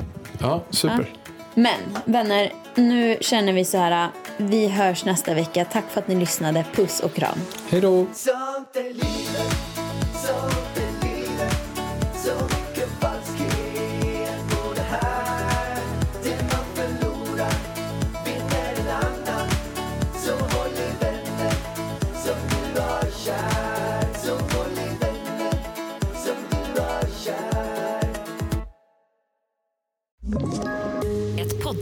Ja, 0.42 0.64
super. 0.70 1.06
Men 1.54 1.80
vänner, 2.06 2.54
nu 2.76 3.18
känner 3.22 3.54
vi 3.54 3.66
så 3.66 3.78
här. 3.78 4.10
Vi 4.38 4.68
hörs 4.68 5.06
nästa 5.06 5.34
vecka. 5.34 5.66
Tack 5.66 5.90
för 5.90 6.02
att 6.02 6.08
ni 6.08 6.16
lyssnade. 6.16 6.66
Puss 6.74 7.00
och 7.00 7.14
kram. 7.14 7.40
Hej 7.70 7.82
då! 7.82 8.06